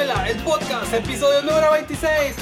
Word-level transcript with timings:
Mela, 0.00 0.30
el 0.30 0.42
podcast, 0.44 0.94
episodio 0.94 1.42
número 1.42 1.72
26. 1.72 2.36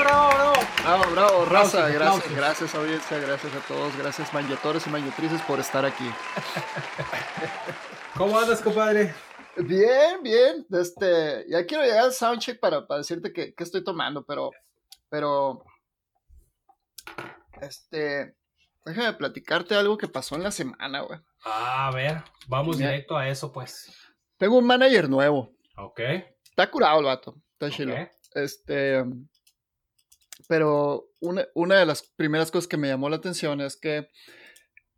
bravo, 0.00 0.28
bravo. 0.34 0.52
Bravo, 0.82 1.04
bravo, 1.12 1.44
raza. 1.46 1.88
Gracias, 1.88 1.96
aplausos. 1.96 2.36
gracias 2.36 2.74
audiencia, 2.74 3.18
gracias 3.18 3.54
a 3.54 3.60
todos, 3.66 3.96
gracias 3.96 4.34
manjatores 4.34 4.86
y 4.86 4.90
manjatrices 4.90 5.40
por 5.42 5.58
estar 5.58 5.86
aquí. 5.86 6.04
¿Cómo 8.16 8.38
andas, 8.38 8.60
compadre? 8.60 9.14
Bien, 9.56 10.22
bien. 10.22 10.66
Este, 10.70 11.46
ya 11.48 11.64
quiero 11.64 11.82
llegar 11.84 12.00
al 12.04 12.12
soundcheck 12.12 12.60
para, 12.60 12.86
para 12.86 12.98
decirte 12.98 13.32
que, 13.32 13.54
que 13.54 13.64
estoy 13.64 13.82
tomando, 13.82 14.26
pero, 14.26 14.50
pero, 15.08 15.64
este, 17.62 18.36
déjame 18.84 19.14
platicarte 19.14 19.74
algo 19.76 19.96
que 19.96 20.08
pasó 20.08 20.34
en 20.36 20.42
la 20.42 20.50
semana, 20.50 21.00
güey. 21.00 21.20
A 21.44 21.90
ver, 21.94 22.22
vamos 22.48 22.76
Ya. 22.76 22.88
directo 22.90 23.16
a 23.16 23.28
eso, 23.28 23.50
pues. 23.50 23.96
Tengo 24.36 24.58
un 24.58 24.66
manager 24.66 25.08
nuevo. 25.08 25.54
Ok. 25.76 26.00
Está 26.54 26.70
curado 26.70 27.00
el 27.00 27.06
vato. 27.06 27.34
Está 27.54 27.68
chilo. 27.68 27.94
ok. 27.94 28.08
Este, 28.34 29.04
pero 30.48 31.10
una, 31.20 31.46
una 31.54 31.80
de 31.80 31.86
las 31.86 32.02
primeras 32.16 32.52
cosas 32.52 32.68
que 32.68 32.76
me 32.76 32.86
llamó 32.86 33.08
la 33.08 33.16
atención 33.16 33.60
es 33.60 33.76
que 33.76 34.08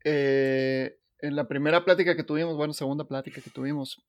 eh, 0.05 0.99
en 1.21 1.35
la 1.35 1.49
primera 1.49 1.83
plática 1.83 2.15
que 2.15 2.25
tuvimos, 2.25 2.57
bueno, 2.57 2.75
segunda 2.75 3.05
plática 3.05 3.41
que 3.41 3.49
tuvimos, 3.49 4.05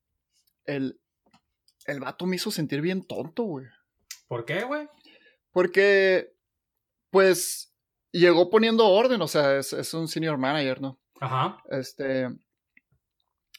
el, 0.65 0.99
el 1.85 1.99
vato 2.01 2.25
me 2.25 2.35
hizo 2.35 2.51
sentir 2.51 2.81
bien 2.81 3.05
tonto, 3.05 3.43
güey. 3.43 3.65
¿Por 4.27 4.43
qué, 4.43 4.63
güey? 4.65 4.89
Porque, 5.51 6.33
pues, 7.11 7.73
llegó 8.11 8.49
poniendo 8.49 8.87
orden, 8.87 9.21
o 9.21 9.27
sea, 9.29 9.57
es, 9.57 9.71
es 9.71 9.93
un 9.93 10.09
senior 10.09 10.37
manager, 10.37 10.81
¿no? 10.81 10.99
Ajá. 11.21 11.63
Este, 11.69 12.27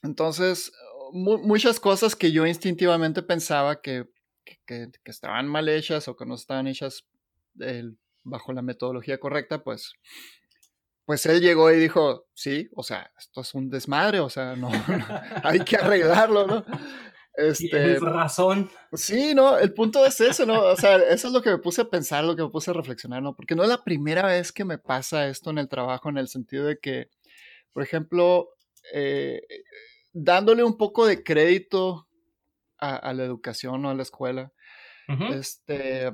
entonces, 0.03 0.73
mu- 1.13 1.39
muchas 1.39 1.81
cosas 1.81 2.15
que 2.17 2.33
yo 2.33 2.47
instintivamente 2.47 3.23
pensaba 3.23 3.81
que, 3.81 4.05
que- 4.67 4.89
estaban 5.05 5.47
mal 5.49 5.69
hechas 5.69 6.09
o 6.09 6.17
que 6.17 6.27
no 6.27 6.35
estaban 6.35 6.67
hechas 6.67 7.05
eh, 7.61 7.85
bajo 8.25 8.53
la 8.53 8.63
metodología 8.63 9.19
correcta, 9.19 9.63
pues, 9.63 9.93
pues 11.05 11.25
él 11.27 11.41
llegó 11.41 11.71
y 11.73 11.79
dijo, 11.79 12.27
sí, 12.35 12.69
o 12.75 12.83
sea, 12.83 13.11
esto 13.19 13.41
es 13.41 13.55
un 13.55 13.71
desmadre, 13.71 14.21
o 14.21 14.29
sea, 14.29 14.55
no, 14.57 14.69
hay 15.45 15.61
que 15.61 15.77
arreglarlo, 15.77 16.47
¿no? 16.47 16.65
Este, 17.35 17.69
Tienes 17.69 18.01
razón. 18.03 18.69
Sí, 18.93 19.33
no, 19.33 19.59
el 19.59 19.73
punto 19.73 20.05
es 20.05 20.21
ese, 20.21 20.45
¿no? 20.45 20.61
O 20.61 20.77
sea, 20.77 20.97
eso 20.97 21.29
es 21.29 21.33
lo 21.33 21.41
que 21.41 21.51
me 21.51 21.59
puse 21.59 21.83
a 21.83 21.89
pensar, 21.89 22.25
lo 22.25 22.35
que 22.35 22.43
me 22.43 22.49
puse 22.51 22.73
a 22.73 22.75
reflexionar, 22.75 23.23
¿no? 23.23 23.35
Porque 23.37 23.55
no 23.55 23.63
es 23.63 23.69
la 23.69 23.85
primera 23.85 24.27
vez 24.27 24.51
que 24.53 24.65
me 24.65 24.77
pasa 24.77 25.29
esto 25.29 25.51
en 25.51 25.59
el 25.59 25.69
trabajo, 25.69 26.09
en 26.09 26.19
el 26.19 26.27
sentido 26.29 26.65
de 26.67 26.79
que, 26.79 27.11
por 27.73 27.85
ejemplo, 27.85 28.49
eh, 28.93 29.41
dándole 30.13 30.65
un 30.65 30.77
poco 30.77 31.07
de 31.07 31.23
crédito 31.23 32.09
a, 32.79 32.97
a 32.97 33.13
la 33.15 33.25
educación 33.25 33.85
o 33.85 33.91
a 33.91 33.95
la 33.95 34.03
escuela, 34.03 34.53
este, 35.33 36.11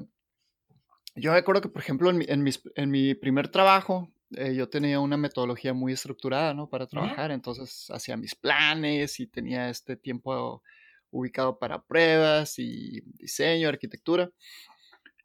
yo 1.17 1.33
me 1.33 1.39
acuerdo 1.39 1.61
que, 1.63 1.69
por 1.69 1.83
ejemplo, 1.83 2.11
en 2.11 2.19
mi, 2.19 2.25
en 2.29 2.43
mis- 2.43 2.63
en 2.75 2.91
mi 2.91 3.15
primer 3.15 3.49
trabajo, 3.49 4.11
eh, 4.37 4.55
yo 4.55 4.69
tenía 4.69 4.99
una 4.99 5.17
metodología 5.17 5.73
muy 5.73 5.93
estructurada, 5.93 6.55
¿no? 6.55 6.69
Para 6.69 6.87
trabajar, 6.89 7.31
entonces 7.31 7.89
hacía 7.91 8.17
mis 8.17 8.35
planes 8.35 9.21
y 9.21 9.27
tenía 9.29 9.69
este 9.71 9.97
tiempo 9.97 10.63
ubicado 11.11 11.59
para 11.59 11.81
pruebas 11.83 12.59
y 12.59 13.01
diseño, 13.19 13.69
arquitectura. 13.69 14.31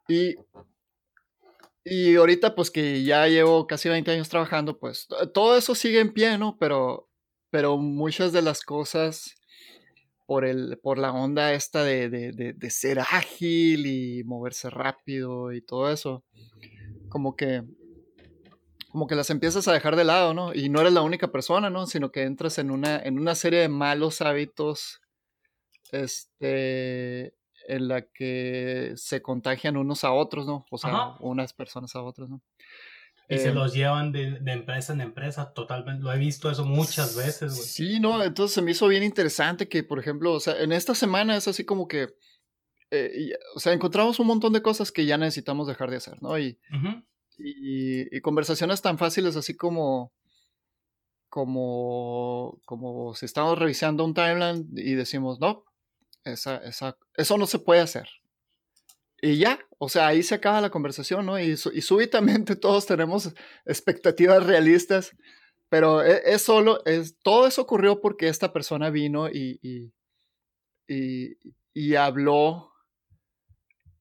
Y, 0.06 0.36
y 1.84 2.14
ahorita, 2.16 2.54
pues 2.54 2.70
que 2.70 3.02
ya 3.02 3.26
llevo 3.26 3.66
casi 3.66 3.88
20 3.88 4.10
años 4.12 4.28
trabajando, 4.28 4.78
pues 4.78 5.06
to- 5.08 5.30
todo 5.32 5.56
eso 5.56 5.74
sigue 5.74 6.00
en 6.00 6.12
pie, 6.12 6.38
¿no? 6.38 6.56
Pero, 6.58 7.09
pero 7.50 7.76
muchas 7.78 8.32
de 8.32 8.42
las 8.42 8.62
cosas 8.62 9.34
por, 10.26 10.44
el, 10.44 10.78
por 10.82 10.98
la 10.98 11.12
onda 11.12 11.52
esta 11.52 11.82
de, 11.84 12.08
de- 12.08 12.32
de- 12.32 12.52
de 12.52 12.70
ser 12.70 13.00
ágil 13.00 13.86
y 13.86 14.22
moverse 14.24 14.70
rápido 14.70 15.52
y 15.52 15.60
todo 15.60 15.90
eso, 15.90 16.22
como 17.08 17.34
que, 17.36 17.64
como 18.88 19.06
que 19.06 19.14
las 19.16 19.30
empiezas 19.30 19.66
a 19.68 19.72
dejar 19.72 19.96
de 19.96 20.04
lado, 20.04 20.34
¿no? 20.34 20.54
Y 20.54 20.68
no 20.68 20.80
eres 20.80 20.92
la 20.92 21.02
única 21.02 21.28
persona, 21.32 21.70
¿no? 21.70 21.86
Sino 21.86 22.10
que 22.12 22.22
entras 22.22 22.58
en 22.58 22.70
una, 22.70 22.98
en 23.00 23.18
una 23.18 23.34
serie 23.34 23.60
de 23.60 23.68
malos 23.68 24.20
hábitos, 24.20 25.00
este, 25.92 27.34
en 27.68 27.88
la 27.88 28.02
que 28.02 28.92
se 28.96 29.22
contagian 29.22 29.76
unos 29.76 30.04
a 30.04 30.12
otros, 30.12 30.46
¿no? 30.46 30.64
O 30.70 30.78
sea, 30.78 30.90
Ajá. 30.90 31.16
unas 31.20 31.52
personas 31.52 31.94
a 31.94 32.02
otras, 32.02 32.28
¿no? 32.28 32.40
Y 33.32 33.38
se 33.38 33.50
Eh, 33.50 33.54
los 33.54 33.72
llevan 33.72 34.10
de, 34.10 34.40
de 34.40 34.52
empresa 34.52 34.92
en 34.92 35.00
empresa, 35.00 35.52
totalmente. 35.52 36.02
Lo 36.02 36.12
he 36.12 36.18
visto 36.18 36.50
eso 36.50 36.64
muchas 36.64 37.14
veces, 37.14 37.54
güey. 37.54 37.62
Sí, 37.68 38.00
no, 38.00 38.22
entonces 38.24 38.54
se 38.54 38.60
me 38.60 38.72
hizo 38.72 38.88
bien 38.88 39.04
interesante 39.04 39.68
que, 39.68 39.84
por 39.84 40.00
ejemplo, 40.00 40.32
o 40.32 40.40
sea, 40.40 40.60
en 40.60 40.72
esta 40.72 40.94
semana 40.96 41.36
es 41.36 41.46
así 41.46 41.64
como 41.64 41.86
que, 41.86 42.08
eh, 42.90 43.12
y- 43.16 43.32
o 43.54 43.60
sea, 43.60 43.72
encontramos 43.72 44.18
un 44.18 44.26
montón 44.26 44.52
de 44.52 44.62
cosas 44.62 44.90
que 44.90 45.06
ya 45.06 45.16
necesitamos 45.16 45.68
dejar 45.68 45.90
de 45.90 45.98
hacer, 45.98 46.20
¿no? 46.20 46.36
Y, 46.40 46.58
y, 47.38 48.16
y 48.16 48.20
conversaciones 48.20 48.82
tan 48.82 48.98
fáciles 48.98 49.36
así 49.36 49.56
como, 49.56 50.12
como, 51.28 52.60
como 52.64 53.14
si 53.14 53.26
estamos 53.26 53.56
revisando 53.58 54.04
un 54.04 54.14
timeline 54.14 54.66
y 54.74 54.94
decimos, 54.94 55.38
no, 55.40 55.64
esa, 56.24 56.56
esa, 56.58 56.96
eso 57.14 57.38
no 57.38 57.46
se 57.46 57.60
puede 57.60 57.80
hacer. 57.80 58.08
Y 59.22 59.36
ya, 59.38 59.58
o 59.78 59.88
sea, 59.88 60.06
ahí 60.08 60.22
se 60.22 60.34
acaba 60.34 60.60
la 60.60 60.70
conversación, 60.70 61.26
¿no? 61.26 61.38
Y, 61.38 61.50
y 61.72 61.80
súbitamente 61.82 62.56
todos 62.56 62.86
tenemos 62.86 63.32
expectativas 63.66 64.44
realistas, 64.46 65.12
pero 65.68 66.02
e- 66.02 66.22
es, 66.24 66.42
solo, 66.42 66.82
es, 66.86 67.18
todo 67.22 67.46
eso 67.46 67.62
ocurrió 67.62 68.00
porque 68.00 68.28
esta 68.28 68.52
persona 68.52 68.90
vino 68.90 69.28
y, 69.28 69.58
y, 69.62 69.92
y- 70.88 71.36
y 71.72 71.94
habló, 71.94 72.72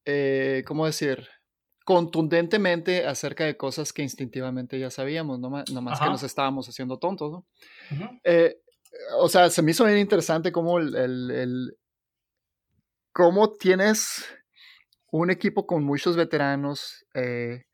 eh, 0.06 0.63
¿cómo 0.66 0.85
decir? 0.85 1.28
Contundentemente 1.85 3.06
acerca 3.06 3.46
de 3.46 3.58
cosas 3.58 3.94
que 3.94 4.02
instintivamente 4.03 4.79
ya 4.79 4.90
sabíamos, 4.90 5.40
no 5.40 5.50
más, 5.50 5.69
nomás 5.69 5.97
que 6.00 6.03
Ajá. 6.06 6.12
nos 6.13 6.24
estábamos 6.24 6.68
haciendo 6.69 6.97
tontos, 6.97 7.31
¿no? 7.31 7.47
Eh, 8.24 8.62
o 9.18 9.29
sea, 9.29 9.50
se 9.50 9.62
me 9.62 9.72
hizo 9.72 9.85
bien 9.85 9.97
interesante 10.00 10.52
cómo 10.52 10.79
el, 10.79 10.96
el- 10.96 11.31
el- 11.31 11.78
cómo 13.12 13.53
tienes 13.53 14.24
un 15.12 15.30
equipo 15.31 15.66
con 15.66 15.84
muchos 15.84 16.16
veteranos 16.16 17.06
eh, 17.14 17.66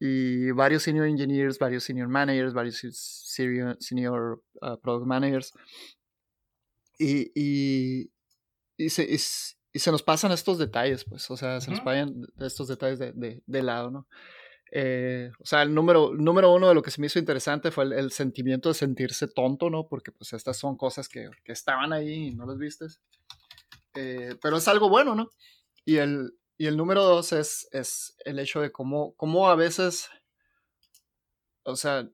y 0.00 0.50
varios 0.52 0.82
senior 0.84 1.06
engineers, 1.06 1.58
varios 1.58 1.84
senior 1.84 2.08
managers, 2.08 2.54
varios 2.54 2.76
senior, 2.78 3.76
senior 3.80 4.42
uh, 4.62 4.76
product 4.80 5.06
managers 5.06 5.52
y, 6.98 7.30
y, 7.34 8.10
y 8.76 8.90
se, 8.90 9.04
y 9.72 9.78
se 9.78 9.90
nos 9.92 10.02
pasan 10.02 10.32
estos 10.32 10.58
detalles, 10.58 11.04
pues, 11.04 11.30
o 11.30 11.36
sea, 11.36 11.60
se 11.60 11.70
nos 11.70 11.78
Ujú. 11.80 11.84
pasan 11.84 12.26
estos 12.40 12.68
detalles 12.68 12.98
de, 12.98 13.12
de- 13.12 13.42
de 13.46 13.62
lado, 13.62 13.90
¿no? 13.90 14.08
Eh, 14.70 15.30
o 15.40 15.46
sea, 15.46 15.62
el 15.62 15.74
número, 15.74 16.12
número 16.14 16.52
uno 16.52 16.68
de 16.68 16.74
lo 16.74 16.82
que 16.82 16.90
se 16.90 17.00
me 17.00 17.06
hizo 17.06 17.18
interesante 17.18 17.70
fue 17.70 17.84
el, 17.84 17.92
el 17.94 18.12
sentimiento 18.12 18.68
de 18.68 18.74
sentirse 18.74 19.26
tonto, 19.26 19.70
¿no? 19.70 19.86
Porque 19.88 20.12
pues 20.12 20.32
estas 20.34 20.58
son 20.58 20.76
cosas 20.76 21.08
que, 21.08 21.30
que 21.42 21.52
estaban 21.52 21.92
ahí 21.92 22.28
y 22.28 22.34
no 22.34 22.44
las 22.46 22.58
vistes. 22.58 23.00
Eh, 23.94 24.36
pero 24.42 24.58
es 24.58 24.68
algo 24.68 24.90
bueno, 24.90 25.14
¿no? 25.14 25.30
Y 25.86 25.96
el, 25.96 26.34
y 26.58 26.66
el 26.66 26.76
número 26.76 27.04
dos 27.04 27.32
es, 27.32 27.68
es 27.70 28.16
el 28.24 28.40
hecho 28.40 28.60
de 28.60 28.72
cómo, 28.72 29.14
cómo 29.14 29.48
a 29.48 29.54
veces, 29.54 30.10
o 31.62 31.76
sea, 31.76 32.08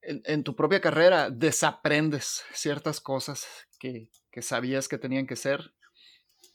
en, 0.00 0.22
en 0.24 0.42
tu 0.42 0.56
propia 0.56 0.80
carrera 0.80 1.28
desaprendes 1.28 2.44
ciertas 2.54 2.98
cosas 2.98 3.46
que, 3.78 4.08
que 4.30 4.40
sabías 4.40 4.88
que 4.88 4.96
tenían 4.96 5.26
que 5.26 5.36
ser 5.36 5.74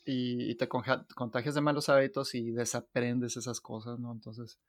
y, 0.06 0.50
y 0.50 0.56
te 0.56 0.68
contagias 0.68 1.54
de 1.54 1.62
malos 1.62 1.88
hábitos 1.88 2.34
y 2.34 2.52
desaprendes 2.52 3.38
esas 3.38 3.62
cosas, 3.62 4.00
¿no? 4.00 4.12
Entonces, 4.12 4.60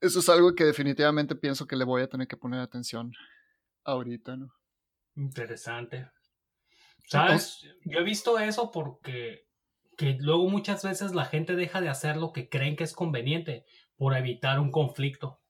eso 0.00 0.18
es 0.18 0.28
algo 0.28 0.56
que 0.56 0.64
definitivamente 0.64 1.36
pienso 1.36 1.68
que 1.68 1.76
le 1.76 1.84
voy 1.84 2.02
a 2.02 2.08
tener 2.08 2.26
que 2.26 2.36
poner 2.36 2.60
atención 2.60 3.12
ahorita, 3.84 4.36
¿no? 4.36 4.52
Interesante. 5.14 6.10
¿Sabes? 7.06 7.60
Yo 7.84 8.00
he 8.00 8.04
visto 8.04 8.38
eso 8.38 8.70
porque 8.70 9.47
que 9.98 10.16
luego 10.20 10.48
muchas 10.48 10.84
veces 10.84 11.12
la 11.12 11.24
gente 11.24 11.56
deja 11.56 11.80
de 11.80 11.88
hacer 11.88 12.16
lo 12.16 12.32
que 12.32 12.48
creen 12.48 12.76
que 12.76 12.84
es 12.84 12.94
conveniente 12.94 13.66
por 13.96 14.16
evitar 14.16 14.60
un 14.60 14.70
conflicto. 14.70 15.40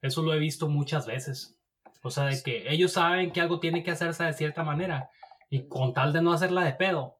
Eso 0.00 0.22
lo 0.22 0.32
he 0.32 0.38
visto 0.38 0.66
muchas 0.66 1.06
veces. 1.06 1.58
O 2.02 2.10
sea, 2.10 2.24
de 2.24 2.42
que 2.42 2.72
ellos 2.72 2.92
saben 2.92 3.32
que 3.32 3.42
algo 3.42 3.60
tiene 3.60 3.82
que 3.82 3.90
hacerse 3.90 4.24
de 4.24 4.32
cierta 4.32 4.64
manera 4.64 5.10
y 5.50 5.68
con 5.68 5.92
tal 5.92 6.14
de 6.14 6.22
no 6.22 6.32
hacerla 6.32 6.64
de 6.64 6.72
pedo, 6.72 7.18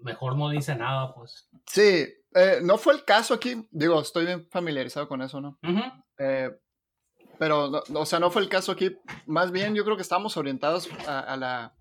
mejor 0.00 0.36
no 0.36 0.50
dice 0.50 0.74
nada, 0.74 1.14
pues. 1.14 1.48
Sí, 1.66 2.08
eh, 2.34 2.58
no 2.60 2.76
fue 2.76 2.94
el 2.94 3.04
caso 3.04 3.34
aquí, 3.34 3.64
digo, 3.70 4.00
estoy 4.00 4.26
bien 4.26 4.48
familiarizado 4.50 5.06
con 5.06 5.22
eso, 5.22 5.40
¿no? 5.40 5.60
Eh, 6.18 6.50
pero, 7.38 7.70
o 7.94 8.06
sea, 8.06 8.18
no 8.18 8.32
fue 8.32 8.42
el 8.42 8.48
caso 8.48 8.72
aquí. 8.72 8.96
Más 9.26 9.52
bien, 9.52 9.76
yo 9.76 9.84
creo 9.84 9.94
que 9.94 10.02
estamos 10.02 10.36
orientados 10.36 10.88
a, 11.06 11.20
a 11.20 11.36
la 11.36 11.72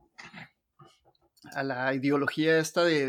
a 1.53 1.63
la 1.63 1.93
ideología 1.93 2.57
esta 2.59 2.83
de, 2.83 3.05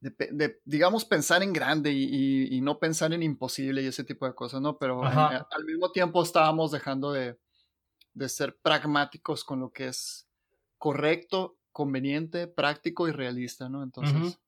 de, 0.00 0.60
digamos, 0.64 1.04
pensar 1.04 1.42
en 1.42 1.52
grande 1.52 1.90
y, 1.92 2.04
y- 2.04 2.56
y 2.56 2.60
no 2.60 2.78
pensar 2.78 3.12
en 3.12 3.22
imposible 3.22 3.82
y 3.82 3.86
ese 3.86 4.04
tipo 4.04 4.26
de 4.26 4.34
cosas, 4.34 4.60
¿no? 4.60 4.78
Pero 4.78 5.02
en- 5.02 5.18
Ajá. 5.18 5.48
al 5.50 5.64
mismo 5.64 5.90
tiempo 5.90 6.22
estábamos 6.22 6.70
dejando 6.70 7.12
de, 7.12 7.38
de 8.14 8.28
ser 8.28 8.56
pragmáticos 8.58 9.44
con 9.44 9.60
lo 9.60 9.70
que 9.72 9.88
es 9.88 10.28
correcto, 10.78 11.58
conveniente, 11.72 12.46
práctico 12.46 13.08
y 13.08 13.12
realista, 13.12 13.68
¿no? 13.68 13.82
Entonces, 13.82 14.38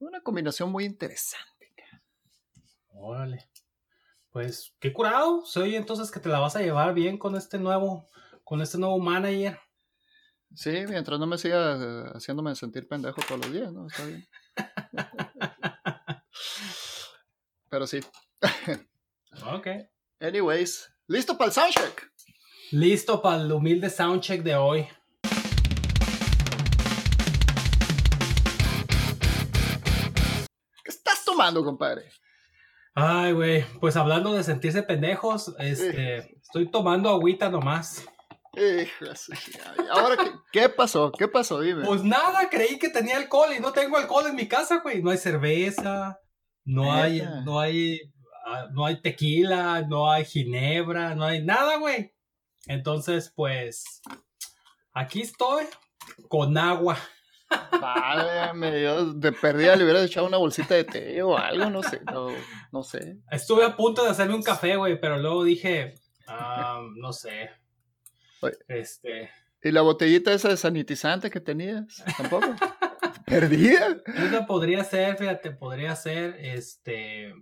una 0.00 0.20
combinación 0.22 0.70
muy 0.70 0.84
interesante. 0.84 1.46
Órale. 2.88 3.48
Pues, 4.30 4.74
qué 4.80 4.92
curado. 4.92 5.44
Se 5.44 5.60
oye 5.60 5.76
entonces 5.76 6.10
que 6.10 6.20
te 6.20 6.28
la 6.28 6.40
vas 6.40 6.56
a 6.56 6.60
llevar 6.60 6.94
bien 6.94 7.18
con 7.18 7.36
este 7.36 7.58
nuevo, 7.58 8.06
con 8.44 8.60
este 8.60 8.78
nuevo 8.78 8.98
manager. 8.98 9.58
Sí, 10.54 10.70
mientras 10.88 11.20
no 11.20 11.26
me 11.26 11.38
siga 11.38 11.76
eh, 11.76 12.10
haciéndome 12.14 12.54
sentir 12.56 12.88
pendejo 12.88 13.20
todos 13.26 13.40
los 13.42 13.52
días, 13.52 13.72
¿no? 13.72 13.86
Está 13.86 14.04
bien. 14.06 14.26
Pero 17.68 17.86
sí. 17.86 18.00
ok. 19.54 19.66
Anyways, 20.20 20.92
¿listo 21.06 21.36
para 21.36 21.48
el 21.48 21.52
soundcheck? 21.52 22.10
Listo 22.72 23.22
para 23.22 23.42
el 23.42 23.52
humilde 23.52 23.88
soundcheck 23.90 24.42
de 24.42 24.56
hoy. 24.56 24.88
¿Qué 30.82 30.90
estás 30.90 31.24
tomando, 31.24 31.64
compadre? 31.64 32.10
Ay, 32.94 33.32
güey, 33.32 33.64
pues 33.80 33.96
hablando 33.96 34.32
de 34.32 34.42
sentirse 34.42 34.82
pendejos, 34.82 35.54
este, 35.60 36.36
estoy 36.40 36.68
tomando 36.68 37.10
agüita 37.10 37.48
nomás. 37.48 38.04
Ahora, 39.90 40.16
¿qué, 40.16 40.30
¿qué, 40.52 40.68
pasó? 40.68 41.12
¿Qué 41.12 41.28
pasó? 41.28 41.60
Dime. 41.60 41.84
Pues 41.84 42.02
nada, 42.02 42.48
creí 42.50 42.78
que 42.78 42.88
tenía 42.88 43.16
alcohol 43.16 43.50
y 43.56 43.60
no 43.60 43.72
tengo 43.72 43.96
alcohol 43.96 44.26
en 44.26 44.36
mi 44.36 44.48
casa, 44.48 44.80
güey. 44.82 45.02
No 45.02 45.10
hay 45.10 45.18
cerveza, 45.18 46.18
no 46.64 46.92
hay, 46.92 47.22
no 47.44 47.60
hay, 47.60 48.00
ah, 48.46 48.66
no 48.72 48.86
hay 48.86 49.00
tequila, 49.00 49.82
no 49.82 50.10
hay 50.10 50.24
ginebra, 50.24 51.14
no 51.14 51.24
hay 51.24 51.44
nada, 51.44 51.76
güey. 51.78 52.12
Entonces, 52.66 53.32
pues, 53.34 54.02
aquí 54.92 55.22
estoy 55.22 55.64
con 56.28 56.56
agua. 56.58 56.98
Vale, 57.80 58.52
me 58.54 58.78
dio 58.78 59.14
de 59.14 59.32
perdida 59.32 59.74
le 59.74 59.84
hubiera 59.84 60.02
echado 60.02 60.26
una 60.26 60.36
bolsita 60.36 60.74
de 60.74 60.84
té 60.84 61.22
o 61.22 61.36
algo, 61.36 61.70
no 61.70 61.82
sé, 61.82 62.00
no, 62.72 62.82
sé. 62.82 63.18
Estuve 63.30 63.64
a 63.64 63.74
punto 63.74 64.04
de 64.04 64.10
hacerme 64.10 64.34
un 64.34 64.42
café, 64.42 64.76
güey, 64.76 65.00
pero 65.00 65.16
luego 65.16 65.44
dije, 65.44 65.94
ah, 66.26 66.82
no 66.96 67.12
sé. 67.12 67.50
Este. 68.68 69.30
¿Y 69.62 69.72
la 69.72 69.82
botellita 69.82 70.32
esa 70.32 70.48
de 70.48 70.56
sanitizante 70.56 71.30
que 71.30 71.40
tenías? 71.40 72.04
¿Tampoco? 72.16 72.46
¿Perdida? 73.26 73.98
Esa 74.06 74.46
podría 74.46 74.84
ser, 74.84 75.16
fíjate, 75.16 75.50
podría 75.50 75.94
ser, 75.96 76.36
este. 76.40 77.34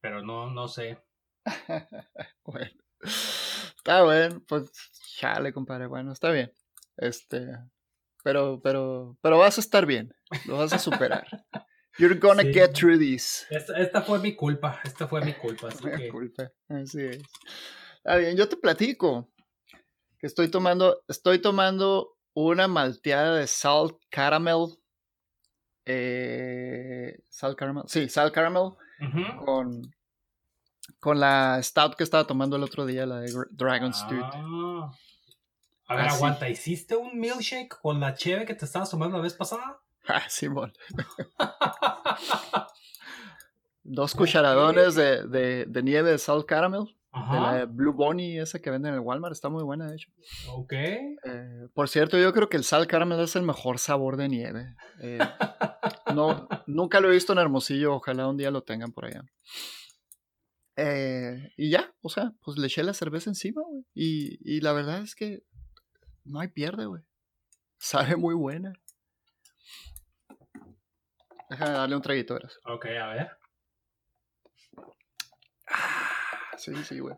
Pero 0.00 0.22
no, 0.22 0.50
no 0.50 0.68
sé. 0.68 0.98
bueno. 2.44 2.70
Está 3.02 4.04
bueno, 4.04 4.42
pues 4.46 4.70
chale, 5.16 5.52
compadre. 5.52 5.86
Bueno, 5.86 6.12
está 6.12 6.30
bien. 6.30 6.52
Este, 6.96 7.48
pero, 8.22 8.60
pero, 8.62 9.18
pero 9.20 9.38
vas 9.38 9.58
a 9.58 9.60
estar 9.60 9.86
bien. 9.86 10.14
Lo 10.46 10.58
vas 10.58 10.72
a 10.72 10.78
superar. 10.78 11.26
You're 11.98 12.18
gonna 12.18 12.44
get 12.44 12.72
through 12.72 12.98
this. 12.98 13.46
Esta, 13.50 14.02
fue 14.02 14.18
mi 14.18 14.34
culpa. 14.34 14.80
Esta 14.84 15.06
fue 15.06 15.20
mi 15.22 15.34
culpa. 15.34 15.68
Así 15.68 15.84
que... 15.84 16.08
culpa. 16.08 16.50
Así 16.68 17.02
es. 17.02 17.22
Está 17.96 18.16
bien, 18.16 18.36
yo 18.36 18.48
te 18.48 18.56
platico 18.56 19.30
que 20.22 20.28
estoy 20.28 20.48
tomando, 20.48 21.02
estoy 21.08 21.40
tomando 21.40 22.16
una 22.32 22.68
malteada 22.68 23.36
de 23.36 23.46
salt 23.46 23.98
caramel. 24.08 24.78
Eh, 25.84 27.18
salt 27.28 27.58
caramel. 27.58 27.82
Sí, 27.88 28.08
salt 28.08 28.32
caramel. 28.32 28.70
Con 29.44 29.92
con 31.00 31.18
la 31.18 31.60
stout 31.62 31.96
que 31.96 32.04
estaba 32.04 32.26
tomando 32.26 32.54
el 32.54 32.62
otro 32.62 32.86
día, 32.86 33.06
la 33.06 33.18
de 33.18 33.32
Dragon. 33.50 33.92
Ah. 33.92 34.92
A 35.88 35.96
ver, 35.96 36.08
aguanta, 36.08 36.48
¿hiciste 36.48 36.96
un 36.96 37.18
milkshake 37.18 37.80
con 37.80 37.98
la 37.98 38.14
cheve 38.14 38.44
que 38.44 38.54
te 38.54 38.64
estabas 38.64 38.90
tomando 38.90 39.16
la 39.16 39.24
vez 39.24 39.34
pasada? 39.34 39.80
Ah, 40.06 40.22
Simón. 40.28 40.72
Dos 43.82 44.14
cucharadones 44.14 44.94
de, 44.94 45.26
de, 45.26 45.64
de, 45.66 45.82
nieve 45.82 46.12
de 46.12 46.18
salt 46.18 46.46
caramel. 46.46 46.96
De 47.12 47.40
la 47.40 47.66
Blue 47.66 47.92
Bunny, 47.92 48.38
esa 48.38 48.58
que 48.58 48.70
venden 48.70 48.94
en 48.94 49.00
el 49.00 49.04
Walmart. 49.04 49.32
Está 49.32 49.50
muy 49.50 49.62
buena, 49.62 49.86
de 49.86 49.96
hecho. 49.96 50.10
Ok. 50.48 50.72
Eh, 50.72 51.68
por 51.74 51.90
cierto, 51.90 52.18
yo 52.18 52.32
creo 52.32 52.48
que 52.48 52.56
el 52.56 52.64
salt 52.64 52.88
caramel 52.88 53.20
es 53.20 53.36
el 53.36 53.42
mejor 53.42 53.78
sabor 53.78 54.16
de 54.16 54.28
nieve. 54.28 54.74
Eh, 55.00 55.18
no, 56.14 56.48
nunca 56.66 57.00
lo 57.00 57.08
he 57.08 57.14
visto 57.14 57.34
en 57.34 57.38
Hermosillo. 57.38 57.96
Ojalá 57.96 58.28
un 58.28 58.38
día 58.38 58.50
lo 58.50 58.62
tengan 58.62 58.92
por 58.92 59.04
allá. 59.04 59.24
Eh, 60.76 61.52
y 61.58 61.70
ya, 61.70 61.92
o 62.00 62.08
sea, 62.08 62.32
pues 62.42 62.56
le 62.56 62.66
eché 62.66 62.82
la 62.82 62.94
cerveza 62.94 63.28
encima, 63.28 63.60
güey. 63.62 63.84
Y, 63.92 64.38
y 64.40 64.62
la 64.62 64.72
verdad 64.72 65.02
es 65.02 65.14
que 65.14 65.42
no 66.24 66.40
hay 66.40 66.48
pierde, 66.48 66.86
güey. 66.86 67.02
Sabe 67.78 68.16
muy 68.16 68.34
buena. 68.34 68.72
Déjame 71.50 71.72
darle 71.72 71.96
un 71.96 72.02
traguito, 72.02 72.32
¿verdad? 72.32 72.50
Ok, 72.64 72.86
a 72.86 73.06
ver. 73.08 73.30
Ah, 75.68 76.01
sí, 76.56 76.72
sí, 76.84 76.98
güey. 76.98 77.16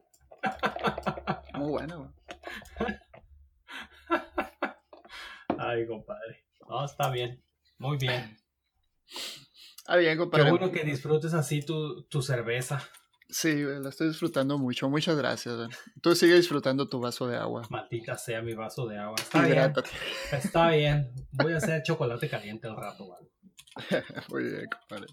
Muy 1.54 1.70
buena, 1.70 1.96
güey. 1.96 2.10
Ay, 5.58 5.86
compadre. 5.86 6.44
No, 6.68 6.84
está 6.84 7.10
bien. 7.10 7.42
Muy 7.78 7.96
bien. 7.96 8.36
Ah, 9.86 9.96
bien, 9.96 10.16
compadre. 10.18 10.44
Qué 10.44 10.50
bueno 10.50 10.72
que 10.72 10.84
disfrutes 10.84 11.34
así 11.34 11.62
tu, 11.62 12.02
tu 12.04 12.22
cerveza. 12.22 12.82
Sí, 13.28 13.52
la 13.64 13.88
estoy 13.88 14.08
disfrutando 14.08 14.58
mucho. 14.58 14.88
Muchas 14.88 15.16
gracias. 15.16 15.68
Tú 16.00 16.14
sigue 16.14 16.34
disfrutando 16.34 16.88
tu 16.88 17.00
vaso 17.00 17.26
de 17.26 17.36
agua. 17.36 17.62
Maldita 17.68 18.16
sea 18.16 18.42
mi 18.42 18.54
vaso 18.54 18.86
de 18.86 18.98
agua. 18.98 19.16
Está 19.18 19.42
bien. 19.46 19.72
Está 20.30 20.70
bien. 20.70 21.12
Voy 21.32 21.52
a 21.52 21.56
hacer 21.56 21.82
chocolate 21.82 22.28
caliente 22.28 22.68
al 22.68 22.76
rato, 22.76 23.08
¿vale? 23.08 23.28
Muy 24.30 24.44
bien, 24.44 24.66
compadre. 24.66 25.12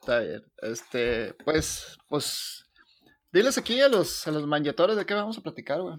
Está 0.00 0.20
bien. 0.20 0.44
Este, 0.60 1.34
pues, 1.44 1.96
pues, 2.08 2.63
diles 3.34 3.58
aquí 3.58 3.80
a 3.80 3.88
los, 3.88 4.26
a 4.28 4.30
los 4.30 4.48
de 4.48 5.06
qué 5.06 5.14
vamos 5.14 5.36
a 5.36 5.40
platicar, 5.42 5.82
güey. 5.82 5.96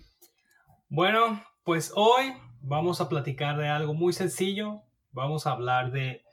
Bueno, 0.87 1.43
pues 1.65 1.91
hoy 1.93 2.33
vamos 2.61 3.01
a 3.01 3.09
platicar 3.09 3.57
de 3.57 3.67
algo 3.67 3.93
muy 3.93 4.13
sencillo. 4.13 4.83
Vamos 5.11 5.45
a 5.45 5.51
hablar 5.51 5.91
de, 5.91 6.23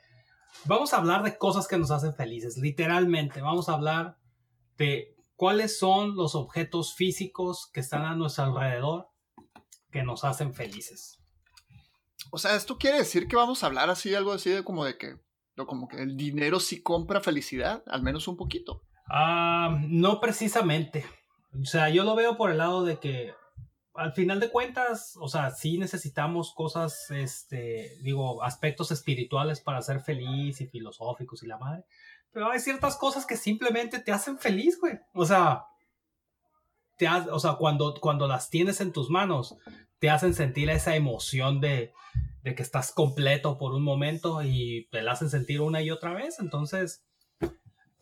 vamos 0.65 0.95
a 0.95 0.99
hablar 0.99 1.25
de 1.25 1.37
cosas 1.37 1.67
que 1.67 1.77
nos 1.77 1.91
hacen 1.91 2.15
felices. 2.15 2.57
Literalmente, 2.57 3.41
vamos 3.41 3.69
a 3.69 3.75
hablar 3.75 4.17
de 4.79 5.17
cuáles 5.35 5.77
son 5.77 6.15
los 6.15 6.37
objetos 6.37 6.95
físicos 6.95 7.69
que 7.73 7.81
están 7.81 8.05
a 8.05 8.15
nuestro 8.15 8.45
alrededor 8.45 9.09
que 9.91 10.05
nos 10.05 10.23
hacen 10.23 10.55
felices. 10.55 11.19
O 12.31 12.39
sea, 12.39 12.55
esto 12.55 12.79
quiere 12.79 12.99
decir 12.99 13.27
que 13.27 13.35
vamos 13.35 13.63
a 13.63 13.67
hablar 13.67 13.91
así, 13.91 14.15
algo 14.15 14.33
así 14.33 14.51
de 14.51 14.63
como 14.63 14.85
de 14.85 14.97
que, 14.97 15.17
como 15.67 15.89
que 15.89 16.01
el 16.01 16.17
dinero 16.17 16.61
sí 16.61 16.81
compra 16.81 17.21
felicidad, 17.21 17.83
al 17.89 18.03
menos 18.03 18.29
un 18.29 18.37
poquito. 18.37 18.83
Ah, 19.15 19.79
no 19.89 20.21
precisamente. 20.21 21.05
O 21.61 21.67
sea, 21.67 21.91
yo 21.91 22.03
lo 22.03 22.17
veo 22.17 22.39
por 22.39 22.51
el 22.51 22.57
lado 22.57 22.83
de 22.83 22.99
que 22.99 23.35
al 23.95 24.15
final 24.15 24.41
de 24.41 24.49
cuentas, 24.49 25.19
o 25.21 25.29
sea, 25.29 25.51
sí 25.51 25.77
necesitamos 25.77 26.55
cosas, 26.55 27.11
este, 27.11 27.99
digo, 28.01 28.43
aspectos 28.43 28.91
espirituales 28.91 29.61
para 29.61 29.83
ser 29.83 30.01
feliz 30.01 30.63
y 30.63 30.67
filosóficos 30.67 31.43
y 31.43 31.47
la 31.47 31.59
madre. 31.59 31.85
Pero 32.33 32.51
hay 32.51 32.59
ciertas 32.59 32.97
cosas 32.97 33.27
que 33.27 33.37
simplemente 33.37 33.99
te 33.99 34.13
hacen 34.13 34.39
feliz, 34.39 34.81
güey. 34.81 34.99
O 35.13 35.27
sea, 35.27 35.67
te 36.97 37.07
o 37.07 37.39
sea 37.39 37.57
cuando, 37.57 37.95
cuando 38.01 38.27
las 38.27 38.49
tienes 38.49 38.81
en 38.81 38.93
tus 38.93 39.11
manos, 39.11 39.59
te 39.99 40.09
hacen 40.09 40.33
sentir 40.33 40.71
esa 40.71 40.97
emoción 40.97 41.61
de, 41.61 41.93
de 42.45 42.55
que 42.55 42.63
estás 42.63 42.93
completo 42.93 43.59
por 43.59 43.75
un 43.75 43.85
momento 43.85 44.43
y 44.43 44.89
te 44.91 45.03
la 45.03 45.13
hacen 45.13 45.29
sentir 45.29 45.61
una 45.61 45.83
y 45.83 45.91
otra 45.91 46.15
vez. 46.15 46.39
Entonces, 46.41 47.05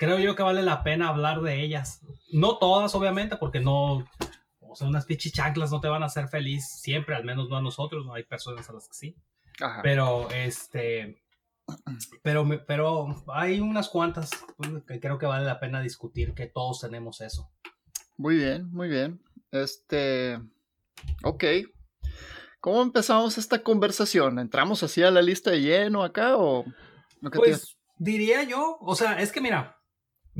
creo 0.00 0.18
yo 0.18 0.34
que 0.34 0.42
vale 0.42 0.62
la 0.62 0.82
pena 0.82 1.08
hablar 1.08 1.42
de 1.42 1.62
ellas. 1.62 2.00
No 2.32 2.56
todas, 2.56 2.94
obviamente, 2.94 3.36
porque 3.36 3.60
no, 3.60 4.06
o 4.60 4.74
sea, 4.74 4.88
unas 4.88 5.04
pichichanclas 5.04 5.70
no 5.70 5.82
te 5.82 5.88
van 5.88 6.02
a 6.02 6.06
hacer 6.06 6.26
feliz 6.28 6.66
siempre, 6.66 7.14
al 7.14 7.24
menos 7.24 7.50
no 7.50 7.58
a 7.58 7.62
nosotros, 7.62 8.06
no 8.06 8.14
hay 8.14 8.24
personas 8.24 8.68
a 8.70 8.72
las 8.72 8.88
que 8.88 8.94
sí. 8.94 9.16
Pero, 9.82 10.30
este, 10.30 11.22
pero, 12.22 12.48
pero 12.66 13.22
hay 13.26 13.60
unas 13.60 13.90
cuantas 13.90 14.30
que 14.88 15.00
creo 15.00 15.18
que 15.18 15.26
vale 15.26 15.44
la 15.44 15.60
pena 15.60 15.82
discutir, 15.82 16.32
que 16.32 16.46
todos 16.46 16.80
tenemos 16.80 17.20
eso. 17.20 17.50
Muy 18.16 18.36
bien, 18.36 18.72
muy 18.72 18.88
bien. 18.88 19.20
Este, 19.50 20.40
ok. 21.24 21.44
¿Cómo 22.58 22.80
empezamos 22.80 23.36
esta 23.36 23.62
conversación? 23.62 24.38
¿Entramos 24.38 24.82
así 24.82 25.02
a 25.02 25.10
la 25.10 25.20
lista 25.20 25.50
de 25.50 25.60
lleno 25.60 26.02
acá 26.02 26.38
o...? 26.38 26.64
Pues 27.34 27.76
diría 27.98 28.44
yo, 28.44 28.78
o 28.80 28.96
sea, 28.96 29.20
es 29.20 29.30
que 29.30 29.42
mira, 29.42 29.79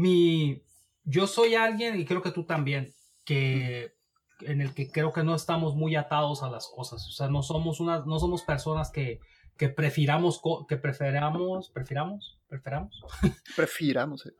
mi, 0.01 0.63
yo 1.05 1.27
soy 1.27 1.55
alguien, 1.55 1.99
y 1.99 2.05
creo 2.05 2.23
que 2.23 2.33
tú 2.33 2.45
también, 2.45 2.95
que 3.25 3.95
en 4.41 4.61
el 4.61 4.75
que 4.75 4.91
creo 4.91 5.13
que 5.13 5.23
no 5.23 5.35
estamos 5.35 5.75
muy 5.75 5.97
atados 5.97 6.43
a 6.43 6.51
las 6.51 6.69
cosas, 6.69 7.07
o 7.07 7.13
sea, 7.13 7.29
no 7.29 7.43
somos 7.43 7.81
unas, 7.81 8.07
no 8.07 8.19
somos 8.19 8.43
personas 8.43 8.91
que 8.91 9.21
que 9.61 9.69
prefiramos, 9.69 10.41
que 10.67 10.79
preferamos, 10.79 11.69
prefiramos, 11.69 12.39
preferamos. 12.49 12.99
Prefiramos. 13.57 14.25
Eh, 14.25 14.33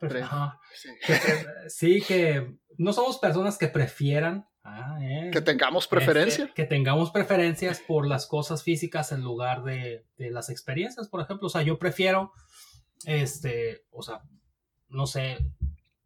sí. 0.73 0.89
Que, 1.05 1.69
sí, 1.69 2.01
que 2.01 2.57
no 2.79 2.91
somos 2.91 3.19
personas 3.19 3.55
que 3.59 3.67
prefieran 3.67 4.47
Ah, 4.63 4.97
eh. 5.01 5.29
Que 5.31 5.41
tengamos 5.41 5.85
Este, 5.85 5.95
preferencia. 5.95 6.51
que 6.55 6.65
tengamos 6.65 7.11
preferencias 7.11 7.79
por 7.87 8.07
las 8.07 8.25
cosas 8.27 8.63
físicas 8.63 9.11
en 9.11 9.21
lugar 9.21 9.63
de, 9.63 10.05
de 10.17 10.31
las 10.31 10.49
experiencias, 10.49 11.07
por 11.07 11.21
ejemplo. 11.21 11.47
O 11.47 11.49
sea, 11.49 11.61
yo 11.63 11.77
prefiero, 11.79 12.31
este, 13.05 13.83
o 13.91 14.01
sea, 14.03 14.21
no 14.91 15.07
sé, 15.07 15.37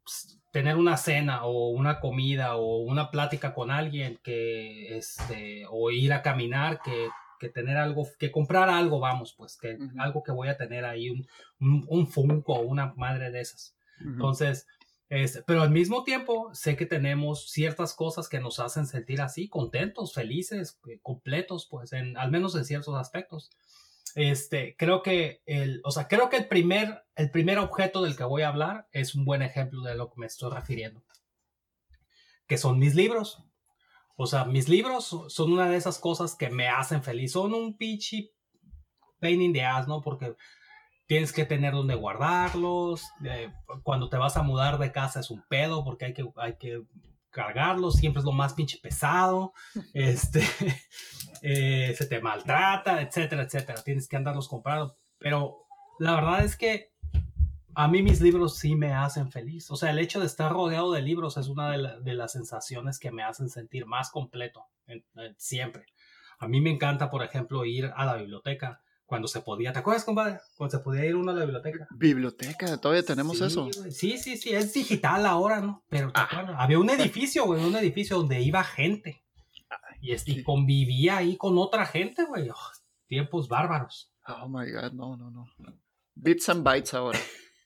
s- 0.05 0.37
tener 0.51 0.77
una 0.77 0.97
cena 0.97 1.45
o 1.45 1.69
una 1.69 1.99
comida 1.99 2.55
o 2.55 2.77
una 2.79 3.11
plática 3.11 3.53
con 3.53 3.71
alguien 3.71 4.19
que, 4.23 4.97
este, 4.97 5.65
o 5.69 5.91
ir 5.91 6.13
a 6.13 6.21
caminar 6.21 6.81
que, 6.81 7.09
que 7.39 7.49
tener 7.49 7.75
algo, 7.77 8.07
que 8.17 8.31
comprar 8.31 8.69
algo, 8.69 8.99
vamos, 8.99 9.33
pues, 9.37 9.57
que 9.57 9.77
algo 9.99 10.23
que 10.23 10.31
voy 10.31 10.47
a 10.47 10.57
tener 10.57 10.85
ahí, 10.85 11.09
un, 11.09 11.27
un, 11.59 11.85
un 11.89 12.07
Funko 12.07 12.53
o 12.53 12.61
una 12.61 12.93
madre 12.95 13.31
de 13.31 13.41
esas. 13.41 13.75
Entonces, 14.13 14.65
este, 15.09 15.43
pero 15.43 15.61
al 15.61 15.71
mismo 15.71 16.03
tiempo 16.03 16.49
sé 16.53 16.75
que 16.77 16.85
tenemos 16.85 17.49
ciertas 17.51 17.93
cosas 17.93 18.27
que 18.29 18.39
nos 18.39 18.59
hacen 18.59 18.87
sentir 18.87 19.21
así, 19.21 19.49
contentos, 19.49 20.13
felices, 20.13 20.79
eh, 20.89 20.99
completos, 21.03 21.67
pues, 21.69 21.91
en, 21.93 22.17
al 22.17 22.31
menos 22.31 22.55
en 22.55 22.65
ciertos 22.65 22.95
aspectos. 22.95 23.49
Este, 24.15 24.75
creo 24.77 25.01
que 25.03 25.41
el, 25.45 25.81
o 25.83 25.91
sea, 25.91 26.07
creo 26.07 26.29
que 26.29 26.37
el 26.37 26.47
primer, 26.47 27.03
el 27.15 27.29
primer 27.31 27.59
objeto 27.59 28.01
del 28.01 28.15
que 28.15 28.23
voy 28.23 28.41
a 28.43 28.47
hablar 28.47 28.87
es 28.91 29.13
un 29.13 29.25
buen 29.25 29.41
ejemplo 29.41 29.81
de 29.83 29.95
lo 29.95 30.09
que 30.09 30.19
me 30.21 30.25
estoy 30.25 30.51
refiriendo. 30.53 31.03
Que 32.47 32.57
son 32.57 32.79
mis 32.79 32.95
libros. 32.95 33.43
O 34.15 34.25
sea, 34.27 34.45
mis 34.45 34.69
libros 34.69 35.05
so- 35.05 35.29
son 35.29 35.51
una 35.51 35.69
de 35.69 35.75
esas 35.75 35.99
cosas 35.99 36.35
que 36.35 36.49
me 36.49 36.69
hacen 36.69 37.03
feliz. 37.03 37.33
Son 37.33 37.53
un 37.53 37.75
pichi 37.77 38.31
pain 39.19 39.41
in 39.41 39.51
the 39.53 39.63
ass, 39.63 39.87
¿no? 39.87 40.01
Porque 40.01 40.35
tienes 41.07 41.33
que 41.33 41.45
tener 41.45 41.73
donde 41.73 41.95
guardarlos. 41.95 43.03
eh, 43.25 43.51
cuando 43.83 44.09
te 44.09 44.17
vas 44.17 44.37
a 44.37 44.43
mudar 44.43 44.77
de 44.77 44.91
casa 44.93 45.19
es 45.19 45.29
un 45.29 45.43
pedo 45.49 45.83
porque 45.83 46.05
hay 46.05 46.13
que, 46.13 46.25
hay 46.37 46.55
que 46.57 46.83
cargarlos. 47.35 47.95
Siempre 47.95 48.19
es 48.19 48.25
lo 48.25 48.31
más 48.31 48.53
pinche 48.53 48.79
pesado. 48.81 49.53
Este, 49.93 50.41
eh, 51.41 51.93
se 51.97 52.05
te 52.07 52.21
maltrata, 52.21 53.01
etcétera, 53.01 53.43
etcétera. 53.43 53.83
Tienes 53.83 54.07
que 54.07 54.15
andarlos 54.17 54.47
comprando. 54.47 54.97
Pero 55.17 55.57
la 55.99 56.15
verdad 56.15 56.43
es 56.45 56.55
que 56.55 56.91
a 57.75 57.87
mí 57.89 58.01
mis 58.01 58.21
libros 58.21 58.57
sí 58.57 58.75
me 58.75 58.93
hacen 58.93 59.31
feliz. 59.31 59.69
O 59.69 59.75
sea, 59.75 59.91
el 59.91 59.99
hecho 59.99 60.19
de 60.21 60.25
estar 60.27 60.51
rodeado 60.51 60.91
de 60.93 61.01
libros 61.01 61.37
es 61.37 61.47
una 61.47 61.69
de, 61.71 61.77
la- 61.77 61.99
de 61.99 62.13
las 62.13 62.31
sensaciones 62.31 62.99
que 62.99 63.11
me 63.11 63.23
hacen 63.23 63.49
sentir 63.49 63.85
más 63.85 64.09
completo 64.11 64.65
en- 64.87 65.03
en- 65.15 65.35
siempre. 65.37 65.85
A 66.39 66.47
mí 66.47 66.61
me 66.61 66.69
encanta, 66.71 67.09
por 67.09 67.23
ejemplo, 67.23 67.65
ir 67.65 67.91
a 67.95 68.05
la 68.05 68.15
biblioteca 68.15 68.81
cuando 69.05 69.27
se 69.27 69.41
podía. 69.41 69.71
¿Te 69.71 69.79
acuerdas, 69.79 70.03
compadre? 70.03 70.39
Cuando 70.57 70.77
se 70.77 70.83
podía 70.83 71.05
ir 71.05 71.15
uno 71.15 71.31
a 71.31 71.35
la 71.35 71.45
biblioteca. 71.45 71.87
Biblioteca, 71.91 72.77
todavía 72.77 73.03
tenemos 73.03 73.37
Sí, 73.37 73.43
eso. 73.45 73.69
güey. 73.75 73.91
Sí, 73.91 74.17
sí, 74.17 74.37
sí, 74.37 74.49
es 74.55 74.73
digital 74.73 75.25
ahora, 75.25 75.61
¿no? 75.61 75.83
Pero 75.89 76.11
¿te 76.11 76.19
Ah. 76.19 76.23
acuerdas? 76.31 76.55
había 76.59 76.79
un 76.79 76.89
edificio, 76.89 77.45
güey, 77.45 77.63
un 77.63 77.75
edificio 77.75 78.17
donde 78.17 78.41
iba 78.41 78.63
gente. 78.63 79.21
Y, 80.01 80.11
este, 80.11 80.33
sí. 80.33 80.43
convivía 80.43 81.17
ahí 81.17 81.35
con 81.37 81.57
otra 81.57 81.85
gente, 81.85 82.25
güey. 82.25 82.49
Oh, 82.49 82.55
tiempos 83.07 83.47
bárbaros. 83.47 84.11
Oh 84.27 84.47
my 84.47 84.69
god, 84.71 84.91
no, 84.93 85.15
no, 85.17 85.29
no. 85.31 85.47
Bits 86.15 86.49
and 86.49 86.63
bytes 86.63 86.93
ahora. 86.93 87.19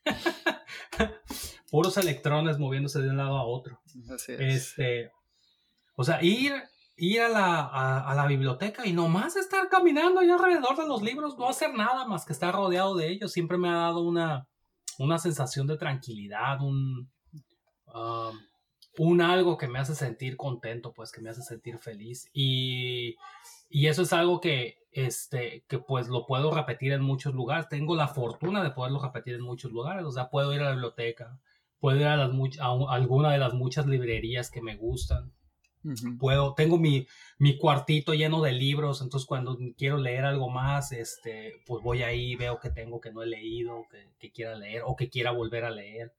Puros 1.71 1.97
electrones 1.97 2.57
moviéndose 2.57 2.99
de 2.99 3.09
un 3.09 3.17
lado 3.17 3.37
a 3.37 3.45
otro. 3.45 3.81
Así 4.13 4.33
es. 4.33 4.39
Este, 4.39 5.11
o 5.95 6.03
sea, 6.03 6.23
ir, 6.23 6.53
ir 6.99 7.21
a, 7.21 7.29
la, 7.29 7.59
a, 7.61 8.11
a 8.11 8.15
la 8.15 8.27
biblioteca 8.27 8.85
y 8.85 8.93
nomás 8.93 9.35
estar 9.35 9.69
caminando 9.69 10.19
ahí 10.19 10.29
alrededor 10.29 10.77
de 10.77 10.87
los 10.87 11.01
libros, 11.01 11.37
no 11.37 11.49
hacer 11.49 11.73
nada 11.73 12.05
más 12.05 12.25
que 12.25 12.33
estar 12.33 12.53
rodeado 12.53 12.95
de 12.95 13.09
ellos, 13.09 13.31
siempre 13.31 13.57
me 13.57 13.69
ha 13.69 13.75
dado 13.75 14.01
una, 14.01 14.47
una 14.97 15.17
sensación 15.17 15.65
de 15.67 15.77
tranquilidad, 15.77 16.61
un, 16.61 17.09
um, 17.93 18.37
un 18.97 19.21
algo 19.21 19.57
que 19.57 19.67
me 19.67 19.79
hace 19.79 19.95
sentir 19.95 20.35
contento, 20.35 20.93
pues 20.93 21.11
que 21.11 21.21
me 21.21 21.29
hace 21.29 21.41
sentir 21.41 21.77
feliz. 21.77 22.29
Y, 22.33 23.15
y 23.69 23.87
eso 23.87 24.01
es 24.01 24.11
algo 24.11 24.41
que, 24.41 24.77
este, 24.91 25.63
que 25.69 25.79
pues 25.79 26.07
lo 26.09 26.25
puedo 26.25 26.51
repetir 26.51 26.91
en 26.91 27.01
muchos 27.01 27.33
lugares. 27.33 27.69
Tengo 27.69 27.95
la 27.95 28.07
fortuna 28.09 28.61
de 28.63 28.71
poderlo 28.71 29.01
repetir 29.01 29.35
en 29.35 29.41
muchos 29.41 29.71
lugares. 29.71 30.03
O 30.03 30.11
sea, 30.11 30.29
puedo 30.29 30.53
ir 30.53 30.59
a 30.61 30.65
la 30.65 30.71
biblioteca, 30.71 31.39
puedo 31.79 31.97
ir 31.97 32.07
a, 32.07 32.17
las 32.17 32.31
a 32.59 32.73
un- 32.73 32.89
alguna 32.89 33.31
de 33.31 33.37
las 33.37 33.53
muchas 33.53 33.85
librerías 33.85 34.51
que 34.51 34.61
me 34.61 34.75
gustan. 34.75 35.31
Puedo, 36.19 36.53
tengo 36.55 36.77
mi, 36.77 37.07
mi 37.37 37.57
cuartito 37.57 38.13
lleno 38.13 38.41
de 38.41 38.51
libros, 38.51 39.01
entonces 39.01 39.25
cuando 39.25 39.57
quiero 39.77 39.97
leer 39.97 40.25
algo 40.25 40.49
más, 40.49 40.91
este, 40.91 41.61
pues 41.65 41.81
voy 41.81 42.03
ahí, 42.03 42.35
veo 42.35 42.59
que 42.59 42.69
tengo 42.69 42.99
que 42.99 43.11
no 43.11 43.23
he 43.23 43.27
leído, 43.27 43.85
que, 43.89 44.11
que 44.19 44.31
quiera 44.31 44.55
leer 44.55 44.83
o 44.85 44.95
que 44.95 45.09
quiera 45.09 45.31
volver 45.31 45.63
a 45.63 45.71
leer. 45.71 46.13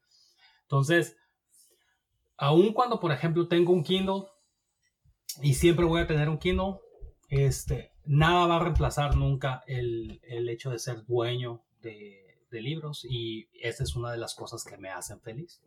Entonces, 0.63 1.17
aun 2.39 2.73
cuando, 2.73 3.01
por 3.01 3.13
ejemplo, 3.13 3.49
tengo 3.49 3.73
un 3.73 3.83
Kindle 3.83 4.25
y 5.43 5.55
siempre 5.55 5.85
voy 5.85 6.01
a 6.01 6.07
tener 6.07 6.29
un 6.29 6.39
Kindle, 6.39 6.79
este, 7.29 7.93
nada 8.05 8.47
va 8.47 8.57
a 8.57 8.61
reemplazar 8.61 9.17
nunca 9.17 9.63
el, 9.67 10.21
el 10.25 10.49
hecho 10.49 10.71
de 10.71 10.79
ser 10.79 11.05
dueño 11.05 11.63
de, 11.83 12.21
de 12.51 12.63
libros 12.63 13.07
y 13.09 13.49
esa 13.61 13.85
es 13.85 13.95
una 13.95 14.11
de 14.11 14.19
las 14.19 14.35
cosas 14.35 14.65
que 14.65 14.77
me 14.77 14.89
hacen 14.89 15.21
feliz. 15.21 15.61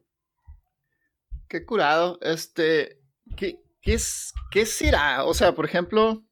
Qué 1.47 1.65
curado. 1.65 2.17
Este, 2.21 2.99
¿qué, 3.35 3.61
qué, 3.83 3.93
es, 3.95 4.33
¿qué 4.51 4.65
será? 4.65 5.25
O 5.25 5.33
sea, 5.33 5.53
por 5.53 5.65
ejemplo, 5.65 6.23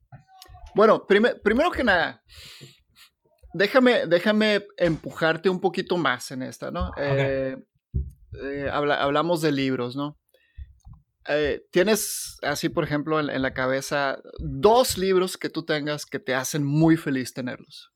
bueno, 0.74 1.06
prime- 1.06 1.36
primero 1.36 1.70
que 1.72 1.84
nada, 1.84 2.24
déjame, 3.54 4.06
déjame 4.08 4.66
empujarte 4.78 5.50
un 5.50 5.60
poquito 5.60 5.98
más 5.98 6.32
en 6.32 6.42
esta, 6.44 6.72
¿no? 6.72 6.92
Eh, 6.98 7.58
eh, 8.42 8.70
habla- 8.72 9.02
hablamos 9.02 9.42
de 9.42 9.52
libros, 9.52 9.96
¿no? 9.96 10.18
Eh, 11.28 11.62
Tienes 11.72 12.38
así, 12.42 12.70
por 12.70 12.84
ejemplo, 12.84 13.20
en, 13.20 13.30
en 13.30 13.42
la 13.42 13.54
cabeza 13.54 14.18
dos 14.40 14.98
libros 14.98 15.38
que 15.38 15.50
tú 15.50 15.64
tengas 15.66 16.06
que 16.06 16.20
te 16.20 16.34
hacen 16.34 16.64
muy 16.64 16.98
feliz 16.98 17.34
tenerlos. 17.34 17.92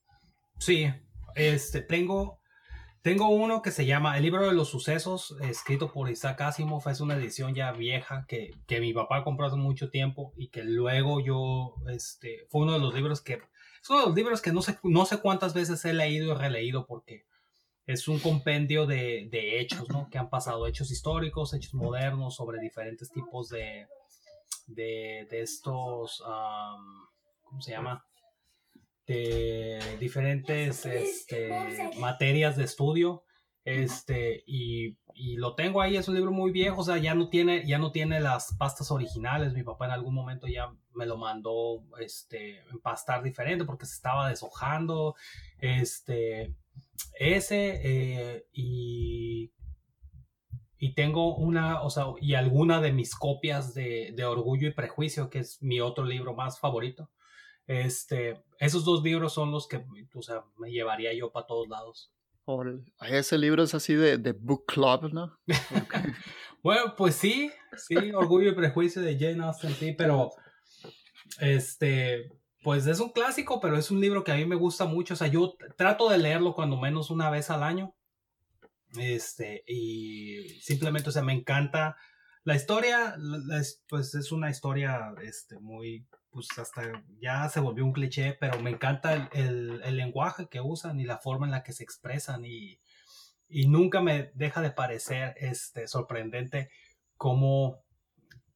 Sí, 0.59 0.87
este, 1.35 1.81
tengo, 1.81 2.39
tengo 3.05 3.29
uno 3.29 3.61
que 3.61 3.69
se 3.69 3.85
llama 3.85 4.17
El 4.17 4.23
libro 4.23 4.47
de 4.47 4.53
los 4.53 4.69
sucesos, 4.69 5.37
escrito 5.41 5.93
por 5.93 6.09
Isaac 6.09 6.41
Asimov. 6.41 6.89
Es 6.89 7.01
una 7.01 7.15
edición 7.15 7.53
ya 7.53 7.71
vieja 7.71 8.25
que, 8.27 8.49
que 8.65 8.79
mi 8.79 8.93
papá 8.93 9.23
compró 9.23 9.45
hace 9.45 9.57
mucho 9.57 9.91
tiempo 9.91 10.33
y 10.35 10.47
que 10.47 10.63
luego 10.63 11.19
yo, 11.19 11.75
este, 11.87 12.47
fue 12.49 12.61
uno 12.61 12.73
de 12.73 12.79
los 12.79 12.95
libros 12.95 13.21
que, 13.21 13.33
es 13.33 13.89
uno 13.91 13.99
de 13.99 14.05
los 14.07 14.15
libros 14.15 14.41
que 14.41 14.51
no 14.51 14.63
sé, 14.63 14.79
no 14.81 15.05
sé 15.05 15.19
cuántas 15.19 15.53
veces 15.53 15.85
he 15.85 15.93
leído 15.93 16.31
y 16.31 16.35
releído 16.35 16.87
porque 16.87 17.27
es 17.85 18.07
un 18.07 18.17
compendio 18.17 18.87
de, 18.87 19.27
de 19.29 19.59
hechos, 19.59 19.87
¿no? 19.89 20.09
Que 20.09 20.17
han 20.17 20.31
pasado, 20.31 20.65
hechos 20.65 20.89
históricos, 20.89 21.53
hechos 21.53 21.75
modernos, 21.75 22.35
sobre 22.35 22.59
diferentes 22.59 23.11
tipos 23.11 23.49
de, 23.49 23.85
de, 24.65 25.27
de 25.29 25.41
estos, 25.43 26.23
am, 26.25 27.05
¿cómo 27.43 27.61
se 27.61 27.69
llama? 27.69 28.03
De 29.07 29.79
diferentes 29.99 30.85
este, 30.85 31.91
materias 31.99 32.57
de 32.57 32.63
estudio 32.63 33.23
este 33.63 34.43
y, 34.45 34.97
y 35.13 35.37
lo 35.37 35.55
tengo 35.55 35.81
ahí 35.81 35.97
es 35.97 36.07
un 36.07 36.15
libro 36.15 36.31
muy 36.31 36.51
viejo 36.51 36.81
o 36.81 36.83
sea 36.83 36.97
ya 36.97 37.15
no 37.15 37.29
tiene 37.29 37.65
ya 37.67 37.77
no 37.79 37.91
tiene 37.91 38.19
las 38.19 38.55
pastas 38.57 38.91
originales 38.91 39.53
mi 39.53 39.63
papá 39.63 39.85
en 39.85 39.91
algún 39.91 40.13
momento 40.13 40.47
ya 40.47 40.71
me 40.93 41.05
lo 41.05 41.17
mandó 41.17 41.83
este 41.99 42.59
empastar 42.71 43.23
diferente 43.23 43.65
porque 43.65 43.85
se 43.85 43.95
estaba 43.95 44.29
deshojando 44.29 45.15
este 45.59 46.53
ese 47.19 47.81
eh, 47.83 48.47
y 48.53 49.51
y 50.77 50.93
tengo 50.93 51.35
una, 51.35 51.81
o 51.81 51.89
sea, 51.89 52.05
y 52.21 52.35
alguna 52.35 52.81
de 52.81 52.91
mis 52.91 53.15
copias 53.15 53.73
de, 53.73 54.13
de 54.15 54.25
Orgullo 54.25 54.67
y 54.67 54.73
Prejuicio, 54.73 55.29
que 55.31 55.39
es 55.39 55.61
mi 55.63 55.79
otro 55.79 56.05
libro 56.05 56.35
más 56.35 56.59
favorito. 56.59 57.09
Este, 57.67 58.43
esos 58.59 58.85
dos 58.85 59.03
libros 59.03 59.33
son 59.33 59.51
los 59.51 59.67
que, 59.67 59.83
o 60.13 60.21
sea, 60.21 60.43
me 60.57 60.71
llevaría 60.71 61.13
yo 61.13 61.31
para 61.31 61.47
todos 61.47 61.67
lados. 61.67 62.11
Ese 63.01 63.37
libro 63.37 63.63
es 63.63 63.73
así 63.73 63.95
de, 63.95 64.17
de 64.17 64.33
book 64.33 64.65
club, 64.67 65.11
¿no? 65.11 65.37
Bueno, 66.65 66.95
pues 66.97 67.13
sí, 67.13 67.51
sí, 67.77 68.11
Orgullo 68.11 68.49
y 68.49 68.55
Prejuicio 68.55 68.99
de 68.99 69.19
Jane 69.19 69.43
Austen, 69.43 69.75
sí, 69.75 69.91
pero 69.91 70.31
este, 71.39 72.31
pues 72.63 72.87
es 72.87 72.99
un 72.99 73.11
clásico, 73.11 73.59
pero 73.61 73.77
es 73.77 73.91
un 73.91 74.01
libro 74.01 74.23
que 74.23 74.31
a 74.31 74.35
mí 74.35 74.45
me 74.45 74.55
gusta 74.55 74.85
mucho. 74.85 75.13
O 75.13 75.17
sea, 75.17 75.27
yo 75.27 75.55
trato 75.77 76.09
de 76.09 76.17
leerlo 76.17 76.55
cuando 76.55 76.77
menos 76.77 77.11
una 77.11 77.29
vez 77.29 77.51
al 77.51 77.61
año. 77.61 77.95
Este, 78.97 79.63
y 79.67 80.59
simplemente, 80.59 81.09
o 81.09 81.11
sea, 81.11 81.21
me 81.21 81.33
encanta. 81.33 81.97
La 82.43 82.55
historia, 82.55 83.15
pues 83.87 84.15
es 84.15 84.31
una 84.31 84.49
historia, 84.49 85.13
este, 85.21 85.59
muy, 85.59 86.07
pues 86.35 86.49
hasta 86.59 86.83
ya 87.21 87.47
se 87.47 87.61
volvió 87.61 87.85
un 87.85 87.93
cliché, 87.93 88.33
pero 88.33 88.59
me 88.59 88.69
encanta 88.71 89.13
el, 89.13 89.29
el- 89.31 89.81
el 89.85 89.95
lenguaje 89.95 90.47
que 90.49 90.59
usan 90.59 90.99
y 90.99 91.05
la 91.05 91.17
forma 91.17 91.45
en 91.45 91.51
la 91.53 91.63
que 91.63 91.71
se 91.71 91.83
expresan 91.85 92.43
y, 92.43 92.81
y 93.47 93.67
nunca 93.67 94.01
me 94.01 94.31
deja 94.35 94.59
de 94.61 94.71
parecer, 94.71 95.33
este, 95.37 95.87
sorprendente 95.87 96.69
cómo, 97.15 97.85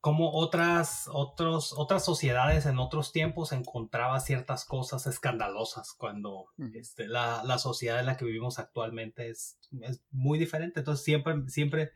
cómo 0.02 0.32
otras, 0.34 1.08
otros, 1.10 1.74
otras 1.78 2.04
sociedades 2.04 2.66
en 2.66 2.80
otros 2.80 3.14
tiempos 3.14 3.54
encontraba 3.54 4.20
ciertas 4.20 4.66
cosas 4.66 5.08
escandalosas 5.08 5.94
cuando 5.94 6.48
este, 6.76 7.08
la, 7.08 7.44
la 7.46 7.60
sociedad 7.60 8.02
en 8.02 8.08
la 8.08 8.18
que 8.18 8.26
vivimos 8.26 8.60
actualmente 8.60 9.30
es, 9.30 9.58
es 9.84 10.02
muy 10.12 10.38
diferente. 10.38 10.82
Entonces 10.82 11.06
siempre, 11.06 11.36
siempre 11.48 11.92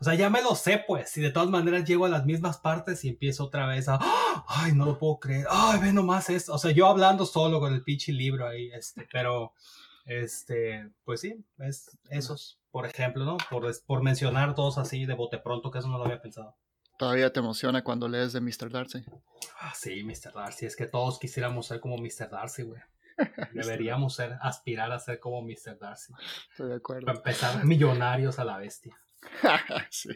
O 0.00 0.04
sea, 0.04 0.14
ya 0.14 0.30
me 0.30 0.40
lo 0.40 0.54
sé, 0.54 0.82
pues. 0.86 1.16
Y 1.18 1.20
de 1.20 1.30
todas 1.30 1.50
maneras 1.50 1.84
llego 1.84 2.06
a 2.06 2.08
las 2.08 2.24
mismas 2.24 2.58
partes 2.58 3.04
y 3.04 3.10
empiezo 3.10 3.44
otra 3.44 3.66
vez 3.66 3.88
a. 3.88 3.98
Ay, 4.48 4.72
no 4.72 4.86
lo 4.86 4.98
puedo 4.98 5.18
creer. 5.18 5.46
Ay, 5.50 5.78
ve 5.80 5.92
nomás 5.92 6.30
esto. 6.30 6.54
O 6.54 6.58
sea, 6.58 6.70
yo 6.70 6.86
hablando 6.86 7.26
solo 7.26 7.60
con 7.60 7.74
el 7.74 7.82
pinche 7.82 8.12
libro 8.12 8.48
ahí, 8.48 8.70
este, 8.72 9.06
pero. 9.12 9.52
Este, 10.06 10.90
pues 11.04 11.20
sí, 11.20 11.44
es 11.58 11.96
esos, 12.08 12.58
por 12.72 12.86
ejemplo, 12.86 13.24
¿no? 13.24 13.36
Por, 13.48 13.70
por 13.84 14.02
mencionar 14.02 14.54
todos 14.54 14.78
así 14.78 15.04
de 15.04 15.14
bote 15.14 15.38
pronto, 15.38 15.70
que 15.70 15.78
eso 15.78 15.88
no 15.88 15.98
lo 15.98 16.04
había 16.04 16.20
pensado. 16.20 16.56
¿Todavía 16.98 17.32
te 17.32 17.40
emociona 17.40 17.84
cuando 17.84 18.08
lees 18.08 18.32
de 18.32 18.40
Mr. 18.40 18.70
Darcy? 18.70 19.04
Ah, 19.60 19.72
sí, 19.74 20.02
Mr. 20.02 20.32
Darcy. 20.34 20.66
Es 20.66 20.76
que 20.76 20.86
todos 20.86 21.18
quisiéramos 21.18 21.66
ser 21.66 21.80
como 21.80 21.96
Mr. 21.96 22.28
Darcy, 22.30 22.62
güey. 22.62 22.80
Deberíamos 23.52 24.14
ser, 24.14 24.36
aspirar 24.40 24.90
a 24.92 24.98
ser 24.98 25.20
como 25.20 25.42
Mr. 25.42 25.78
Darcy. 25.78 26.12
Estoy 26.50 26.70
de 26.70 26.76
acuerdo. 26.76 27.06
Para 27.06 27.18
empezar, 27.18 27.64
millonarios 27.64 28.38
a 28.38 28.44
la 28.44 28.58
bestia. 28.58 28.98
sí. 29.90 30.10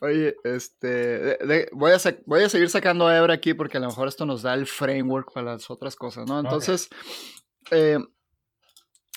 Oye, 0.00 0.36
este, 0.44 1.38
voy, 1.72 1.92
a 1.92 1.98
voy 2.26 2.42
a 2.42 2.48
seguir 2.48 2.70
sacando 2.70 3.06
a 3.06 3.16
Ebra 3.16 3.34
aquí 3.34 3.54
porque 3.54 3.76
a 3.76 3.80
lo 3.80 3.88
mejor 3.88 4.08
esto 4.08 4.26
nos 4.26 4.42
da 4.42 4.54
el 4.54 4.66
framework 4.66 5.32
para 5.32 5.52
las 5.52 5.70
otras 5.70 5.96
cosas, 5.96 6.28
¿no? 6.28 6.38
Entonces, 6.38 6.88
eh, 7.70 7.98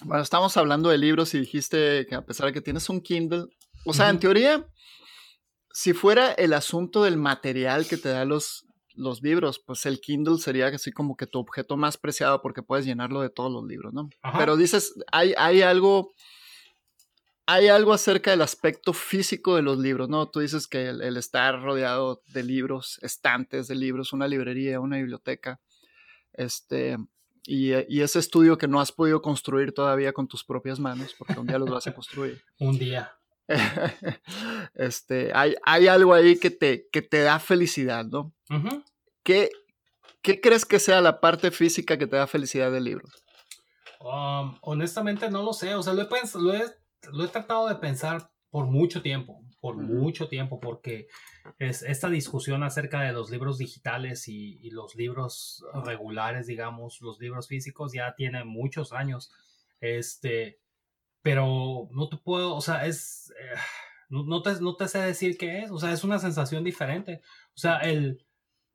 bueno, 0.04 0.24
estamos 0.24 0.58
hablando 0.58 0.90
de 0.90 0.98
libros 0.98 1.34
y 1.34 1.40
dijiste 1.40 2.06
que 2.08 2.16
a 2.16 2.26
pesar 2.26 2.48
de 2.48 2.54
que 2.54 2.62
tienes 2.62 2.90
un 2.90 3.02
Kindle, 3.02 3.46
o 3.86 3.94
sea, 3.94 4.10
en 4.10 4.20
teoría, 4.20 4.68
si 5.72 5.94
fuera 5.94 6.32
el 6.34 6.54
asunto 6.54 7.04
del 7.04 7.18
material 7.18 7.88
que 7.88 7.98
te 7.98 8.10
da 8.10 8.26
los, 8.26 8.66
los 8.96 9.22
libros, 9.22 9.60
pues 9.60 9.86
el 9.86 10.02
Kindle 10.02 10.38
sería 10.38 10.68
así 10.68 10.92
como 10.92 11.16
que 11.16 11.28
tu 11.28 11.40
objeto 11.40 11.78
más 11.78 11.98
preciado 11.98 12.42
porque 12.42 12.64
puedes 12.64 12.86
llenarlo 12.86 13.22
de 13.22 13.30
todos 13.30 13.52
los 13.52 13.64
libros, 13.66 13.94
¿no? 13.94 14.10
Pero 14.38 14.58
dices, 14.58 14.94
hay, 15.12 15.34
hay 15.38 15.62
algo 15.62 16.14
hay 17.48 17.68
algo 17.68 17.94
acerca 17.94 18.32
del 18.32 18.42
aspecto 18.42 18.94
físico 18.94 19.56
de 19.56 19.62
los 19.62 19.78
libros, 19.78 20.10
¿no? 20.10 20.28
Tú 20.30 20.40
dices 20.40 20.68
que 20.68 20.90
el, 20.90 21.18
estar 21.18 21.62
rodeado 21.62 22.22
de 22.28 22.44
libros, 22.44 23.00
estantes 23.02 23.68
de 23.68 23.76
libros, 23.76 24.14
una 24.14 24.28
librería, 24.28 24.80
una 24.80 24.98
biblioteca, 24.98 25.60
este, 26.34 26.98
y, 27.46 27.74
y, 27.74 28.02
ese 28.02 28.20
estudio 28.20 28.58
que 28.58 28.68
no 28.68 28.82
has 28.82 28.92
podido 28.92 29.22
construir 29.22 29.74
todavía 29.74 30.12
con 30.12 30.28
tus 30.28 30.44
propias 30.44 30.80
manos, 30.80 31.16
porque 31.18 31.40
un 31.40 31.46
día 31.46 31.60
los 31.60 31.70
vas 31.70 31.86
a 31.88 31.94
construir. 31.94 32.44
un 32.60 32.78
día. 32.80 33.12
este, 34.74 35.32
hay, 35.34 35.56
hay 35.64 35.88
algo 35.88 36.16
ahí 36.16 36.40
que 36.40 36.50
te, 36.50 36.88
que 36.92 37.04
te 37.04 37.22
da 37.22 37.40
felicidad, 37.40 38.06
¿no? 38.06 38.34
¿Qué, 39.24 39.52
¿Qué 40.24 40.42
crees 40.42 40.66
que 40.66 40.80
sea 40.80 41.02
la 41.02 41.22
parte 41.22 41.52
física 41.52 42.00
que 42.00 42.08
te 42.08 42.16
da 42.16 42.26
felicidad 42.26 42.72
del 42.72 42.86
libro? 42.86 43.08
Um, 44.00 44.58
honestamente 44.62 45.30
no 45.30 45.44
lo 45.44 45.54
sé, 45.54 45.76
o 45.76 45.84
sea, 45.84 45.94
lo 45.94 46.02
he, 46.02 46.08
lo 46.36 46.54
he 46.54 46.85
lo 47.12 47.26
he 47.26 47.28
tratado 47.28 47.68
de 47.68 47.76
pensar 47.76 48.30
por 48.50 48.68
mucho 48.68 49.02
tiempo, 49.02 49.44
por 49.60 49.76
mucho 49.76 50.30
tiempo, 50.30 50.60
porque 50.60 51.08
es 51.60 51.82
esta 51.82 52.10
discusión 52.10 52.64
acerca 52.64 53.02
de 53.02 53.12
los 53.12 53.30
libros 53.30 53.58
digitales 53.58 54.28
y, 54.28 54.70
los 54.70 54.96
libros 54.96 55.66
regulares, 55.84 56.48
digamos, 56.48 57.02
los 57.02 57.20
libros 57.20 57.48
físicos 57.48 57.92
ya 57.94 58.16
tiene 58.16 58.46
muchos 58.46 58.94
años. 58.94 59.32
Este, 59.82 60.60
pero 61.22 61.90
no 61.92 62.08
te 62.08 62.18
puedo, 62.18 62.56
o 62.56 62.62
sea, 62.62 62.86
es, 62.86 63.34
eh, 63.40 63.60
no, 64.10 64.42
te, 64.42 64.62
no 64.62 64.76
te 64.76 64.88
sé 64.88 65.00
decir 65.00 65.38
qué 65.38 65.64
es, 65.64 65.72
o 65.72 65.80
sea, 65.80 65.92
es 65.92 66.04
una 66.04 66.20
sensación 66.20 66.64
diferente. 66.64 67.22
O 67.56 67.58
sea, 67.58 67.80
el, 67.80 68.26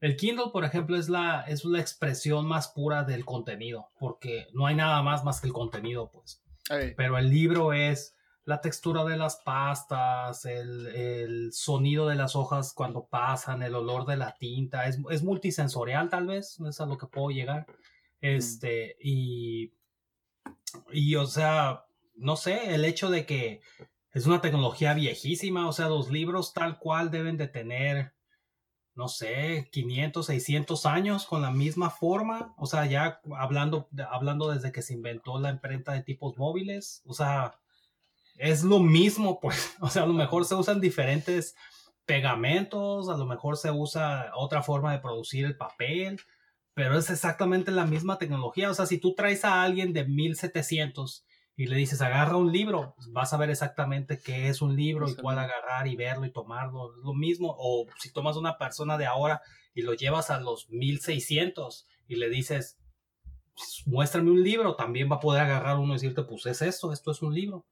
el 0.00 0.16
Kindle, 0.16 0.50
por 0.52 0.64
ejemplo, 0.64 0.96
es 0.96 1.08
la, 1.08 1.42
es 1.48 1.64
la 1.64 1.80
expresión 1.80 2.46
más 2.46 2.68
pura 2.68 3.04
del 3.04 3.24
contenido, 3.24 3.90
porque 3.98 4.48
no 4.52 4.66
hay 4.66 4.74
nada 4.74 5.02
más 5.02 5.24
más 5.24 5.40
que 5.40 5.46
el 5.46 5.52
contenido, 5.52 6.10
pues. 6.10 6.42
Pero 6.96 7.18
el 7.18 7.30
libro 7.30 7.72
es 7.72 8.14
la 8.44 8.60
textura 8.60 9.04
de 9.04 9.16
las 9.16 9.36
pastas, 9.36 10.44
el, 10.44 11.50
sonido 11.52 12.08
de 12.08 12.16
las 12.16 12.36
hojas 12.36 12.72
cuando 12.72 13.06
pasan, 13.06 13.62
el 13.62 13.74
olor 13.74 14.06
de 14.06 14.16
la 14.16 14.36
tinta, 14.38 14.86
es, 14.86 14.98
es 15.10 15.22
multisensorial 15.22 16.08
tal 16.08 16.26
vez, 16.26 16.58
es 16.60 16.80
a 16.80 16.86
lo 16.86 16.98
que 16.98 17.06
puedo 17.06 17.30
llegar. 17.30 17.66
Este, 18.20 18.96
y, 19.00 19.72
y 20.92 21.14
o 21.16 21.26
sea, 21.26 21.84
no 22.16 22.36
sé, 22.36 22.74
el 22.74 22.84
hecho 22.84 23.10
de 23.10 23.26
que 23.26 23.60
es 24.12 24.26
una 24.26 24.40
tecnología 24.40 24.94
viejísima, 24.94 25.68
o 25.68 25.72
sea, 25.72 25.88
los 25.88 26.10
libros 26.10 26.52
tal 26.52 26.78
cual 26.78 27.10
deben 27.10 27.36
de 27.36 27.48
tener, 27.48 28.14
no 28.94 29.08
sé, 29.08 29.68
500, 29.72 30.26
600 30.26 30.86
años 30.86 31.26
con 31.26 31.42
la 31.42 31.50
misma 31.50 31.90
forma, 31.90 32.54
o 32.56 32.66
sea, 32.66 32.86
ya 32.86 33.20
hablando, 33.38 33.88
hablando 34.10 34.50
desde 34.50 34.72
que 34.72 34.82
se 34.82 34.94
inventó 34.94 35.38
la 35.38 35.50
imprenta 35.50 35.92
de 35.92 36.02
tipos 36.02 36.36
móviles, 36.38 37.02
o 37.06 37.14
sea, 37.14 37.60
es 38.40 38.64
lo 38.64 38.80
mismo, 38.80 39.38
pues, 39.38 39.76
o 39.80 39.88
sea, 39.88 40.02
a 40.02 40.06
lo 40.06 40.14
mejor 40.14 40.44
se 40.44 40.54
usan 40.54 40.80
diferentes 40.80 41.54
pegamentos, 42.06 43.08
a 43.08 43.16
lo 43.16 43.26
mejor 43.26 43.56
se 43.56 43.70
usa 43.70 44.32
otra 44.34 44.62
forma 44.62 44.92
de 44.92 44.98
producir 44.98 45.44
el 45.44 45.56
papel, 45.56 46.18
pero 46.74 46.98
es 46.98 47.10
exactamente 47.10 47.70
la 47.70 47.84
misma 47.84 48.18
tecnología. 48.18 48.70
O 48.70 48.74
sea, 48.74 48.86
si 48.86 48.98
tú 48.98 49.14
traes 49.14 49.44
a 49.44 49.62
alguien 49.62 49.92
de 49.92 50.06
1700 50.06 51.24
y 51.56 51.66
le 51.66 51.76
dices, 51.76 52.00
agarra 52.00 52.36
un 52.36 52.50
libro, 52.50 52.96
vas 53.10 53.32
a 53.32 53.36
ver 53.36 53.50
exactamente 53.50 54.18
qué 54.18 54.48
es 54.48 54.62
un 54.62 54.74
libro 54.74 55.08
y 55.08 55.14
cuál 55.14 55.38
agarrar 55.38 55.86
y 55.86 55.94
verlo 55.94 56.24
y 56.24 56.32
tomarlo. 56.32 56.94
Es 56.96 57.04
lo 57.04 57.12
mismo. 57.12 57.54
O 57.58 57.86
si 57.98 58.10
tomas 58.12 58.36
una 58.36 58.56
persona 58.56 58.96
de 58.96 59.06
ahora 59.06 59.42
y 59.74 59.82
lo 59.82 59.92
llevas 59.92 60.30
a 60.30 60.40
los 60.40 60.70
1600 60.70 61.86
y 62.08 62.16
le 62.16 62.30
dices, 62.30 62.78
muéstrame 63.84 64.30
un 64.30 64.42
libro, 64.42 64.74
también 64.74 65.10
va 65.10 65.16
a 65.16 65.20
poder 65.20 65.42
agarrar 65.42 65.76
uno 65.76 65.92
y 65.92 65.96
decirte, 65.96 66.22
pues 66.22 66.46
es 66.46 66.62
esto, 66.62 66.92
esto 66.92 67.10
es 67.10 67.20
un 67.20 67.34
libro. 67.34 67.66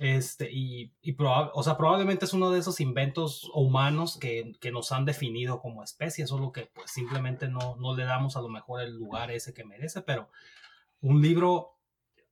Este, 0.00 0.50
y, 0.50 0.94
y 1.02 1.14
o 1.18 1.62
sea, 1.62 1.76
probablemente 1.76 2.24
es 2.24 2.32
uno 2.32 2.50
de 2.50 2.58
esos 2.58 2.80
inventos 2.80 3.50
humanos 3.52 4.16
que, 4.18 4.52
que, 4.58 4.72
nos 4.72 4.92
han 4.92 5.04
definido 5.04 5.60
como 5.60 5.84
especie, 5.84 6.26
solo 6.26 6.52
que 6.52 6.70
pues 6.74 6.90
simplemente 6.90 7.48
no, 7.48 7.76
no 7.76 7.94
le 7.94 8.04
damos 8.04 8.34
a 8.34 8.40
lo 8.40 8.48
mejor 8.48 8.80
el 8.80 8.94
lugar 8.94 9.30
ese 9.30 9.52
que 9.52 9.62
merece, 9.62 10.00
pero 10.00 10.30
un 11.02 11.20
libro, 11.20 11.76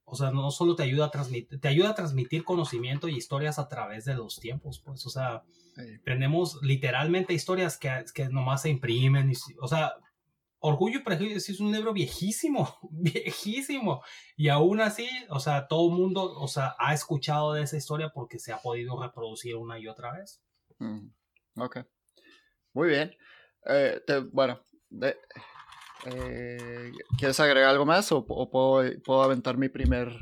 o 0.03 0.15
sea, 0.15 0.31
no 0.31 0.49
solo 0.49 0.75
te 0.75 0.81
ayuda 0.81 1.05
a 1.05 1.11
transmitir, 1.11 1.61
te 1.61 1.67
ayuda 1.67 1.91
a 1.91 1.95
transmitir 1.95 2.43
conocimiento 2.43 3.07
y 3.07 3.15
historias 3.15 3.59
a 3.59 3.67
través 3.67 4.03
de 4.03 4.15
los 4.15 4.39
tiempos, 4.39 4.79
pues, 4.83 5.05
o 5.05 5.11
sea, 5.11 5.43
tenemos 6.03 6.57
literalmente 6.63 7.35
historias 7.35 7.77
que, 7.77 8.03
que 8.15 8.29
nomás 8.29 8.63
se 8.63 8.69
imprimen, 8.69 9.29
y, 9.29 9.35
o 9.61 9.67
sea, 9.67 9.93
Orgullo 10.61 10.99
y 10.99 11.03
Prejuicio 11.03 11.37
es 11.37 11.59
un 11.59 11.71
libro 11.71 11.93
viejísimo, 11.93 12.77
viejísimo. 12.91 14.03
Y 14.35 14.49
aún 14.49 14.81
así, 14.81 15.07
o 15.29 15.39
sea, 15.39 15.67
todo 15.67 15.89
el 15.89 15.95
mundo, 15.95 16.33
o 16.39 16.47
sea, 16.47 16.75
ha 16.79 16.93
escuchado 16.93 17.53
de 17.53 17.63
esa 17.63 17.77
historia 17.77 18.11
porque 18.13 18.39
se 18.39 18.51
ha 18.51 18.57
podido 18.57 19.01
reproducir 19.01 19.55
una 19.55 19.79
y 19.79 19.87
otra 19.87 20.13
vez. 20.13 20.41
Ok. 21.55 21.79
Muy 22.73 22.89
bien. 22.89 23.15
Eh, 23.65 24.01
bueno, 24.31 24.61
eh, 26.05 26.91
¿quieres 27.17 27.39
agregar 27.39 27.69
algo 27.69 27.85
más 27.85 28.11
o, 28.11 28.25
puedo, 28.25 29.23
aventar 29.23 29.57
mi 29.57 29.69
primer, 29.69 30.13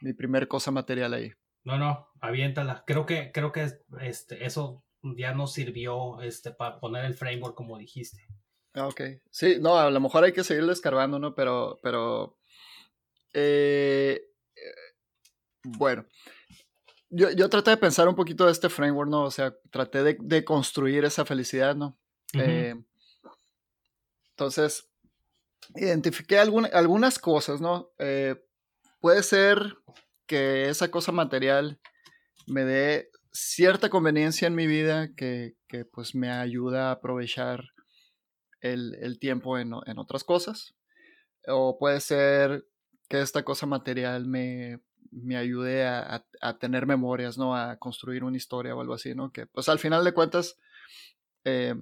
mi 0.00 0.12
primer 0.12 0.48
cosa 0.48 0.70
material 0.70 1.14
ahí? 1.14 1.32
No, 1.64 1.78
no, 1.78 2.08
aviéntala. 2.20 2.84
Creo 2.86 3.06
que, 3.06 3.32
creo 3.32 3.52
que 3.52 3.68
este, 4.00 4.44
eso 4.44 4.84
ya 5.16 5.34
nos 5.34 5.52
sirvió 5.52 6.20
este, 6.22 6.50
para 6.50 6.80
poner 6.80 7.04
el 7.04 7.14
framework 7.14 7.54
como 7.54 7.78
dijiste. 7.78 8.26
Ah, 8.74 8.86
ok. 8.86 9.00
Sí, 9.30 9.56
no, 9.60 9.78
a 9.78 9.90
lo 9.90 10.00
mejor 10.00 10.24
hay 10.24 10.32
que 10.32 10.44
seguirle 10.44 10.72
escarbando, 10.72 11.18
¿no? 11.18 11.34
Pero, 11.34 11.78
pero. 11.82 12.38
Eh, 13.32 14.22
bueno. 15.64 16.04
Yo, 17.12 17.30
yo, 17.32 17.48
traté 17.48 17.70
de 17.70 17.76
pensar 17.76 18.06
un 18.08 18.14
poquito 18.14 18.46
de 18.46 18.52
este 18.52 18.68
framework, 18.68 19.10
¿no? 19.10 19.24
O 19.24 19.30
sea, 19.32 19.52
traté 19.70 20.04
de, 20.04 20.44
construir 20.44 21.04
esa 21.04 21.24
felicidad, 21.24 21.74
¿no? 21.74 21.98
Eh, 22.34 22.76
entonces, 24.30 24.88
identifiqué 25.74 26.38
algunas 26.38 27.18
cosas, 27.18 27.60
¿no? 27.60 27.90
Eh, 27.98 28.36
puede 29.00 29.24
ser 29.24 29.76
que 30.26 30.68
esa 30.68 30.88
cosa 30.92 31.10
material 31.10 31.80
me 32.46 32.64
dé 32.64 33.10
cierta 33.32 33.90
conveniencia 33.90 34.46
en 34.46 34.54
mi 34.54 34.68
vida 34.68 35.12
que, 35.16 35.56
que 35.66 35.84
pues 35.84 36.14
me 36.14 36.30
ayuda 36.30 36.88
a 36.88 36.92
aprovechar 36.92 37.64
el, 38.60 39.18
tiempo 39.18 39.58
en, 39.58 39.72
otras 39.72 40.24
cosas. 40.24 40.74
O 41.46 41.78
puede 41.78 42.00
ser 42.00 42.66
que 43.08 43.20
esta 43.20 43.42
cosa 43.44 43.66
material 43.66 44.26
me, 44.26 44.80
me 45.10 45.36
ayude 45.36 45.86
a, 45.86 46.24
tener 46.58 46.86
memorias, 46.86 47.38
¿no? 47.38 47.56
A 47.56 47.76
construir 47.76 48.24
una 48.24 48.36
historia 48.36 48.74
o 48.74 48.80
algo 48.80 48.94
así, 48.94 49.14
¿no? 49.14 49.32
Que 49.32 49.46
pues 49.46 49.68
al 49.68 49.78
final 49.78 50.04
de 50.04 50.12
cuentas, 50.12 50.58
eh, 51.44 51.74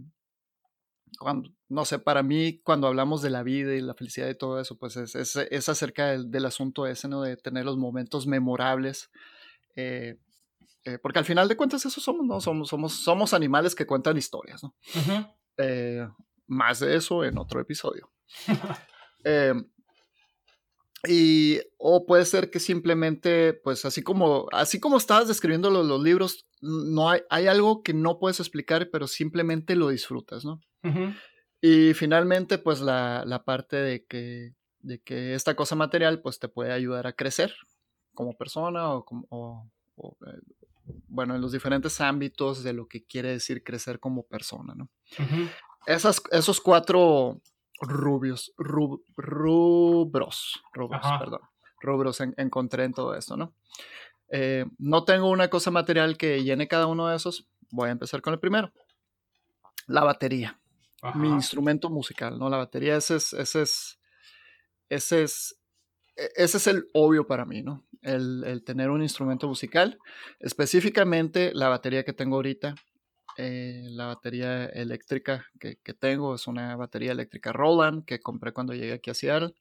cuando, 1.19 1.51
no 1.69 1.85
sé, 1.85 1.99
para 1.99 2.23
mí 2.23 2.61
cuando 2.62 2.87
hablamos 2.87 3.23
de 3.23 3.31
la 3.31 3.43
vida 3.43 3.75
y 3.75 3.81
la 3.81 3.95
felicidad 3.95 4.29
y 4.29 4.37
todo 4.37 4.61
eso, 4.61 4.79
pues 4.79 4.97
es, 4.97 5.14
es, 5.14 5.69
acerca 5.69 6.17
del, 6.17 6.47
asunto 6.47 6.87
ese, 6.87 7.09
¿no? 7.09 7.23
De 7.23 7.37
tener 7.37 7.64
los 7.64 7.77
momentos 7.77 8.27
memorables. 8.27 9.11
Eh, 9.77 10.19
eh, 10.85 10.99
porque 10.99 11.19
al 11.19 11.25
final 11.25 11.49
de 11.49 11.57
cuentas 11.57 11.85
eso 11.85 12.01
somos, 12.01 12.27
¿no? 12.27 12.41
Somos, 12.41 12.69
somos, 12.69 12.93
somos 12.95 13.35
animales 13.35 13.75
que 13.75 13.87
cuentan 13.87 14.17
historias, 14.17 14.62
¿no? 14.62 14.75
Más 16.49 16.81
de 16.81 16.97
eso 16.97 17.25
en 17.25 17.39
otro 17.39 17.61
episodio. 17.61 18.11
Eh, 19.25 19.53
Y, 21.07 21.61
o 21.77 22.07
puede 22.07 22.25
ser 22.25 22.51
que 22.51 22.59
simplemente, 22.59 23.53
pues 23.53 23.85
así 23.85 24.03
como, 24.03 24.49
así 24.51 24.81
como 24.81 24.97
estabas 24.97 25.29
describiendo 25.29 25.71
los, 25.71 25.87
los 25.87 26.03
libros, 26.03 26.47
no 26.61 27.09
hay, 27.09 27.21
hay 27.31 27.47
algo 27.47 27.83
que 27.83 27.95
no 27.95 28.19
puedes 28.19 28.41
explicar, 28.41 28.89
pero 28.91 29.07
simplemente 29.07 29.77
lo 29.77 29.91
disfrutas, 29.91 30.45
¿no? 30.45 30.61
Y 31.61 31.95
finalmente, 31.95 32.59
pues 32.59 32.81
la, 32.81 33.25
la, 33.27 33.45
parte 33.45 33.77
de 33.77 34.05
que, 34.07 34.55
de 34.81 35.01
que 35.01 35.35
esta 35.35 35.55
cosa 35.55 35.77
material, 35.77 36.21
pues 36.21 36.39
te 36.41 36.49
puede 36.49 36.73
ayudar 36.73 37.07
a 37.07 37.13
crecer 37.13 37.55
como 38.15 38.37
persona 38.37 38.93
o, 38.93 39.05
o, 39.29 39.71
o 39.97 40.17
eh, 40.27 40.41
bueno, 41.09 41.37
en 41.37 41.41
los 41.41 41.53
diferentes 41.53 42.01
ámbitos 42.01 42.65
de 42.65 42.73
lo 42.73 42.89
que 42.89 43.05
quiere 43.05 43.31
decir 43.31 43.63
crecer 43.63 44.01
como 44.01 44.25
persona, 44.25 44.75
¿no? 44.75 44.89
Esas, 45.88 46.22
esos 46.33 46.61
cuatro 46.61 47.40
rubios, 47.81 48.53
rubros, 48.59 49.01
rubros, 49.16 50.61
perdón, 51.18 51.40
rubros 51.81 52.20
encontré 52.37 52.85
en 52.85 52.92
todo 52.92 53.14
esto, 53.14 53.38
¿no? 53.38 53.55
Eh, 54.31 54.66
no 54.77 55.05
tengo 55.05 55.31
una 55.31 55.48
cosa 55.48 55.70
material 55.70 56.18
que 56.18 56.44
llene 56.44 56.68
cada 56.68 56.88
uno 56.88 57.09
de 57.09 57.16
esos. 57.16 57.48
Voy 57.70 57.88
a 57.88 57.92
empezar 57.92 58.20
con 58.20 58.35
el 58.35 58.38
primero. 58.38 58.70
La 59.87 60.05
batería. 60.05 60.61
Mi 61.14 61.29
instrumento 61.29 61.88
musical, 61.88 62.38
¿no? 62.38 62.51
La 62.51 62.59
batería, 62.59 62.96
ese 62.96 63.16
es, 63.16 63.33
ese 63.33 63.62
es, 63.62 63.98
ese 64.90 65.22
es, 65.22 65.59
e, 66.16 66.29
ese 66.37 66.59
es 66.59 66.66
el 66.66 66.87
obvio 66.92 67.27
para 67.27 67.46
mí, 67.46 67.62
¿no? 67.62 67.87
El, 68.03 68.44
el 68.44 68.62
tener 68.62 68.90
un 68.90 69.01
instrumento 69.01 69.48
musical. 69.48 69.98
Específicamente 70.38 71.51
la 71.55 71.70
batería 71.70 72.05
que 72.05 72.12
tengo 72.12 72.37
ahorita 72.37 72.74
eh, 73.40 73.85
la 73.90 74.07
batería 74.07 74.66
eléctrica 74.66 75.46
que, 75.61 75.77
tengo 75.94 76.35
es 76.35 76.48
una 76.48 76.74
batería 76.74 77.12
eléctrica 77.12 77.53
Roland 77.53 78.05
que 78.05 78.18
compré 78.18 78.53
cuando 78.53 78.74
llegué 78.74 78.94
aquí 78.94 79.11
a 79.11 79.14
Seattle. 79.14 79.55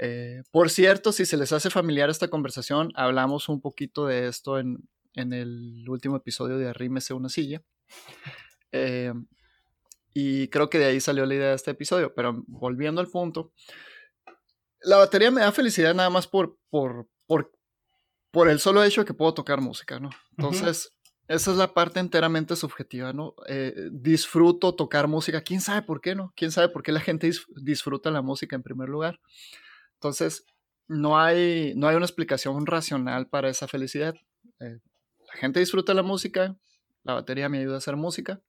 Eh, 0.00 0.42
por 0.50 0.70
cierto, 0.70 1.12
si 1.12 1.26
se 1.26 1.36
les 1.36 1.52
hace 1.52 1.68
familiar 1.68 2.08
esta 2.08 2.28
conversación, 2.28 2.92
hablamos 2.94 3.50
un 3.50 3.60
poquito 3.60 4.06
de 4.06 4.28
esto 4.28 4.58
en, 4.58 4.88
el 5.14 5.84
último 5.86 6.16
episodio 6.16 6.56
de 6.56 6.70
Arrímese 6.70 7.12
una 7.12 7.28
silla. 7.28 7.62
Eh, 8.72 9.12
y 10.14 10.48
creo 10.48 10.70
que 10.70 10.78
de 10.78 10.86
ahí 10.86 10.98
salió 10.98 11.26
la 11.26 11.34
idea 11.34 11.48
de 11.50 11.56
este 11.56 11.72
episodio, 11.72 12.14
pero 12.14 12.42
volviendo 12.46 13.02
al 13.02 13.08
punto, 13.08 13.52
la 14.80 14.96
batería 14.96 15.30
me 15.30 15.42
da 15.42 15.52
felicidad 15.52 15.94
nada 15.94 16.08
más 16.08 16.26
por, 16.26 16.56
por, 16.70 17.06
por, 17.26 17.52
por 18.30 18.48
el 18.48 18.60
solo 18.60 18.82
hecho 18.82 19.02
de 19.02 19.04
que 19.06 19.12
puedo 19.12 19.34
tocar 19.34 19.60
música, 19.60 20.00
¿no? 20.00 20.08
Entonces, 20.38 20.93
esa 21.26 21.52
es 21.52 21.56
la 21.56 21.72
parte 21.72 22.00
enteramente 22.00 22.54
subjetiva, 22.54 23.12
¿no? 23.14 23.34
Eh, 23.48 23.88
disfruto 23.90 24.74
tocar 24.74 25.08
música. 25.08 25.40
¿Quién 25.40 25.62
sabe 25.62 25.82
por 25.82 26.02
qué, 26.02 26.14
no? 26.14 26.32
¿Quién 26.36 26.52
sabe 26.52 26.68
por 26.68 26.82
qué 26.82 26.92
la 26.92 27.00
gente 27.00 27.30
disfruta 27.56 28.10
la 28.10 28.20
música 28.20 28.56
en 28.56 28.62
primer 28.62 28.90
lugar? 28.90 29.20
Entonces, 29.94 30.44
no 30.86 31.18
hay, 31.18 31.72
no 31.76 31.88
hay 31.88 31.96
una 31.96 32.04
explicación 32.04 32.66
racional 32.66 33.26
para 33.28 33.48
esa 33.48 33.66
felicidad. 33.68 34.14
Eh, 34.60 34.80
la 35.26 35.34
gente 35.34 35.60
disfruta 35.60 35.94
la 35.94 36.02
música, 36.02 36.56
la 37.04 37.14
batería 37.14 37.48
me 37.48 37.58
ayuda 37.58 37.76
a 37.76 37.78
hacer 37.78 37.96
música 37.96 38.42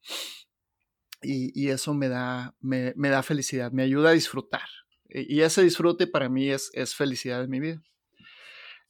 y, 1.21 1.69
eso 1.69 1.93
me 1.93 2.09
da, 2.09 2.55
me, 2.59 2.93
da 2.93 3.23
felicidad, 3.23 3.71
me 3.71 3.83
ayuda 3.83 4.09
a 4.09 4.13
disfrutar. 4.13 4.67
Y, 5.07 5.39
ese 5.41 5.63
disfrute 5.63 6.07
para 6.07 6.27
mí 6.27 6.49
es, 6.49 6.71
es 6.73 6.93
felicidad 6.93 7.41
en 7.41 7.49
mi 7.49 7.61
vida. 7.61 7.81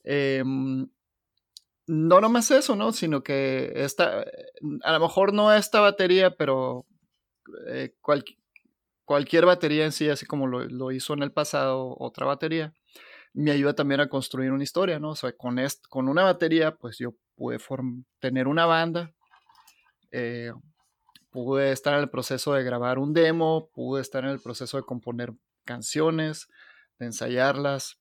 Eh, 0.04 0.44
no 1.88 2.22
nomás 2.22 2.52
eso, 2.52 2.76
¿no? 2.76 2.92
Sino 2.92 3.24
que 3.24 3.72
esta, 3.76 4.26
a 4.84 4.94
lo 4.94 5.00
mejor 5.00 5.34
no 5.34 5.54
esta 5.54 5.80
batería, 5.82 6.36
pero 6.36 6.86
eh, 7.68 7.94
cualquier 9.06 9.46
batería 9.46 9.86
en 9.86 9.92
sí, 9.92 10.10
así 10.10 10.26
como 10.26 10.48
lo, 10.48 10.92
hizo 10.92 11.14
en 11.14 11.24
el 11.24 11.32
pasado 11.32 11.96
otra 12.00 12.26
batería, 12.26 12.74
me 13.34 13.52
ayuda 13.52 13.74
también 13.74 14.02
a 14.02 14.10
construir 14.10 14.52
una 14.52 14.64
historia, 14.64 15.00
¿no? 15.00 15.12
O 15.12 15.16
sea, 15.16 15.34
con, 15.34 15.58
con 15.90 16.08
una 16.10 16.24
batería, 16.24 16.76
pues 16.76 16.98
yo 16.98 17.14
pude 17.36 17.60
tener 18.20 18.48
una 18.48 18.66
banda, 18.66 19.14
eh, 20.12 20.52
pude 21.30 21.72
estar 21.72 21.94
en 21.96 22.00
el 22.00 22.10
proceso 22.10 22.54
de 22.54 22.64
grabar 22.64 22.98
un 22.98 23.14
demo, 23.14 23.70
pude 23.74 24.02
estar 24.02 24.24
en 24.24 24.30
el 24.32 24.40
proceso 24.40 24.78
de 24.78 24.84
componer 24.84 25.34
canciones, 25.66 26.48
de 26.98 27.08
ensayarlas, 27.08 28.00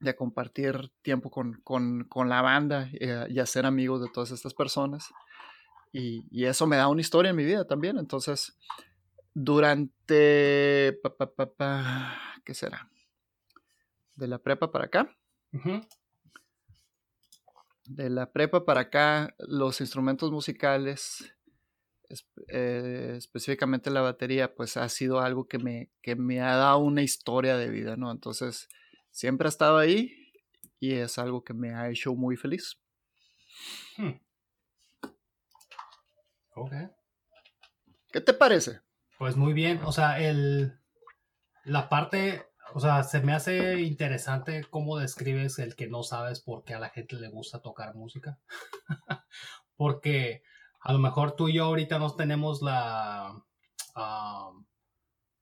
de 0.00 0.14
compartir 0.14 0.92
tiempo 1.02 1.30
con, 1.30 2.08
la 2.28 2.42
banda 2.42 2.88
eh, 2.92 3.26
y 3.28 3.40
hacer 3.40 3.66
amigos 3.66 4.00
de 4.00 4.08
todas 4.08 4.30
estas 4.30 4.54
personas. 4.54 5.12
Y, 5.92 6.44
eso 6.44 6.66
me 6.66 6.76
da 6.76 6.88
una 6.88 7.00
historia 7.00 7.30
en 7.30 7.36
mi 7.36 7.44
vida 7.44 7.66
también. 7.66 7.98
Entonces, 7.98 8.56
durante... 9.34 10.98
¿Qué 12.44 12.54
será? 12.54 12.88
De 14.14 14.28
la 14.28 14.38
prepa 14.38 14.70
para 14.70 14.84
acá. 14.86 15.16
De 17.84 18.10
la 18.10 18.30
prepa 18.30 18.64
para 18.64 18.82
acá, 18.82 19.34
los 19.38 19.80
instrumentos 19.80 20.30
musicales, 20.30 21.34
eh, 22.48 23.14
específicamente 23.16 23.90
la 23.90 24.02
batería, 24.02 24.54
pues 24.54 24.76
ha 24.76 24.88
sido 24.88 25.20
algo 25.20 25.48
que 25.48 25.58
me, 25.58 25.90
que 26.02 26.14
me 26.14 26.40
ha 26.40 26.54
dado 26.56 26.78
una 26.78 27.02
historia 27.02 27.56
de 27.56 27.70
vida, 27.70 27.96
¿no? 27.96 28.10
Entonces, 28.10 28.68
siempre 29.18 29.48
ha 29.48 29.50
estado 29.50 29.78
ahí 29.78 30.32
y 30.78 30.94
es 30.94 31.18
algo 31.18 31.42
que 31.42 31.52
me 31.52 31.74
ha 31.74 31.90
hecho 31.90 32.14
muy 32.14 32.36
feliz. 32.36 32.80
Hmm. 33.96 34.12
Ok. 36.54 36.72
¿Qué 38.12 38.20
te 38.20 38.32
parece? 38.32 38.80
Pues 39.18 39.36
muy 39.36 39.54
bien, 39.54 39.80
o 39.82 39.90
sea, 39.90 40.20
el, 40.20 40.78
la 41.64 41.88
parte, 41.88 42.46
o 42.74 42.78
sea, 42.78 43.02
se 43.02 43.20
me 43.20 43.32
hace 43.32 43.80
interesante 43.80 44.64
cómo 44.70 44.96
describes 44.98 45.58
el 45.58 45.74
que 45.74 45.88
no 45.88 46.04
sabes 46.04 46.40
por 46.40 46.62
qué 46.62 46.74
a 46.74 46.78
la 46.78 46.90
gente 46.90 47.16
le 47.16 47.28
gusta 47.28 47.60
tocar 47.60 47.96
música. 47.96 48.38
Porque 49.76 50.44
a 50.78 50.92
lo 50.92 51.00
mejor 51.00 51.34
tú 51.34 51.48
y 51.48 51.54
yo 51.54 51.64
ahorita 51.64 51.98
no 51.98 52.14
tenemos 52.14 52.62
la, 52.62 53.34
ah, 53.96 54.52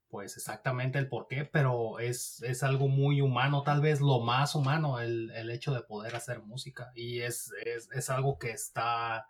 pues 0.08 0.36
exactamente 0.36 0.98
el 0.98 1.08
por 1.08 1.26
qué, 1.26 1.44
pero 1.44 1.98
es, 1.98 2.42
es, 2.42 2.62
algo 2.62 2.88
muy 2.88 3.20
humano, 3.20 3.62
tal 3.62 3.80
vez 3.80 4.00
lo 4.00 4.20
más 4.20 4.54
humano, 4.54 5.00
el, 5.00 5.30
el 5.32 5.50
hecho 5.50 5.74
de 5.74 5.82
poder 5.82 6.14
hacer 6.14 6.42
música. 6.42 6.92
Y 6.94 7.20
es, 7.20 7.52
es, 7.64 7.88
es, 7.92 8.10
algo 8.10 8.38
que 8.38 8.50
está, 8.50 9.26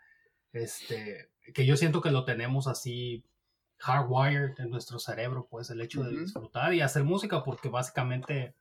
este, 0.53 1.31
que 1.55 1.67
yo 1.67 1.77
siento 1.77 2.01
que 2.01 2.11
lo 2.11 2.25
tenemos 2.25 2.67
así 2.67 3.25
hardwired 3.79 4.59
en 4.59 4.71
nuestro 4.71 4.99
cerebro, 4.99 5.49
pues 5.51 5.71
el 5.71 5.81
hecho 5.81 6.03
de 6.05 6.19
disfrutar 6.19 6.75
y 6.75 6.81
hacer 6.83 7.05
música, 7.05 7.43
porque 7.43 7.69
básicamente, 7.69 8.55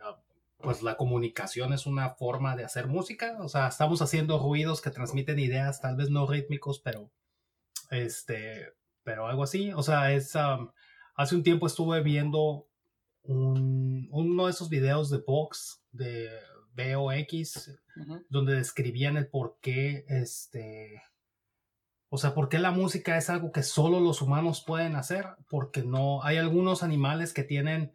ah, 0.00 0.18
pues 0.58 0.82
la 0.82 0.96
comunicación 0.96 1.72
es 1.72 1.86
una 1.86 2.10
forma 2.10 2.56
de 2.56 2.64
hacer 2.64 2.86
música, 2.86 3.36
o 3.40 3.48
sea, 3.48 3.68
estamos 3.68 4.02
haciendo 4.02 4.38
ruidos 4.38 4.80
que 4.80 4.90
transmiten 4.90 5.38
ideas, 5.38 5.80
tal 5.80 5.96
vez 5.96 6.10
no 6.10 6.26
rítmicos, 6.26 6.80
pero, 6.80 7.10
este, 7.90 8.72
pero 9.02 9.26
algo 9.26 9.42
así, 9.42 9.72
o 9.72 9.82
sea, 9.82 10.12
es... 10.12 10.34
Hace 11.20 11.36
un 11.36 11.42
tiempo 11.42 11.66
estuve 11.66 12.02
viendo 12.02 12.66
uno 13.24 14.46
de 14.46 14.50
esos 14.50 14.70
videos 14.70 15.10
de 15.10 15.18
Vox, 15.18 15.84
de 15.92 16.30
VOX, 16.74 17.78
donde 18.30 18.54
describían 18.54 19.18
el 19.18 19.28
por 19.28 19.58
qué, 19.60 20.06
este, 20.08 21.02
o 22.08 22.16
sea, 22.16 22.32
por 22.32 22.48
qué 22.48 22.58
la 22.58 22.70
música 22.70 23.18
es 23.18 23.28
algo 23.28 23.52
que 23.52 23.62
solo 23.62 24.00
los 24.00 24.22
humanos 24.22 24.64
pueden 24.66 24.96
hacer, 24.96 25.26
porque 25.50 25.82
no, 25.82 26.22
hay 26.22 26.38
algunos 26.38 26.82
animales 26.82 27.34
que 27.34 27.44
tienen, 27.44 27.92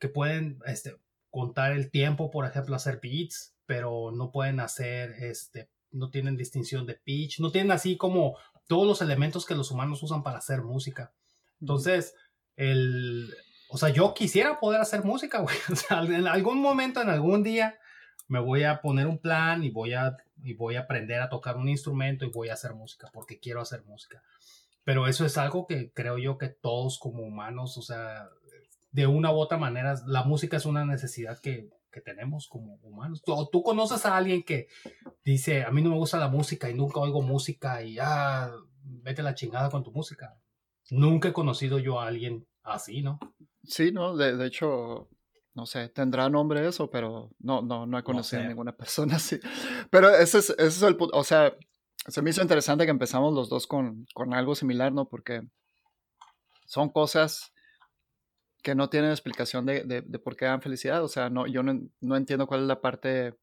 que 0.00 0.08
pueden, 0.08 0.58
este, 0.66 0.96
contar 1.30 1.70
el 1.70 1.88
tiempo, 1.92 2.32
por 2.32 2.46
ejemplo, 2.46 2.74
hacer 2.74 2.98
beats, 3.00 3.54
pero 3.66 4.10
no 4.10 4.32
pueden 4.32 4.58
hacer, 4.58 5.12
este, 5.22 5.70
no 5.92 6.10
tienen 6.10 6.36
distinción 6.36 6.84
de 6.84 6.96
pitch, 6.96 7.38
no 7.38 7.52
tienen 7.52 7.70
así 7.70 7.96
como 7.96 8.36
todos 8.66 8.88
los 8.88 9.02
elementos 9.02 9.46
que 9.46 9.54
los 9.54 9.70
humanos 9.70 10.02
usan 10.02 10.24
para 10.24 10.38
hacer 10.38 10.62
música. 10.62 11.14
Entonces, 11.60 12.14
el, 12.56 13.32
o 13.68 13.78
sea, 13.78 13.90
yo 13.90 14.14
quisiera 14.14 14.58
poder 14.58 14.80
hacer 14.80 15.04
música, 15.04 15.40
güey. 15.40 15.56
O 15.72 15.76
sea, 15.76 16.02
en 16.02 16.26
algún 16.26 16.60
momento, 16.60 17.00
en 17.02 17.10
algún 17.10 17.42
día, 17.42 17.78
me 18.28 18.40
voy 18.40 18.64
a 18.64 18.80
poner 18.80 19.06
un 19.06 19.18
plan 19.18 19.62
y 19.62 19.70
voy 19.70 19.94
a, 19.94 20.16
y 20.42 20.54
voy 20.54 20.76
a 20.76 20.80
aprender 20.80 21.20
a 21.20 21.28
tocar 21.28 21.56
un 21.56 21.68
instrumento 21.68 22.24
y 22.24 22.30
voy 22.30 22.48
a 22.48 22.54
hacer 22.54 22.74
música 22.74 23.08
porque 23.12 23.38
quiero 23.38 23.60
hacer 23.60 23.84
música. 23.84 24.22
Pero 24.84 25.06
eso 25.06 25.24
es 25.26 25.36
algo 25.36 25.66
que 25.66 25.92
creo 25.92 26.18
yo 26.18 26.38
que 26.38 26.48
todos 26.48 26.98
como 26.98 27.22
humanos, 27.22 27.76
o 27.76 27.82
sea, 27.82 28.28
de 28.92 29.06
una 29.06 29.32
u 29.32 29.36
otra 29.36 29.58
manera, 29.58 29.94
la 30.06 30.22
música 30.22 30.56
es 30.56 30.64
una 30.64 30.84
necesidad 30.84 31.38
que, 31.40 31.68
que 31.90 32.00
tenemos 32.00 32.48
como 32.48 32.76
humanos. 32.82 33.22
¿Tú, 33.24 33.48
tú 33.50 33.62
conoces 33.62 34.06
a 34.06 34.16
alguien 34.16 34.42
que 34.42 34.68
dice, 35.24 35.64
a 35.64 35.70
mí 35.70 35.82
no 35.82 35.90
me 35.90 35.96
gusta 35.96 36.18
la 36.18 36.28
música 36.28 36.70
y 36.70 36.74
nunca 36.74 37.00
oigo 37.00 37.20
música 37.20 37.82
y 37.82 37.94
ya, 37.94 38.44
ah, 38.44 38.56
vete 38.84 39.22
la 39.22 39.34
chingada 39.34 39.70
con 39.70 39.82
tu 39.82 39.90
música. 39.90 40.36
Nunca 40.90 41.28
he 41.28 41.32
conocido 41.32 41.78
yo 41.78 42.00
a 42.00 42.06
alguien 42.06 42.46
así, 42.62 43.02
¿no? 43.02 43.18
Sí, 43.64 43.90
no, 43.92 44.16
de, 44.16 44.46
hecho, 44.46 45.08
no 45.54 45.66
sé, 45.66 45.88
tendrá 45.88 46.28
nombre 46.28 46.66
eso, 46.66 46.90
pero 46.90 47.30
no, 47.38 47.62
no, 47.62 47.86
no 47.86 47.98
he 47.98 48.02
conocido 48.02 48.42
a 48.42 48.46
ninguna 48.46 48.72
persona 48.76 49.16
así. 49.16 49.38
Pero 49.90 50.10
ese 50.10 50.38
es, 50.38 50.50
ese 50.50 50.66
es 50.66 50.82
el 50.82 50.96
o 50.98 51.24
sea, 51.24 51.54
se 52.08 52.22
me 52.22 52.30
hizo 52.30 52.42
interesante 52.42 52.84
que 52.84 52.90
empezamos 52.90 53.34
los 53.34 53.48
dos 53.48 53.66
con, 53.66 54.06
con 54.14 54.34
algo 54.34 54.54
similar, 54.54 54.92
¿no? 54.92 55.08
Porque 55.08 55.42
son 56.66 56.90
cosas 56.90 57.52
que 58.62 58.74
no 58.74 58.88
tienen 58.88 59.10
explicación 59.10 59.64
de, 59.66 59.84
de, 59.84 60.18
por 60.18 60.36
qué 60.36 60.44
dan 60.46 60.60
felicidad. 60.60 61.02
O 61.04 61.08
sea, 61.08 61.30
no, 61.30 61.46
yo 61.46 61.62
no, 61.62 61.80
no 62.00 62.16
entiendo 62.16 62.46
cuál 62.46 62.62
es 62.62 62.66
la 62.66 62.80
parte 62.80 63.34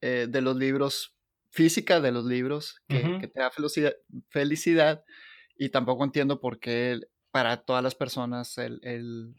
eh, 0.00 0.26
de 0.28 0.40
los 0.40 0.56
libros, 0.56 1.16
física 1.50 2.00
de 2.00 2.12
los 2.12 2.24
libros, 2.24 2.82
que, 2.88 3.18
que 3.20 3.28
te 3.28 3.40
da 3.40 3.50
felicidad, 3.50 3.94
felicidad, 4.30 5.04
y 5.58 5.70
tampoco 5.70 6.04
entiendo 6.04 6.40
por 6.40 6.58
qué 6.58 7.00
para 7.30 7.58
todas 7.58 7.82
las 7.82 7.94
personas 7.94 8.56
el, 8.58 8.80
el, 8.82 9.34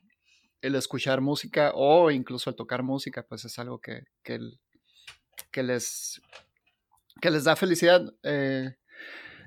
el, 0.61 0.75
escuchar 0.75 1.21
música 1.21 1.71
o 1.73 2.11
incluso 2.11 2.49
el 2.49 2.55
tocar 2.55 2.83
música, 2.83 3.25
pues 3.27 3.45
es 3.45 3.57
algo 3.59 3.79
que, 3.79 4.03
que, 4.23 4.39
que 5.51 5.63
les, 5.63 6.21
que 7.21 7.31
les 7.31 7.43
da 7.43 7.55
felicidad. 7.55 8.13
Eh, 8.23 8.75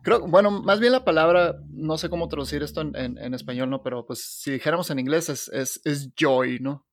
creo, 0.03 0.27
bueno, 0.27 0.51
más 0.51 0.81
bien 0.81 0.93
la 0.93 1.05
palabra, 1.05 1.57
no 1.69 1.97
sé 1.99 2.09
cómo 2.09 2.29
traducir 2.29 2.63
esto 2.63 2.81
en, 2.81 2.97
en, 2.97 3.35
español, 3.35 3.71
¿no? 3.71 3.83
Pero 3.83 4.07
pues 4.07 4.25
si 4.25 4.51
dijéramos 4.51 4.91
en 4.91 4.99
inglés 4.99 5.29
es, 5.29 5.49
es, 5.49 5.81
es 5.85 6.11
joy, 6.19 6.59
¿no? 6.61 6.87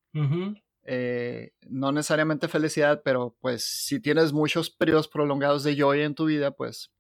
Eh, 0.90 1.52
no 1.70 1.92
necesariamente 1.92 2.48
felicidad, 2.48 3.02
pero 3.04 3.36
pues 3.42 3.64
si 3.64 4.00
tienes 4.00 4.32
muchos 4.32 4.70
periodos 4.70 5.08
prolongados 5.08 5.64
de 5.64 5.76
joy 5.76 6.02
en 6.02 6.16
tu 6.16 6.26
vida, 6.26 6.52
pues 6.52 6.92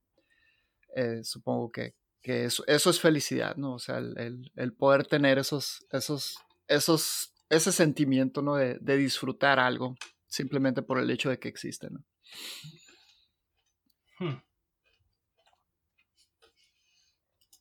eh, 0.95 1.23
supongo 1.23 1.71
que, 1.71 1.95
que 2.27 2.45
eso, 2.45 2.63
eso, 2.67 2.89
es 2.89 2.99
felicidad, 2.99 3.55
¿no? 3.55 3.73
O 3.75 3.79
sea, 3.79 3.97
el, 3.97 4.51
el, 4.55 4.73
poder 4.73 5.07
tener 5.07 5.39
esos, 5.39 5.85
esos, 5.91 6.37
esos, 6.67 7.33
ese 7.49 7.71
sentimiento, 7.71 8.41
¿no? 8.41 8.55
De, 8.55 8.77
de 8.79 8.97
disfrutar 8.97 9.59
algo 9.59 9.95
simplemente 10.27 10.81
por 10.81 10.99
el 10.99 11.09
hecho 11.09 11.29
de 11.29 11.39
que 11.39 11.47
existe, 11.47 11.89
¿no? 11.89 12.03
Hmm. 14.19 14.41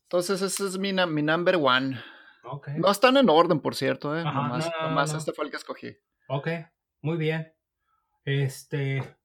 Entonces, 0.03 0.41
ese 0.41 0.65
es 0.65 0.77
mi, 0.77 0.91
mi 0.93 1.21
number 1.21 1.55
one. 1.55 2.01
No 2.77 2.91
están 2.91 3.17
en 3.17 3.29
orden, 3.29 3.59
por 3.59 3.75
cierto, 3.75 4.17
¿eh? 4.17 4.23
nomás, 4.23 5.13
este 5.13 5.33
fue 5.33 5.45
el 5.45 5.51
que 5.51 5.57
escogí. 5.57 5.97
Ok, 6.27 6.47
muy 7.01 7.17
bien. 7.17 7.53
Este, 8.25 9.17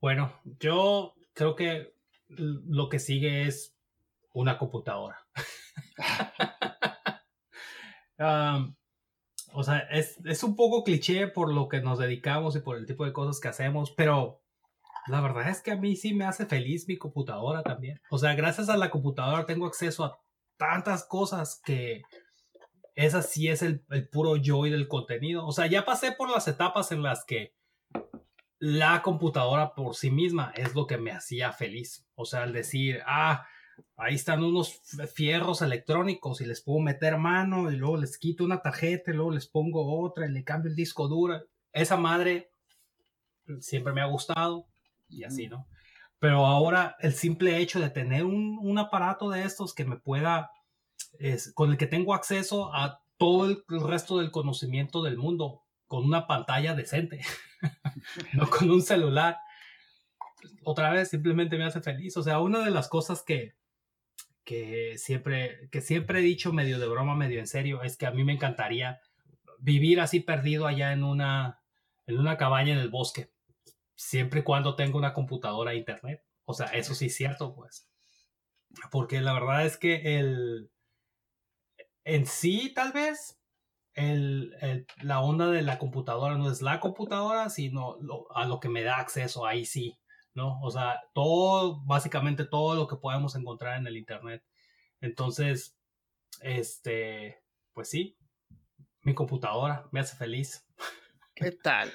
bueno, 0.00 0.38
yo 0.44 1.14
creo 1.32 1.56
que 1.56 1.94
lo 2.28 2.88
que 2.88 2.98
sigue 2.98 3.46
es 3.46 3.77
una 4.40 4.56
computadora. 4.56 5.18
o 9.52 9.62
sea, 9.62 9.78
es, 9.90 10.18
es, 10.24 10.42
un 10.44 10.56
poco 10.56 10.84
cliché 10.84 11.28
por 11.28 11.52
lo 11.52 11.68
que 11.68 11.80
nos 11.80 11.98
dedicamos 11.98 12.56
y 12.56 12.60
por 12.60 12.76
el 12.76 12.86
tipo 12.86 13.04
de 13.04 13.12
cosas 13.12 13.40
que 13.40 13.48
hacemos, 13.48 13.90
pero 13.90 14.42
la 15.08 15.20
verdad 15.20 15.48
es 15.48 15.60
que 15.60 15.72
a 15.72 15.76
mí 15.76 15.96
sí 15.96 16.14
me 16.14 16.24
hace 16.24 16.46
feliz 16.46 16.86
mi 16.86 16.96
computadora 16.96 17.62
también. 17.62 18.00
O 18.10 18.18
sea, 18.18 18.34
gracias 18.34 18.68
a 18.68 18.76
la 18.76 18.90
computadora 18.90 19.46
tengo 19.46 19.66
acceso 19.66 20.04
a 20.04 20.20
tantas 20.56 21.04
cosas 21.04 21.60
que 21.64 22.02
esa 22.94 23.22
sí 23.22 23.48
es 23.48 23.62
el, 23.62 23.80
puro 24.12 24.36
joy 24.36 24.70
del 24.70 24.86
contenido. 24.86 25.46
O 25.46 25.52
sea, 25.52 25.66
ya 25.66 25.84
pasé 25.84 26.12
por 26.12 26.30
las 26.30 26.46
etapas 26.46 26.92
en 26.92 27.02
las 27.02 27.24
que 27.24 27.54
la 28.58 29.02
computadora 29.02 29.74
por 29.74 29.94
sí 29.94 30.10
misma 30.10 30.52
es 30.56 30.74
lo 30.74 30.86
que 30.86 30.98
me 30.98 31.12
hacía 31.12 31.52
feliz. 31.52 32.06
O 32.14 32.24
sea, 32.24 32.42
al 32.42 32.52
decir, 32.52 33.02
ah, 33.06 33.46
ahí 33.96 34.14
están 34.14 34.42
unos 34.42 34.80
fierros 35.14 35.62
electrónicos 35.62 36.40
y 36.40 36.46
les 36.46 36.60
puedo 36.60 36.80
meter 36.80 37.18
mano 37.18 37.70
y 37.70 37.76
luego 37.76 37.96
les 37.96 38.18
quito 38.18 38.44
una 38.44 38.62
tarjeta 38.62 39.10
y 39.10 39.14
luego 39.14 39.32
les 39.32 39.46
pongo 39.46 40.00
otra 40.00 40.26
y 40.26 40.32
le 40.32 40.44
cambio 40.44 40.70
el 40.70 40.76
disco 40.76 41.08
duro. 41.08 41.42
Esa 41.72 41.96
madre 41.96 42.50
siempre 43.60 43.92
me 43.92 44.00
ha 44.00 44.06
gustado 44.06 44.66
y 45.08 45.24
así, 45.24 45.48
¿no? 45.48 45.66
Pero 46.18 46.46
ahora 46.46 46.96
el 47.00 47.14
simple 47.14 47.58
hecho 47.58 47.80
de 47.80 47.90
tener 47.90 48.24
un, 48.24 48.78
aparato 48.78 49.30
de 49.30 49.44
estos 49.44 49.74
que 49.74 49.84
me 49.84 49.96
pueda, 49.96 50.50
es, 51.18 51.52
con 51.52 51.70
el 51.70 51.78
que 51.78 51.86
tengo 51.86 52.14
acceso 52.14 52.74
a 52.74 53.00
todo 53.18 53.46
el, 53.46 53.64
resto 53.68 54.18
del 54.18 54.30
conocimiento 54.30 55.02
del 55.02 55.16
mundo, 55.16 55.62
con 55.86 56.04
una 56.04 56.26
pantalla 56.26 56.74
decente, 56.74 57.20
no 58.34 58.50
con 58.50 58.70
un 58.70 58.82
celular, 58.82 59.38
otra 60.64 60.90
vez 60.90 61.10
simplemente 61.10 61.56
me 61.56 61.64
hace 61.64 61.80
feliz. 61.80 62.16
O 62.16 62.22
sea, 62.22 62.40
una 62.40 62.64
de 62.64 62.70
las 62.70 62.88
cosas 62.88 63.22
que, 63.22 63.54
que, 64.48 64.96
siempre, 64.96 65.68
que 65.70 65.82
siempre 65.82 66.20
he 66.20 66.22
dicho 66.22 66.54
medio 66.54 66.78
de 66.78 66.88
broma, 66.88 67.14
medio 67.14 67.38
en 67.38 67.46
serio, 67.46 67.82
es 67.82 67.98
que 67.98 68.06
a 68.06 68.12
mí 68.12 68.24
me 68.24 68.32
encantaría 68.32 68.98
vivir 69.58 70.00
así 70.00 70.20
perdido 70.20 70.66
allá 70.66 70.94
en 70.94 71.04
una, 71.04 71.60
en 72.06 72.18
una 72.18 72.38
cabaña 72.38 72.72
en 72.72 72.78
el 72.78 72.88
bosque 72.88 73.30
siempre 73.94 74.40
y 74.40 74.44
cuando 74.44 74.74
tenga 74.74 74.96
una 74.96 75.12
computadora 75.12 75.72
e 75.72 75.76
internet. 75.76 76.24
O 76.46 76.54
sea, 76.54 76.68
eso 76.68 76.94
sí 76.94 77.06
es 77.06 77.14
cierto, 77.14 77.54
pues. 77.54 77.90
Porque 78.90 79.20
la 79.20 79.34
verdad 79.34 79.66
es 79.66 79.76
que 79.76 80.18
el. 80.18 80.70
En 82.04 82.24
sí, 82.24 82.72
tal 82.74 82.92
vez, 82.92 83.38
el, 83.92 84.86
la 85.02 85.20
onda 85.20 85.50
de 85.50 85.60
la 85.60 85.78
computadora 85.78 86.38
no 86.38 86.50
es 86.50 86.62
la 86.62 86.80
computadora, 86.80 87.50
sino 87.50 87.98
a 88.34 88.46
lo 88.46 88.60
que 88.60 88.70
me 88.70 88.82
da 88.82 88.96
acceso, 88.96 89.44
ahí 89.44 89.66
sí, 89.66 89.98
¿no? 90.38 90.58
O 90.62 90.70
sea, 90.70 91.02
todo, 91.12 91.84
básicamente 91.84 92.46
todo 92.46 92.76
lo 92.76 92.86
que 92.86 92.96
podemos 92.96 93.34
encontrar 93.34 93.78
en 93.78 93.86
el 93.86 93.96
internet. 93.96 94.42
Entonces, 95.00 95.76
este, 96.40 97.42
pues 97.74 97.90
sí, 97.90 98.16
mi 99.02 99.14
computadora 99.14 99.86
me 99.90 100.00
hace 100.00 100.16
feliz. 100.16 100.64
¿Qué 101.34 101.52
tal? 101.52 101.92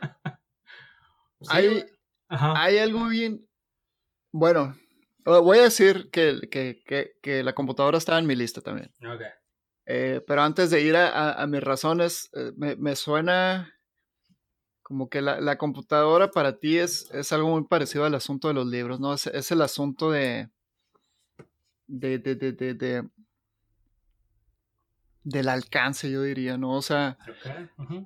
hay, 1.48 1.84
hay 2.28 2.78
algo 2.78 3.06
bien. 3.08 3.46
Bueno, 4.32 4.74
voy 5.24 5.58
a 5.58 5.64
decir 5.64 6.10
que, 6.10 6.40
que, 6.50 6.82
que, 7.22 7.42
la 7.42 7.54
computadora 7.54 7.98
está 7.98 8.18
en 8.18 8.26
mi 8.26 8.34
lista 8.34 8.62
también. 8.62 8.92
Okay. 8.98 9.28
Eh, 9.84 10.22
pero 10.26 10.42
antes 10.42 10.70
de 10.70 10.80
ir 10.80 10.96
a, 10.96 11.32
a, 11.34 11.46
mis 11.46 11.62
razones, 11.62 12.30
eh, 12.32 12.52
me, 12.56 12.76
me, 12.76 12.96
suena 12.96 13.71
como 14.82 15.08
que 15.08 15.22
la, 15.22 15.40
la, 15.40 15.56
computadora 15.58 16.30
para 16.30 16.58
ti 16.58 16.78
es, 16.78 17.10
es 17.12 17.32
algo 17.32 17.50
muy 17.50 17.64
parecido 17.64 18.04
al 18.04 18.14
asunto 18.14 18.48
de 18.48 18.54
los 18.54 18.66
libros, 18.66 19.00
¿no? 19.00 19.14
Es, 19.14 19.26
es 19.26 19.50
el 19.50 19.62
asunto 19.62 20.10
de 20.10 20.50
de, 21.86 22.18
de, 22.18 22.34
de, 22.34 22.74
de, 22.74 23.08
del 25.24 25.48
alcance, 25.48 26.10
yo 26.10 26.22
diría, 26.22 26.56
¿no? 26.56 26.72
O 26.72 26.82
sea, 26.82 27.18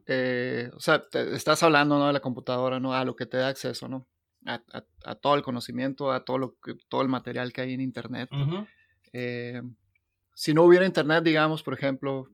eh, 0.07 0.71
o 0.75 0.81
sea 0.81 1.05
estás 1.12 1.62
hablando, 1.62 1.99
¿no? 1.99 2.09
De 2.09 2.12
la 2.12 2.21
computadora, 2.21 2.81
¿no? 2.81 2.95
A 2.95 3.05
lo 3.05 3.17
que 3.17 3.27
te 3.27 3.37
da 3.37 3.49
acceso, 3.49 3.89
¿no? 3.89 4.07
A, 4.45 4.61
a, 5.05 5.15
todo 5.15 5.35
el 5.35 5.43
conocimiento, 5.43 6.12
a 6.12 6.25
todo, 6.25 6.39
lo 6.39 6.57
que, 6.61 6.75
todo 6.89 7.03
el 7.03 7.09
material 7.09 7.53
que 7.53 7.62
hay 7.62 7.75
en 7.75 7.81
Internet. 7.81 8.29
Eh, 9.12 9.62
si 10.35 10.53
no 10.53 10.65
hubiera 10.65 10.85
Internet, 10.87 11.25
digamos, 11.25 11.62
por 11.62 11.75
ejemplo, 11.75 12.29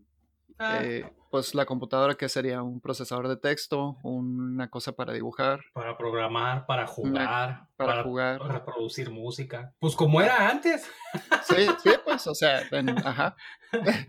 ah. 0.58 0.80
eh, 0.82 1.10
pues 1.32 1.54
la 1.54 1.64
computadora, 1.64 2.14
¿qué 2.14 2.28
sería? 2.28 2.62
Un 2.62 2.82
procesador 2.82 3.26
de 3.26 3.38
texto, 3.38 3.96
una 4.02 4.68
cosa 4.68 4.92
para 4.92 5.14
dibujar. 5.14 5.64
Para 5.72 5.96
programar, 5.96 6.66
para 6.66 6.86
jugar. 6.86 7.68
para, 7.74 8.02
jugar. 8.02 8.38
Para 8.38 8.58
reproducir 8.58 9.10
música. 9.10 9.74
Pues 9.78 9.96
como 9.96 10.20
era 10.20 10.50
antes. 10.50 10.86
Sí, 11.48 11.66
sí, 11.82 11.90
pues, 12.04 12.26
o 12.26 12.34
sea, 12.34 12.62
ajá. 13.02 13.34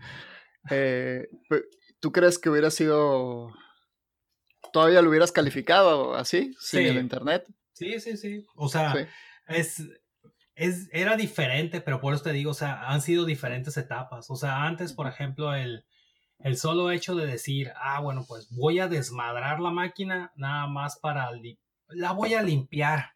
Eh, 0.70 1.28
¿Tú 2.00 2.12
crees 2.12 2.38
que 2.38 2.48
hubiera 2.50 2.70
sido... 2.70 3.52
¿Todavía 4.72 5.02
lo 5.02 5.08
hubieras 5.08 5.32
calificado 5.32 6.14
así, 6.14 6.54
sin 6.58 6.86
el 6.86 6.98
internet? 6.98 7.46
Sí, 7.72 8.00
sí, 8.00 8.18
sí. 8.18 8.46
O 8.54 8.68
sea, 8.68 8.94
es, 9.46 9.82
es, 10.54 10.88
era 10.92 11.16
diferente, 11.16 11.80
pero 11.80 12.00
por 12.00 12.14
eso 12.14 12.22
te 12.22 12.32
digo, 12.32 12.50
o 12.50 12.54
sea, 12.54 12.88
han 12.88 13.00
sido 13.00 13.24
diferentes 13.24 13.76
etapas. 13.78 14.30
O 14.30 14.36
sea, 14.36 14.64
antes, 14.64 14.94
por 14.94 15.06
ejemplo, 15.06 15.54
el, 15.54 15.84
el 16.38 16.56
solo 16.56 16.90
hecho 16.90 17.14
de 17.14 17.26
decir, 17.26 17.72
ah, 17.76 18.00
bueno, 18.00 18.24
pues 18.26 18.48
voy 18.50 18.78
a 18.78 18.88
desmadrar 18.88 19.60
la 19.60 19.70
máquina 19.70 20.32
nada 20.36 20.66
más 20.66 20.98
para... 20.98 21.30
La 21.88 22.12
voy 22.12 22.34
a 22.34 22.42
limpiar. 22.42 23.14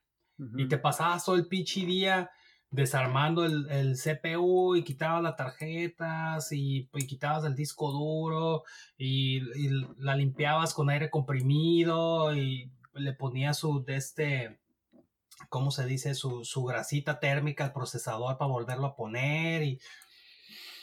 Y 0.57 0.69
te 0.69 0.79
pasabas 0.79 1.25
todo 1.25 1.35
el 1.35 1.49
pinche 1.49 1.85
día 1.85 2.31
desarmando 2.71 3.45
el, 3.45 3.97
CPU 3.97 4.77
y 4.77 4.85
quitabas 4.85 5.23
las 5.23 5.37
tarjetas 5.37 6.53
y, 6.53 6.89
quitabas 7.09 7.45
el 7.45 7.55
disco 7.55 7.91
duro 7.91 8.65
y, 8.97 9.41
la 9.99 10.15
limpiabas 10.15 10.75
con 10.75 10.91
aire 10.91 11.11
comprimido 11.11 12.35
y 12.35 12.71
le 12.95 13.13
ponías 13.15 13.59
su 13.59 13.85
de 13.85 13.97
este 13.97 14.61
¿cómo 15.49 15.71
se 15.71 15.87
dice? 15.87 16.15
Su, 16.15 16.45
su 16.45 16.65
grasita 16.65 17.21
térmica 17.21 17.65
al 17.65 17.73
procesador 17.73 18.39
para 18.39 18.51
volverlo 18.51 18.87
a 18.87 18.97
poner 18.97 19.63
y 19.63 19.81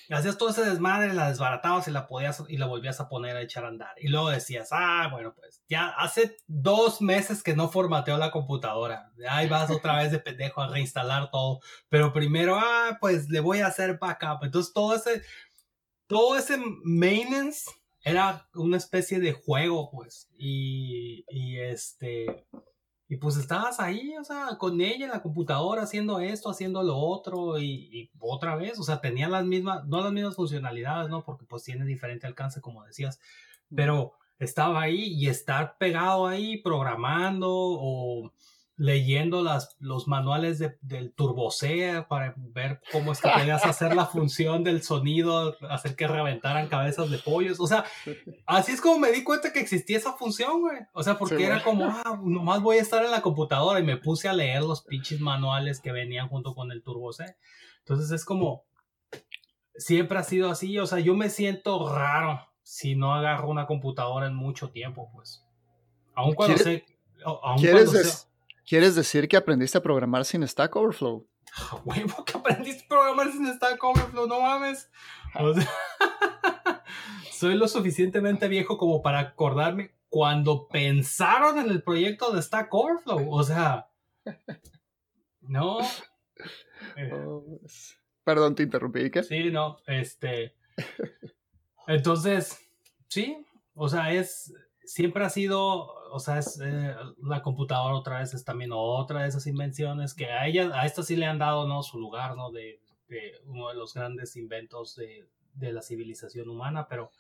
hacías 0.10 0.38
todo 0.38 0.50
ese 0.50 0.66
desmadre, 0.66 1.14
la 1.14 1.30
desbaratabas 1.30 1.88
y 1.88 1.92
la 1.92 2.08
podías 2.08 2.44
y 2.48 2.58
la 2.58 2.68
volvías 2.68 3.00
a 3.00 3.10
poner 3.10 3.36
a 3.36 3.42
echar 3.42 3.66
a 3.66 3.70
andar. 3.70 3.96
Y 4.00 4.08
luego 4.08 4.30
decías, 4.30 4.70
ah, 4.72 5.10
bueno, 5.12 5.34
pues 5.34 5.64
ya 5.68 5.90
hace 5.90 6.38
dos 6.48 7.02
meses 7.02 7.42
que 7.42 7.56
no 7.56 7.70
formateo 7.70 8.18
la 8.18 8.32
computadora. 8.32 9.12
Ahí 9.30 9.48
vas 9.48 9.72
otra 9.72 9.98
vez 9.98 10.12
de 10.12 10.20
pendejo 10.20 10.62
a 10.62 10.68
reinstalar 10.68 11.32
todo. 11.32 11.60
Pero 11.90 12.14
primero, 12.14 12.58
ah, 12.60 12.98
pues 13.00 13.30
le 13.30 13.40
voy 13.40 13.60
a 13.60 13.68
hacer 13.68 13.98
backup. 13.98 14.44
Entonces 14.44 14.74
todo 14.74 14.96
ese, 14.96 15.24
todo 16.08 16.38
ese 16.38 16.58
maintenance 16.84 17.70
era 18.04 18.48
una 18.54 18.78
especie 18.78 19.20
de 19.20 19.34
juego, 19.34 19.90
pues. 19.92 20.30
Y, 20.38 21.26
y 21.28 21.60
este, 21.60 22.46
y 23.08 23.18
pues 23.18 23.38
estabas 23.38 23.80
ahí, 23.80 24.16
o 24.18 24.24
sea, 24.24 24.58
con 24.58 24.82
ella 24.82 25.06
en 25.06 25.12
la 25.12 25.22
computadora 25.22 25.84
haciendo 25.84 26.20
esto, 26.20 26.50
haciendo 26.50 26.82
lo 26.82 26.98
otro 26.98 27.60
y, 27.60 28.10
otra 28.20 28.56
vez, 28.56 28.80
o 28.80 28.84
sea, 28.84 29.00
tenía 29.00 29.30
las 29.30 29.46
mismas, 29.46 29.86
no 29.86 30.02
las 30.02 30.12
mismas 30.12 30.36
funcionalidades, 30.36 31.10
¿no? 31.10 31.24
Porque 31.24 31.46
pues 31.46 31.64
tiene 31.64 31.86
diferente 31.86 32.26
alcance, 32.26 32.62
como 32.62 32.84
decías, 32.84 33.20
pero 33.74 34.14
estaba 34.40 34.82
ahí 34.82 35.14
y 35.14 35.28
estar 35.28 35.78
pegado 35.78 36.26
ahí 36.26 36.58
programando 36.62 37.50
o 37.52 38.32
leyendo 38.78 39.42
las, 39.42 39.78
los 39.80 40.08
manuales 40.08 40.60
de, 40.60 40.78
del 40.82 41.14
turbocea 41.14 42.08
para 42.08 42.34
ver 42.38 42.82
cómo 42.92 43.14
es 43.14 43.22
que 43.22 43.30
podías 43.30 43.66
hacer 43.66 43.96
la 43.96 44.06
función 44.06 44.64
del 44.64 44.84
sonido, 44.84 45.56
hacer 45.70 45.96
que 45.96 46.08
reventaran 46.08 46.68
cabezas 46.68 47.10
de 47.10 47.18
pollos. 47.18 47.60
O 47.60 47.68
sea, 47.68 47.86
así 48.46 48.74
es 48.74 48.82
como 48.82 49.00
me 49.00 49.12
di 49.12 49.24
cuenta 49.24 49.54
que 49.54 49.60
existía 49.60 49.98
esa 49.98 50.14
función, 50.14 50.62
güey. 50.62 50.80
O 50.94 51.04
sea, 51.04 51.18
porque 51.18 51.46
era 51.46 51.64
como, 51.64 51.86
ah, 51.86 52.20
nomás 52.24 52.62
voy 52.62 52.78
a 52.78 52.82
estar 52.82 53.04
en 53.04 53.12
la 53.12 53.22
computadora 53.22 53.80
y 53.80 53.84
me 53.84 53.98
puse 53.98 54.28
a 54.28 54.34
leer 54.34 54.62
los 54.64 54.84
pinches 54.84 55.22
manuales 55.22 55.80
que 55.80 55.92
venían 55.92 56.28
junto 56.28 56.54
con 56.54 56.72
el 56.72 56.84
turbocea. 56.84 57.36
Entonces 57.80 58.12
es 58.12 58.26
como, 58.26 58.66
siempre 59.76 60.18
ha 60.18 60.24
sido 60.24 60.50
así. 60.50 60.78
O 60.80 60.86
sea, 60.86 61.00
yo 61.00 61.16
me 61.16 61.30
siento 61.30 61.94
raro 61.94 62.42
si 62.62 62.96
no 62.96 63.14
agarro 63.14 63.50
una 63.50 63.68
computadora 63.68 64.28
en 64.28 64.36
mucho 64.36 64.72
tiempo, 64.72 65.10
pues. 65.14 65.44
Aún 66.14 66.34
cuando 66.34 66.58
sé... 66.58 66.86
Aún 67.24 67.62
cuando 67.62 67.88
sé, 67.88 68.28
¿Quieres 68.66 68.96
decir 68.96 69.28
que 69.28 69.38
aprendiste 69.38 69.78
a 69.78 69.84
programar 69.84 70.26
sin 70.26 70.48
Stack 70.48 70.76
Overflow? 70.76 71.28
huevo 71.86 72.26
que 72.26 72.38
aprendiste 72.38 72.84
a 72.86 72.88
programar 72.88 73.32
sin 73.32 73.54
Stack 73.54 73.84
Overflow, 73.84 74.28
no 74.28 74.42
mames. 74.42 74.90
soy 77.32 77.56
lo 77.56 77.68
suficientemente 77.68 78.48
viejo 78.48 78.78
como 78.78 79.02
para 79.02 79.20
acordarme 79.20 79.92
cuando 80.10 80.68
pensaron 80.68 81.60
en 81.60 81.70
el 81.70 81.84
proyecto 81.84 82.32
de 82.32 82.42
Stack 82.42 82.74
Overflow. 82.74 83.32
O 83.32 83.44
sea, 83.44 83.90
no. 85.42 85.80
Oh, 87.12 87.60
perdón, 88.24 88.54
te 88.54 88.64
interrumpí. 88.64 89.10
¿qué? 89.10 89.24
Sí, 89.24 89.50
no, 89.50 89.78
este. 89.88 90.56
Entonces, 91.88 92.60
sí, 93.08 93.46
o 93.74 93.90
sea, 93.90 94.14
es. 94.14 94.54
Siempre 94.84 95.26
ha 95.26 95.30
sido 95.30 95.90
o 96.16 96.20
sea, 96.20 96.38
es, 96.40 96.62
eh, 96.64 96.96
la 97.24 97.42
computadora 97.42 97.94
otra 97.94 98.20
vez 98.20 98.34
es 98.34 98.46
también 98.46 98.72
otra 98.74 99.24
de 99.24 99.28
esas 99.28 99.48
invenciones 99.48 100.14
que 100.14 100.28
a 100.28 100.48
ella, 100.48 100.72
a 100.74 100.86
esta 100.86 101.04
sí 101.04 101.18
le 101.18 101.26
han 101.26 101.40
dado, 101.40 101.68
¿no? 101.68 101.84
Su 101.84 102.00
lugar, 102.00 102.38
¿no? 102.38 102.52
De, 102.52 102.80
uno 103.48 103.68
de 103.68 103.76
los 103.76 103.94
grandes 103.94 104.38
inventos 104.38 104.96
de, 104.96 105.28
la 105.74 105.82
civilización 105.82 106.50
humana, 106.50 106.88
pero 106.88 107.12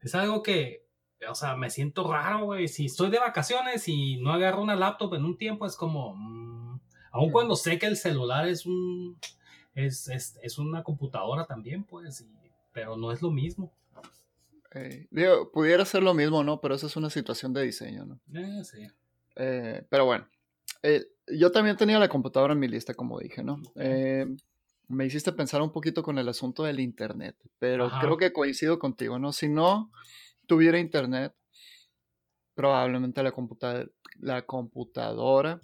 es 0.00 0.14
algo 0.14 0.44
que, 0.44 0.86
o 1.28 1.34
sea, 1.34 1.56
me 1.56 1.70
siento 1.70 2.10
raro, 2.10 2.44
güey. 2.44 2.68
Si 2.68 2.86
estoy 2.86 3.10
de 3.10 3.18
vacaciones 3.18 3.88
y 3.88 4.18
no 4.18 4.32
agarro 4.32 4.62
una 4.62 4.76
laptop 4.76 5.14
en 5.14 5.24
un 5.24 5.36
tiempo, 5.36 5.66
es 5.66 5.74
como, 5.74 6.14
mm, 6.14 6.80
aun 7.10 7.32
cuando 7.32 7.56
sé 7.56 7.80
que 7.80 7.86
el 7.86 7.96
celular 7.96 8.46
es 8.48 8.64
un, 8.64 9.18
es, 9.74 10.08
es, 10.08 10.58
una 10.58 10.84
computadora 10.84 11.46
también, 11.46 11.82
pues, 11.82 12.24
pero 12.72 12.96
no 12.96 13.10
es 13.10 13.22
lo 13.22 13.32
mismo. 13.32 13.72
Eh, 14.74 15.08
digo, 15.10 15.50
pudiera 15.50 15.84
ser 15.84 16.02
lo 16.02 16.14
mismo, 16.14 16.44
¿no? 16.44 16.60
Pero 16.60 16.74
eso 16.74 16.86
es 16.86 16.96
una 16.96 17.10
situación 17.10 17.52
de 17.52 17.62
diseño, 17.62 18.06
¿no? 18.06 18.20
Eh, 18.34 18.64
sí. 18.64 18.86
Eh, 19.36 19.84
pero 19.88 20.04
bueno, 20.04 20.28
yo 21.26 21.52
también 21.52 21.76
tenía 21.76 21.98
la 21.98 22.08
computadora 22.08 22.52
en 22.52 22.58
mi 22.58 22.68
lista, 22.68 22.94
como 22.94 23.18
dije, 23.18 23.42
¿no? 23.42 23.60
me 24.88 25.06
hiciste 25.06 25.30
pensar 25.30 25.62
un 25.62 25.70
poquito 25.70 26.02
con 26.02 26.18
el 26.18 26.28
asunto 26.28 26.64
del 26.64 26.80
Internet, 26.80 27.36
pero 27.60 27.88
creo 28.00 28.16
que 28.16 28.32
coincido 28.32 28.80
contigo, 28.80 29.20
¿no? 29.20 29.32
Si 29.32 29.48
no 29.48 29.92
tuviera 30.46 30.80
Internet, 30.80 31.32
probablemente 32.54 33.22
la, 33.22 33.32
la 34.18 34.42
computadora 34.42 35.60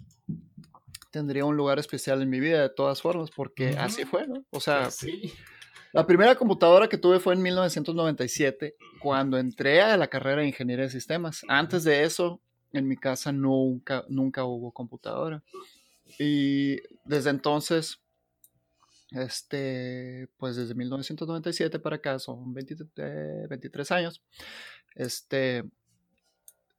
tendría 1.11 1.45
un 1.45 1.57
lugar 1.57 1.77
especial 1.79 2.21
en 2.21 2.29
mi 2.29 2.39
vida 2.39 2.61
de 2.61 2.69
todas 2.69 3.01
formas, 3.01 3.29
porque 3.31 3.69
así 3.77 4.05
fue, 4.05 4.27
¿no? 4.27 4.45
O 4.51 4.59
sea, 4.59 4.91
sí. 4.91 5.33
La 5.93 6.05
primera 6.05 6.35
computadora 6.35 6.87
que 6.87 6.97
tuve 6.97 7.19
fue 7.19 7.33
en 7.33 7.41
1997, 7.41 8.75
cuando 9.01 9.37
entré 9.37 9.81
a 9.81 9.97
la 9.97 10.07
carrera 10.07 10.41
de 10.41 10.47
ingeniería 10.47 10.85
de 10.85 10.91
sistemas. 10.91 11.41
Antes 11.47 11.83
de 11.83 12.03
eso, 12.03 12.41
en 12.73 12.87
mi 12.87 12.97
casa 12.97 13.31
nunca, 13.31 14.03
nunca 14.09 14.43
hubo 14.43 14.71
computadora. 14.71 15.43
Y 16.19 16.77
desde 17.05 17.29
entonces, 17.29 17.99
este, 19.11 20.27
pues 20.37 20.55
desde 20.55 20.75
1997 20.75 21.79
para 21.79 21.97
acá, 21.97 22.19
son 22.19 22.53
23, 22.53 23.47
23 23.49 23.91
años, 23.91 24.21
este, 24.95 25.63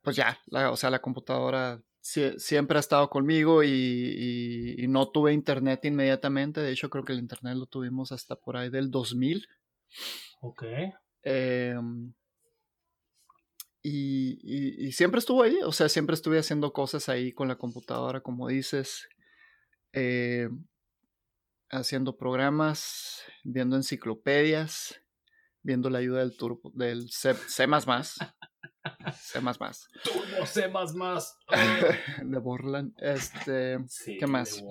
pues 0.02 0.16
ya, 0.16 0.38
la, 0.46 0.70
o 0.70 0.76
sea, 0.76 0.90
la 0.90 1.00
computadora 1.00 1.80
siempre 2.00 2.78
ha 2.78 2.80
estado 2.80 3.08
conmigo 3.10 3.62
y, 3.62 4.84
no 4.88 5.10
tuve 5.10 5.32
internet 5.32 5.84
inmediatamente. 5.84 6.60
De 6.60 6.72
hecho, 6.72 6.90
creo 6.90 7.04
que 7.04 7.12
el 7.12 7.18
internet 7.18 7.56
lo 7.56 7.66
tuvimos 7.66 8.12
hasta 8.12 8.36
por 8.36 8.56
ahí 8.56 8.70
del 8.70 8.90
2000. 8.90 9.46
Ok. 10.40 10.64
Em, 11.22 12.12
y, 13.82 14.92
siempre 14.92 15.18
estuvo 15.18 15.42
ahí, 15.42 15.58
o 15.64 15.72
sea, 15.72 15.88
siempre 15.88 16.14
estuve 16.14 16.38
haciendo 16.38 16.72
cosas 16.72 17.08
ahí 17.08 17.32
con 17.32 17.48
la 17.48 17.56
computadora, 17.56 18.20
como 18.20 18.48
dices, 18.48 19.08
em, 19.92 20.66
haciendo 21.70 22.16
programas, 22.16 23.22
viendo 23.44 23.76
enciclopedias, 23.76 25.02
viendo 25.68 25.88
la 25.90 25.98
ayuda 25.98 26.20
del, 26.20 26.34
turbo, 26.34 26.72
del 26.74 27.10
C, 27.10 27.34
C++. 27.34 27.66
C++. 27.66 27.68
Turbo 30.02 30.46
C++. 30.46 30.62
de 32.24 32.38
Borland. 32.38 32.94
Este, 32.96 33.76
¿Qué 34.18 34.26
más? 34.26 34.64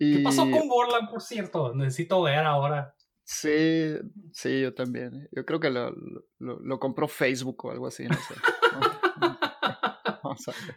¿Qué 0.00 0.20
pasó 0.24 0.50
con 0.50 0.66
Borland, 0.66 1.08
por 1.08 1.22
cierto? 1.22 1.72
Necesito 1.76 2.22
ver 2.22 2.44
ahora. 2.44 2.92
Sí, 3.22 3.94
sí, 4.32 4.62
yo 4.62 4.74
también. 4.74 5.28
Yo 5.30 5.46
creo 5.46 5.60
que 5.60 5.70
lo, 5.70 5.94
lo, 6.40 6.80
compró 6.80 7.06
Facebook 7.06 7.66
o 7.66 7.70
algo 7.70 7.86
así, 7.86 8.02
no 8.04 8.16
sé. 8.16 8.34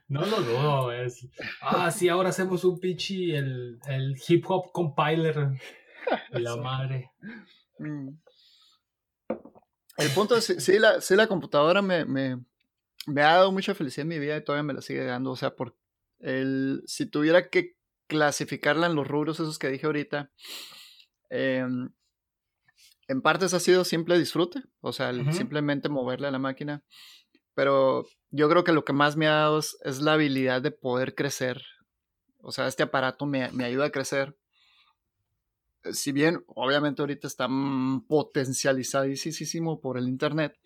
No 0.08 0.26
lo 0.26 0.42
dudo, 0.42 0.92
es. 0.92 1.28
Ah, 1.62 1.92
sí, 1.92 2.10
ahora 2.10 2.30
hacemos 2.30 2.66
un 2.66 2.80
pichi, 2.80 3.36
el, 3.36 3.80
el 3.88 4.16
hip 4.28 4.46
hop 4.48 4.72
compiler. 4.72 5.60
La 6.32 6.56
madre. 6.56 7.12
Mm. 7.78 8.10
El 9.98 10.10
punto 10.12 10.36
es, 10.36 10.46
sí, 10.46 10.80
la, 10.80 11.02
sí, 11.02 11.16
la 11.16 11.28
computadora 11.28 11.82
me, 11.82 12.06
me, 12.06 12.40
me, 13.06 13.22
ha 13.22 13.34
dado 13.34 13.52
mucha 13.52 13.76
felicidad 13.76 14.04
en 14.04 14.08
mi 14.08 14.20
vida 14.20 14.38
y 14.38 14.44
todavía 14.44 14.64
me 14.64 14.74
la 14.74 14.82
sigue 14.82 15.04
dando. 15.04 15.32
O 15.32 15.36
sea, 15.36 15.56
por 15.56 15.76
el, 16.20 16.84
si 16.88 17.06
tuviera 17.06 17.50
que 17.50 17.76
clasificarla 18.08 18.88
en 18.88 18.96
los 18.96 19.08
rubros 19.08 19.40
esos 19.40 19.60
que 19.60 19.70
dije 19.70 19.86
ahorita, 19.86 20.32
em, 21.30 21.92
en 23.08 23.22
partes 23.22 23.54
ha 23.54 23.60
sido 23.60 23.84
simple 23.84 24.18
disfrute, 24.18 24.64
o 24.82 24.94
sea, 24.94 25.14
simplemente 25.32 25.90
moverle 25.90 26.28
a 26.28 26.32
la 26.32 26.40
máquina. 26.40 26.84
Pero 27.54 28.08
yo 28.32 28.50
creo 28.50 28.64
que 28.64 28.72
lo 28.72 28.84
que 28.84 28.94
más 28.94 29.16
me 29.16 29.28
ha 29.28 29.34
dado 29.34 29.60
es, 29.60 29.78
es 29.84 30.02
la 30.02 30.14
habilidad 30.14 30.62
de 30.62 30.72
poder 30.72 31.14
crecer. 31.14 31.62
O 32.40 32.52
sea, 32.52 32.68
este 32.68 32.84
aparato 32.84 33.26
me, 33.26 33.52
me 33.52 33.66
ayuda 33.66 33.86
a 33.86 33.92
crecer 33.92 34.36
si 35.92 36.12
bien 36.12 36.44
obviamente 36.48 37.02
ahorita 37.02 37.28
está 37.28 37.48
potencializadísimo 38.08 39.80
por 39.82 39.98
el 39.98 40.08
Internet, 40.08 40.58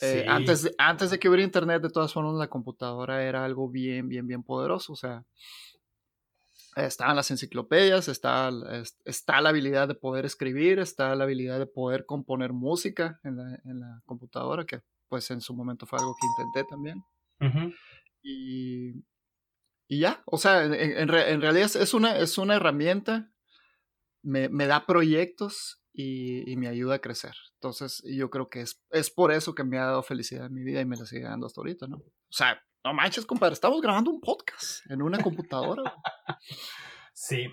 eh, 0.00 0.26
antes, 0.28 0.62
de, 0.62 0.74
antes 0.78 1.10
de 1.10 1.18
que 1.18 1.28
hubiera 1.28 1.44
Internet, 1.44 1.82
de 1.82 1.90
todas 1.90 2.12
formas, 2.12 2.34
la 2.34 2.48
computadora 2.48 3.24
era 3.24 3.44
algo 3.44 3.68
bien, 3.68 4.08
bien, 4.08 4.26
bien 4.26 4.42
poderoso. 4.42 4.92
O 4.92 4.96
sea, 4.96 5.24
estaban 6.76 7.16
las 7.16 7.30
enciclopedias, 7.30 8.08
está, 8.08 8.50
está 9.04 9.40
la 9.40 9.48
habilidad 9.48 9.88
de 9.88 9.94
poder 9.94 10.26
escribir, 10.26 10.78
está 10.78 11.14
la 11.14 11.24
habilidad 11.24 11.58
de 11.58 11.66
poder 11.66 12.04
componer 12.04 12.52
música 12.52 13.20
en 13.24 13.36
la, 13.36 13.60
en 13.64 13.80
la 13.80 14.02
computadora, 14.04 14.66
que 14.66 14.82
pues 15.08 15.30
en 15.30 15.40
su 15.40 15.54
momento 15.54 15.86
fue 15.86 15.98
algo 15.98 16.14
que 16.20 16.26
intenté 16.26 16.68
también. 16.68 17.02
y, 18.22 19.02
y, 19.88 20.00
ya, 20.00 20.22
o 20.26 20.36
sea, 20.36 20.64
en, 20.64 20.74
en, 20.74 21.08
en 21.08 21.40
realidad 21.40 21.70
es 21.74 21.94
una, 21.94 22.18
es 22.18 22.36
una 22.36 22.56
herramienta 22.56 23.30
me, 24.26 24.66
da 24.66 24.86
proyectos 24.86 25.80
y, 25.92 26.56
me 26.56 26.68
ayuda 26.68 26.96
a 26.96 26.98
crecer. 26.98 27.34
Entonces, 27.54 28.02
yo 28.04 28.28
creo 28.30 28.48
que 28.48 28.60
es, 28.60 28.82
es 28.90 29.10
por 29.10 29.32
eso 29.32 29.54
que 29.54 29.64
me 29.64 29.78
ha 29.78 29.86
dado 29.86 30.02
felicidad 30.02 30.46
en 30.46 30.54
mi 30.54 30.64
vida 30.64 30.80
y 30.80 30.84
me 30.84 30.96
la 30.96 31.06
sigue 31.06 31.24
dando 31.24 31.46
hasta 31.46 31.60
ahorita, 31.60 31.86
¿no? 31.86 31.96
O 31.98 32.32
sea, 32.32 32.60
no 32.84 32.92
manches, 32.92 33.24
compadre, 33.24 33.54
estamos 33.54 33.80
grabando 33.80 34.10
un 34.10 34.20
podcast 34.20 34.88
en 34.90 35.02
una 35.02 35.18
computadora. 35.18 35.94
sí. 37.12 37.46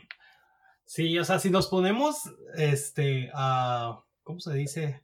Sí, 0.85 1.17
o 1.17 1.23
sea, 1.23 1.39
si 1.39 1.49
nos 1.49 1.67
ponemos, 1.67 2.29
este, 2.55 3.31
a, 3.33 4.03
¿cómo 4.23 4.39
se 4.39 4.53
dice? 4.53 5.01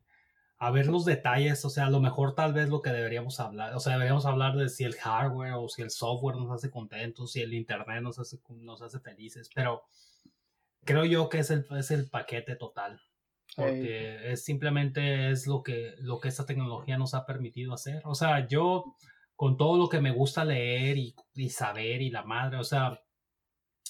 A 0.57 0.71
ver 0.71 0.87
los 0.87 1.05
detalles, 1.05 1.63
o 1.65 1.69
sea, 1.69 1.85
a 1.85 1.89
lo 1.89 2.01
mejor 2.01 2.35
tal 2.35 2.53
vez 2.53 2.69
lo 2.69 2.81
que 2.81 2.91
deberíamos 2.91 3.39
hablar, 3.39 3.73
o 3.73 3.79
sea, 3.79 3.93
deberíamos 3.93 4.25
hablar 4.25 4.55
de 4.57 4.69
si 4.69 4.83
el 4.83 4.95
hardware 4.95 5.53
o 5.53 5.69
si 5.69 5.81
el 5.81 5.89
software 5.89 6.35
nos 6.35 6.51
hace 6.51 6.69
contentos, 6.69 7.31
si 7.31 7.41
el 7.41 7.53
internet 7.53 8.01
nos 8.01 8.19
hace, 8.19 8.39
nos 8.49 8.81
hace 8.81 8.99
felices, 8.99 9.49
pero 9.55 9.83
creo 10.85 11.05
yo 11.05 11.29
que 11.29 11.39
es 11.39 11.49
el, 11.51 11.65
es 11.77 11.91
el 11.91 12.09
paquete 12.09 12.55
total. 12.55 13.01
Porque 13.55 14.31
es 14.31 14.45
simplemente 14.45 15.31
es 15.31 15.45
lo 15.45 15.63
que, 15.63 15.95
lo 15.99 16.19
que 16.19 16.29
esta 16.29 16.45
tecnología 16.45 16.97
nos 16.97 17.13
ha 17.13 17.25
permitido 17.25 17.73
hacer. 17.73 18.01
O 18.05 18.15
sea, 18.15 18.47
yo 18.47 18.95
con 19.35 19.57
todo 19.57 19.77
lo 19.77 19.89
que 19.89 19.99
me 19.99 20.11
gusta 20.11 20.45
leer 20.45 20.97
y, 20.97 21.15
y 21.33 21.49
saber 21.49 22.01
y 22.01 22.09
la 22.09 22.23
madre, 22.23 22.57
o 22.57 22.63
sea, 22.63 23.01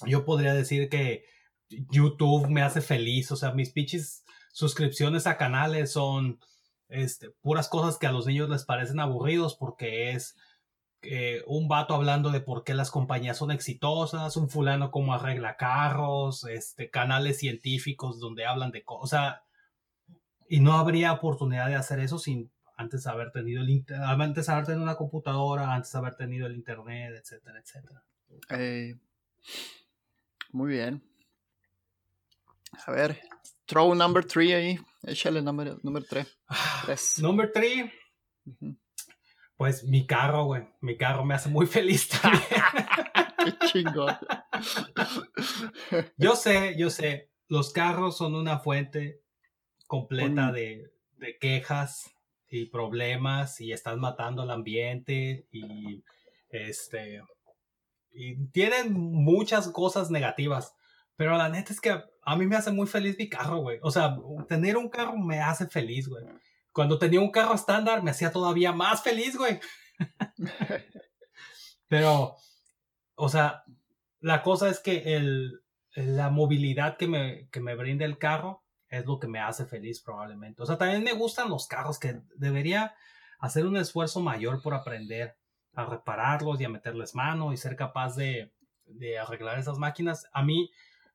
yo 0.06 0.24
podría 0.24 0.54
decir 0.54 0.88
que 0.88 1.24
YouTube 1.68 2.48
me 2.48 2.62
hace 2.62 2.80
feliz, 2.80 3.30
o 3.30 3.36
sea, 3.36 3.52
mis 3.52 3.70
pinches 3.70 4.24
suscripciones 4.52 5.26
a 5.26 5.36
canales 5.36 5.92
son 5.92 6.40
este, 6.88 7.30
puras 7.40 7.68
cosas 7.68 7.98
que 7.98 8.06
a 8.06 8.12
los 8.12 8.26
niños 8.26 8.50
les 8.50 8.64
parecen 8.64 9.00
aburridos 9.00 9.56
porque 9.56 10.10
es 10.12 10.36
eh, 11.02 11.42
un 11.46 11.66
vato 11.66 11.94
hablando 11.94 12.30
de 12.30 12.40
por 12.40 12.62
qué 12.62 12.74
las 12.74 12.90
compañías 12.90 13.38
son 13.38 13.50
exitosas, 13.50 14.36
un 14.36 14.50
fulano 14.50 14.90
como 14.90 15.14
arregla 15.14 15.56
carros, 15.56 16.44
este, 16.44 16.90
canales 16.90 17.38
científicos 17.38 18.20
donde 18.20 18.44
hablan 18.44 18.70
de 18.70 18.84
cosas, 18.84 19.36
y 20.48 20.60
no 20.60 20.74
habría 20.74 21.12
oportunidad 21.12 21.68
de 21.68 21.76
hacer 21.76 22.00
eso 22.00 22.18
sin 22.18 22.50
antes 22.76 23.06
haber 23.06 23.30
tenido 23.30 23.62
el 23.62 23.84
antes 23.90 24.48
haber 24.48 24.64
tenido 24.64 24.82
una 24.82 24.96
computadora, 24.96 25.74
antes 25.74 25.94
haber 25.94 26.16
tenido 26.16 26.46
el 26.46 26.54
internet, 26.54 27.14
etcétera, 27.18 27.60
etcétera. 27.60 28.02
muy 30.50 30.72
bien. 30.72 31.02
A 32.86 32.92
ver, 32.92 33.20
throw 33.66 33.94
number 33.94 34.24
three 34.24 34.52
ahí. 34.52 34.78
Échale 35.02 35.42
número, 35.42 35.78
número 35.82 36.04
tres. 36.08 36.26
Ah, 36.48 36.94
number 37.18 37.52
three. 37.52 37.90
Pues 39.60 39.84
mi 39.84 40.06
carro, 40.06 40.46
güey. 40.46 40.62
Mi 40.80 40.96
carro 40.96 41.22
me 41.22 41.34
hace 41.34 41.50
muy 41.50 41.66
feliz 41.66 42.08
también. 42.22 42.42
Qué 43.44 43.66
chingón. 43.66 44.16
yo 46.16 46.34
sé, 46.34 46.76
yo 46.78 46.88
sé. 46.88 47.28
Los 47.46 47.70
carros 47.70 48.16
son 48.16 48.34
una 48.36 48.60
fuente 48.60 49.20
completa 49.86 50.50
de, 50.50 50.90
de 51.18 51.36
quejas 51.36 52.10
y 52.48 52.70
problemas 52.70 53.60
y 53.60 53.72
están 53.72 54.00
matando 54.00 54.40
al 54.40 54.50
ambiente 54.50 55.46
y 55.52 56.04
este 56.48 57.20
y 58.12 58.46
tienen 58.52 58.94
muchas 58.94 59.68
cosas 59.68 60.10
negativas. 60.10 60.74
Pero 61.16 61.36
la 61.36 61.50
neta 61.50 61.74
es 61.74 61.82
que 61.82 62.02
a 62.22 62.36
mí 62.36 62.46
me 62.46 62.56
hace 62.56 62.72
muy 62.72 62.86
feliz 62.86 63.18
mi 63.18 63.28
carro, 63.28 63.58
güey. 63.58 63.78
O 63.82 63.90
sea, 63.90 64.16
tener 64.48 64.78
un 64.78 64.88
carro 64.88 65.18
me 65.18 65.38
hace 65.38 65.68
feliz, 65.68 66.08
güey. 66.08 66.24
Cuando 66.72 66.98
tenía 66.98 67.20
un 67.20 67.30
carro 67.30 67.54
estándar 67.54 68.02
me 68.02 68.10
hacía 68.10 68.32
todavía 68.32 68.72
más 68.72 69.02
feliz, 69.02 69.36
güey. 69.36 69.60
Pero, 71.88 72.36
o 73.14 73.28
sea, 73.28 73.64
la 74.20 74.42
cosa 74.42 74.68
es 74.68 74.80
que 74.80 75.16
el, 75.16 75.62
la 75.94 76.30
movilidad 76.30 76.96
que 76.96 77.08
me, 77.08 77.48
que 77.50 77.60
me 77.60 77.74
brinda 77.74 78.04
el 78.04 78.18
carro 78.18 78.62
es 78.88 79.06
lo 79.06 79.18
que 79.18 79.28
me 79.28 79.40
hace 79.40 79.66
feliz 79.66 80.00
probablemente. 80.00 80.62
O 80.62 80.66
sea, 80.66 80.78
también 80.78 81.02
me 81.02 81.12
gustan 81.12 81.48
los 81.48 81.66
carros 81.66 81.98
que 81.98 82.20
debería 82.36 82.94
hacer 83.38 83.66
un 83.66 83.76
esfuerzo 83.76 84.20
mayor 84.20 84.62
por 84.62 84.74
aprender 84.74 85.36
a 85.74 85.86
repararlos 85.86 86.60
y 86.60 86.64
a 86.64 86.68
meterles 86.68 87.14
mano 87.14 87.52
y 87.52 87.56
ser 87.56 87.76
capaz 87.76 88.16
de, 88.16 88.52
de 88.84 89.18
arreglar 89.18 89.58
esas 89.58 89.78
máquinas. 89.78 90.28
A 90.32 90.42
mí, 90.42 90.70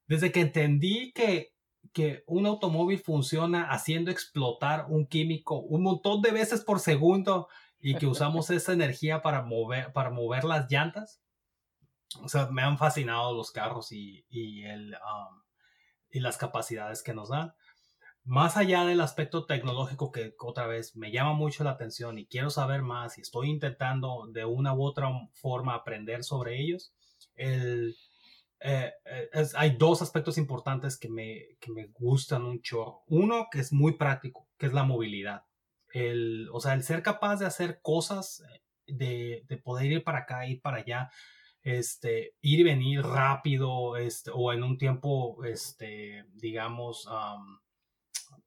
desde 0.08 0.32
que 0.32 0.42
entendí 0.42 1.12
que, 1.14 1.55
que 1.96 2.26
un 2.28 2.46
automóvil 2.46 3.00
funciona 3.00 3.72
haciendo 3.72 4.12
explotar 4.12 4.88
un 4.90 5.08
químico 5.08 5.62
un 5.62 5.82
montón 5.82 6.22
de 6.22 6.32
veces 6.32 6.60
por 6.60 6.82
segundo 6.82 7.48
y 7.80 7.96
que 7.96 8.06
usamos 8.06 8.50
esa 8.52 8.74
energía 8.74 9.22
para 9.22 9.44
mover, 9.44 9.94
para 9.94 10.10
mover 10.10 10.44
las 10.44 10.70
llantas, 10.70 11.22
o 12.22 12.28
sea, 12.28 12.48
me 12.48 12.64
han 12.64 12.78
fascinado 12.78 13.34
los 13.34 13.50
carros 13.50 13.94
y, 13.94 14.26
y, 14.30 14.66
el, 14.66 14.94
um, 14.96 15.42
y 16.12 16.20
las 16.20 16.36
capacidades 16.36 17.02
que 17.02 17.14
nos 17.14 17.30
dan. 17.30 17.54
Más 18.26 18.58
allá 18.58 18.84
del 18.84 19.00
aspecto 19.00 19.46
tecnológico 19.46 20.12
que 20.12 20.36
otra 20.40 20.68
vez 20.68 20.98
me 20.98 21.14
llama 21.14 21.32
mucho 21.32 21.64
la 21.64 21.72
atención 21.72 22.18
y 22.18 22.28
quiero 22.28 22.50
saber 22.50 22.82
más 22.82 23.18
y 23.18 23.22
estoy 23.22 23.50
intentando 23.50 24.28
de 24.34 24.44
una 24.44 24.74
u 24.74 24.84
otra 24.84 25.08
forma 25.32 25.76
aprender 25.76 26.26
sobre 26.26 26.60
ellos, 26.60 26.94
el, 27.36 27.96
eh, 28.60 28.92
eh, 29.06 29.30
hay 29.56 29.78
dos 29.78 30.02
aspectos 30.02 30.38
importantes 30.38 30.98
que 30.98 31.10
me, 31.10 31.58
que 31.60 31.72
me 31.72 31.88
gustan 31.88 32.46
un 32.46 32.62
chorro. 32.62 33.04
Uno 33.08 33.48
que 33.52 33.60
es 33.60 33.74
muy 33.74 33.98
práctico, 33.98 34.48
que 34.58 34.68
es 34.68 34.74
la 34.74 34.84
movilidad. 34.84 35.44
El, 35.94 36.50
o 36.52 36.60
sea, 36.60 36.74
el 36.74 36.84
ser 36.84 37.04
capaz 37.04 37.38
de 37.38 37.46
hacer 37.46 37.80
cosas, 37.82 38.42
eh, 38.42 38.62
de, 38.88 39.44
de 39.48 39.58
poder 39.58 39.92
ir 39.92 40.04
para 40.04 40.20
acá, 40.20 40.48
ir 40.48 40.62
para 40.62 40.78
allá, 40.78 41.10
este, 41.64 42.36
ir 42.42 42.60
y 42.60 42.64
venir 42.64 43.02
rápido, 43.02 43.98
este, 43.98 44.32
o 44.34 44.54
en 44.54 44.64
un 44.64 44.78
tiempo, 44.78 45.44
este, 45.44 46.26
digamos, 46.34 47.08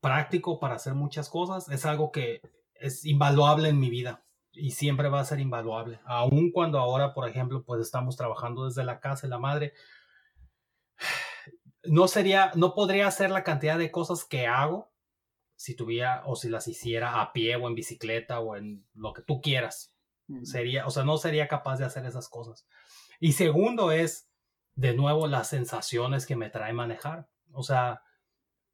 práctico 0.01 0.61
para 0.61 0.77
hacer 0.77 0.95
muchas 0.95 1.29
cosas, 1.29 1.69
es 1.69 1.85
algo 1.85 2.13
que 2.13 2.41
es 2.75 3.05
invaluable 3.05 3.69
en 3.69 3.81
mi 3.81 3.91
vida 3.91 4.25
y 4.53 4.71
siempre 4.71 5.09
va 5.09 5.21
a 5.21 5.25
ser 5.25 5.41
invaluable. 5.41 6.01
Aun 6.05 6.51
cuando 6.53 6.79
ahora, 6.79 7.15
por 7.15 7.29
ejemplo, 7.29 7.65
pues 7.65 7.81
estamos 7.81 8.17
trabajando 8.17 8.67
desde 8.67 8.85
la 8.85 9.01
casa 9.01 9.27
y 9.27 9.31
la 9.31 9.39
madre, 9.39 9.73
no 11.85 12.09
sería, 12.09 12.53
no 12.55 12.75
podría 12.75 13.07
hacer 13.07 13.31
la 13.31 13.45
cantidad 13.45 13.79
de 13.79 13.91
cosas 13.91 14.25
que 14.25 14.47
hago 14.47 14.93
si 15.57 15.75
tuviera 15.75 16.23
o 16.27 16.37
si 16.37 16.49
las 16.49 16.69
hiciera 16.69 17.21
a 17.21 17.33
pie 17.33 17.57
o 17.57 17.67
en 17.67 17.75
bicicleta 17.75 18.41
o 18.41 18.57
en 18.57 18.87
lo 18.95 19.13
que 19.13 19.23
tú 19.23 19.41
quieras. 19.41 19.95
Sería, 20.43 20.87
o 20.87 20.91
sea, 20.91 21.05
no 21.05 21.17
sería 21.17 21.49
capaz 21.49 21.79
de 21.79 21.87
hacer 21.87 22.05
esas 22.05 22.29
cosas. 22.29 22.69
Y 23.19 23.33
segundo 23.33 23.93
es, 23.93 24.29
de 24.75 24.95
nuevo, 24.95 25.27
las 25.27 25.49
sensaciones 25.49 26.27
que 26.27 26.37
me 26.37 26.51
trae 26.51 26.75
manejar. 26.75 27.31
O 27.53 27.63
sea, 27.63 28.03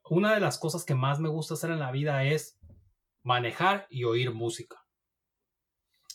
una 0.03 0.35
de 0.35 0.41
las 0.41 0.59
cosas 0.59 0.85
que 0.85 0.97
más 0.97 1.20
me 1.20 1.29
gusta 1.29 1.55
hacer 1.55 1.70
en 1.70 1.79
la 1.79 1.93
vida 1.93 2.25
es 2.25 2.59
manejar 3.22 3.87
y 3.89 4.03
oír 4.03 4.35
música. 4.35 4.85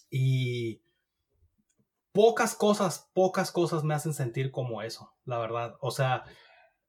Y 0.09 0.83
pocas 2.11 2.55
cosas, 2.55 3.09
pocas 3.13 3.51
cosas 3.51 3.83
me 3.83 3.93
hacen 3.93 4.13
sentir 4.13 4.51
como 4.51 4.81
eso, 4.81 5.13
la 5.25 5.39
verdad. 5.39 5.75
O 5.81 5.91
sea, 5.91 6.23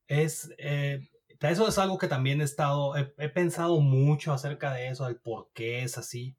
es, 0.07 0.51
eh, 0.59 1.09
eso 1.41 1.69
es 1.69 1.79
algo 1.79 1.99
que 1.99 2.09
también 2.09 2.41
he 2.41 2.45
estado, 2.45 2.97
he, 2.97 3.29
pensado 3.29 3.81
mucho 3.81 4.33
acerca 4.33 4.73
de 4.73 4.89
eso, 4.89 5.07
el 5.07 5.21
por 5.21 5.51
qué 5.53 5.83
es 5.83 5.99
así. 5.99 6.37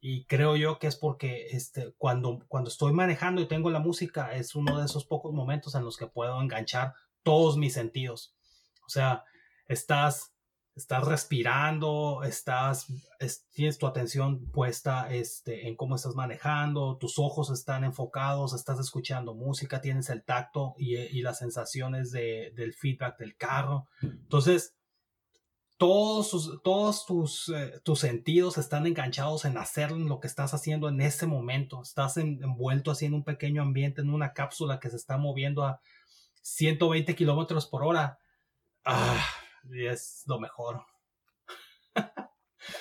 Y 0.00 0.24
creo 0.26 0.56
yo 0.56 0.78
que 0.78 0.86
es 0.86 0.96
porque 0.96 1.48
este, 1.50 1.92
cuando, 1.98 2.38
cuando 2.48 2.70
estoy 2.70 2.92
manejando 2.92 3.42
y 3.42 3.48
tengo 3.48 3.70
la 3.70 3.80
música, 3.80 4.34
es 4.34 4.54
uno 4.54 4.78
de 4.78 4.86
esos 4.86 5.04
pocos 5.04 5.32
momentos 5.32 5.74
en 5.74 5.84
los 5.84 5.96
que 5.96 6.06
puedo 6.06 6.40
enganchar 6.40 6.94
todos 7.22 7.56
mis 7.56 7.74
sentidos. 7.74 8.34
O 8.86 8.88
sea, 8.88 9.24
estás 9.68 10.29
estás 10.74 11.04
respirando, 11.04 12.22
estás, 12.24 12.86
tienes 13.52 13.78
tu 13.78 13.86
atención 13.86 14.50
puesta 14.50 15.12
este, 15.12 15.68
en 15.68 15.76
cómo 15.76 15.96
estás 15.96 16.14
manejando, 16.14 16.96
tus 16.96 17.18
ojos 17.18 17.50
están 17.50 17.84
enfocados, 17.84 18.54
estás 18.54 18.78
escuchando 18.80 19.34
música, 19.34 19.80
tienes 19.80 20.10
el 20.10 20.24
tacto 20.24 20.74
y, 20.78 20.96
y 20.96 21.22
las 21.22 21.38
sensaciones 21.38 22.12
de, 22.12 22.52
del 22.56 22.72
feedback 22.74 23.18
del 23.18 23.36
carro. 23.36 23.88
Entonces, 24.02 24.74
todos, 25.80 26.60
todos 26.62 27.06
tus, 27.06 27.48
eh, 27.48 27.80
tus 27.82 28.00
sentidos 28.00 28.58
están 28.58 28.86
enganchados 28.86 29.46
en 29.46 29.56
hacer 29.56 29.92
lo 29.92 30.20
que 30.20 30.26
estás 30.26 30.52
haciendo 30.52 30.90
en 30.90 31.00
ese 31.00 31.26
momento. 31.26 31.80
Estás 31.80 32.18
envuelto 32.18 32.90
así 32.90 33.06
en 33.06 33.14
un 33.14 33.24
pequeño 33.24 33.62
ambiente, 33.62 34.02
en 34.02 34.10
una 34.10 34.34
cápsula 34.34 34.78
que 34.78 34.90
se 34.90 34.96
está 34.96 35.16
moviendo 35.16 35.64
a 35.64 35.80
120 36.42 37.14
kilómetros 37.14 37.66
por 37.66 37.82
hora. 37.82 38.18
Ah, 38.84 39.24
y 39.64 39.86
es 39.86 40.24
lo 40.26 40.40
mejor. 40.40 40.84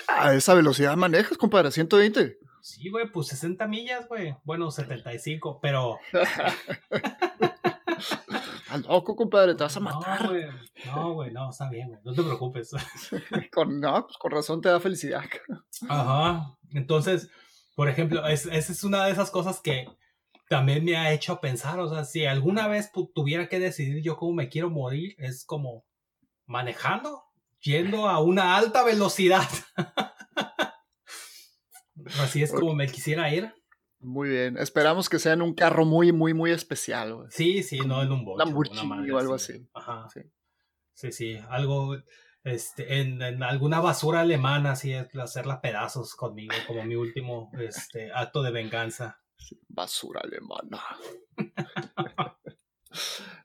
A 0.07 0.33
esa 0.33 0.53
velocidad 0.53 0.95
manejas, 0.97 1.37
compadre, 1.37 1.71
120. 1.71 2.37
Sí, 2.61 2.89
güey, 2.89 3.09
pues 3.11 3.27
60 3.27 3.67
millas, 3.67 4.07
güey. 4.07 4.35
Bueno, 4.43 4.71
75, 4.71 5.59
pero. 5.61 5.99
Al 8.69 8.83
loco, 8.83 9.15
compadre, 9.15 9.55
te 9.55 9.63
vas 9.63 9.77
a 9.77 9.79
matar. 9.79 10.23
No, 10.23 10.29
güey, 10.29 10.45
no, 10.85 11.13
güey, 11.13 11.31
no, 11.31 11.49
está 11.49 11.69
bien, 11.69 11.87
güey, 11.87 11.99
no 12.03 12.13
te 12.13 12.21
preocupes. 12.21 12.71
con, 13.53 13.79
no, 13.79 14.05
pues 14.05 14.17
con 14.17 14.31
razón 14.31 14.61
te 14.61 14.69
da 14.69 14.79
felicidad. 14.79 15.23
Ajá. 15.87 16.55
Entonces, 16.71 17.31
por 17.75 17.89
ejemplo, 17.89 18.27
esa 18.27 18.53
es 18.53 18.83
una 18.83 19.05
de 19.05 19.11
esas 19.11 19.31
cosas 19.31 19.59
que 19.61 19.87
también 20.49 20.83
me 20.83 20.97
ha 20.97 21.11
hecho 21.11 21.39
pensar. 21.39 21.79
O 21.79 21.89
sea, 21.89 22.03
si 22.03 22.25
alguna 22.25 22.67
vez 22.67 22.91
tuviera 23.15 23.49
que 23.49 23.59
decidir 23.59 24.03
yo 24.03 24.17
cómo 24.17 24.33
me 24.33 24.49
quiero 24.49 24.69
morir, 24.69 25.15
es 25.17 25.45
como 25.45 25.85
manejando, 26.49 27.23
yendo 27.61 28.09
a 28.09 28.19
una 28.19 28.57
alta 28.57 28.83
velocidad. 28.83 29.47
Así 32.19 32.41
es 32.41 32.51
como 32.51 32.73
me 32.73 32.87
quisiera 32.87 33.33
ir. 33.33 33.53
Muy 33.99 34.29
bien. 34.29 34.57
Esperamos 34.57 35.09
que 35.09 35.19
sea 35.19 35.33
en 35.33 35.41
un 35.41 35.53
carro 35.53 35.85
muy, 35.85 36.11
muy, 36.11 36.33
muy 36.33 36.51
especial. 36.51 37.27
Sí, 37.29 37.63
sí, 37.63 37.79
no 37.79 38.01
en 38.01 38.11
un 38.11 38.25
bocho. 38.25 38.43
Lamborghini 38.43 39.11
o 39.11 39.19
algo 39.19 39.35
así. 39.35 39.67
Ajá. 39.73 40.07
Sí, 40.93 41.11
sí, 41.11 41.37
Algo 41.49 41.97
este, 42.43 42.99
en, 42.99 43.43
alguna 43.43 43.79
basura 43.79 44.21
alemana, 44.21 44.71
así, 44.71 44.93
hacerla 44.93 45.61
pedazos 45.61 46.15
conmigo, 46.15 46.55
como 46.65 46.83
mi 46.83 46.95
último 46.95 47.51
este, 47.59 48.11
acto 48.13 48.41
de 48.41 48.51
venganza. 48.51 49.21
basura 49.67 50.21
alemana. 50.21 50.81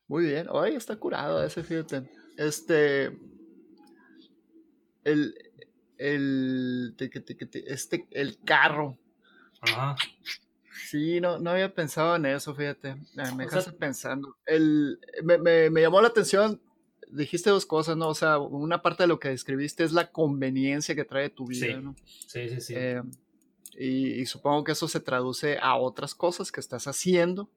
muy 0.07 0.25
bien. 0.25 0.47
Ay, 0.55 0.77
está 0.77 0.97
curado 0.97 1.45
ese, 1.45 1.63
fíjate. 1.63 2.09
Este. 2.37 3.19
El. 5.05 5.35
El. 5.99 6.95
Este, 7.67 8.07
el 8.11 8.39
carro. 8.45 8.99
Ajá. 9.61 9.97
Sí, 10.89 11.21
no, 11.21 11.39
no 11.39 11.51
había 11.51 11.75
pensado 11.75 12.17
en 12.17 12.27
eso, 12.27 12.55
fíjate. 12.55 12.97
Me 13.15 13.45
dejaste 13.45 13.73
pensando. 13.73 14.37
El, 14.47 14.99
me, 15.23 15.39
me, 15.39 15.71
me, 15.71 15.81
llamó 15.81 16.01
la 16.01 16.09
atención, 16.09 16.61
dijiste 17.09 17.51
dos 17.51 17.65
cosas, 17.65 17.97
¿no? 17.97 18.09
O 18.09 18.15
sea, 18.15 18.39
una 18.39 18.83
parte 18.83 19.05
de 19.05 19.07
lo 19.09 19.19
que 19.19 19.29
describiste 19.29 19.85
es 19.85 19.93
la 19.93 20.11
conveniencia 20.11 20.95
que 20.95 21.05
trae 21.05 21.31
tu 21.31 21.47
vida, 21.47 21.67
sí. 21.67 21.83
¿no? 21.83 21.97
Sí, 22.05 22.49
sí, 22.49 22.61
sí. 22.61 22.75
Eh, 22.77 23.03
y, 23.77 24.21
y, 24.21 24.27
supongo 24.27 24.65
que 24.65 24.73
eso 24.73 24.87
se 24.87 25.01
traduce 25.01 25.59
a 25.59 25.77
otras 25.77 26.15
cosas 26.15 26.53
que 26.53 26.61
estás 26.61 26.87
haciendo, 26.87 27.51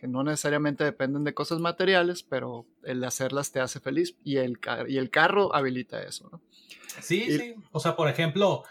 que 0.00 0.08
no 0.08 0.24
necesariamente 0.24 0.82
dependen 0.82 1.24
de 1.24 1.34
cosas 1.34 1.58
materiales, 1.58 2.22
pero 2.22 2.64
el 2.84 3.04
hacerlas 3.04 3.52
te 3.52 3.60
hace 3.60 3.80
feliz 3.80 4.16
y 4.24 4.38
el, 4.38 4.58
y 4.88 4.96
el 4.96 5.10
carro 5.10 5.54
habilita 5.54 6.02
eso, 6.02 6.30
¿no? 6.32 6.40
Sí, 7.02 7.24
y, 7.28 7.38
sí. 7.38 7.54
O 7.70 7.80
sea, 7.80 7.96
por 7.96 8.08
ejemplo, 8.08 8.64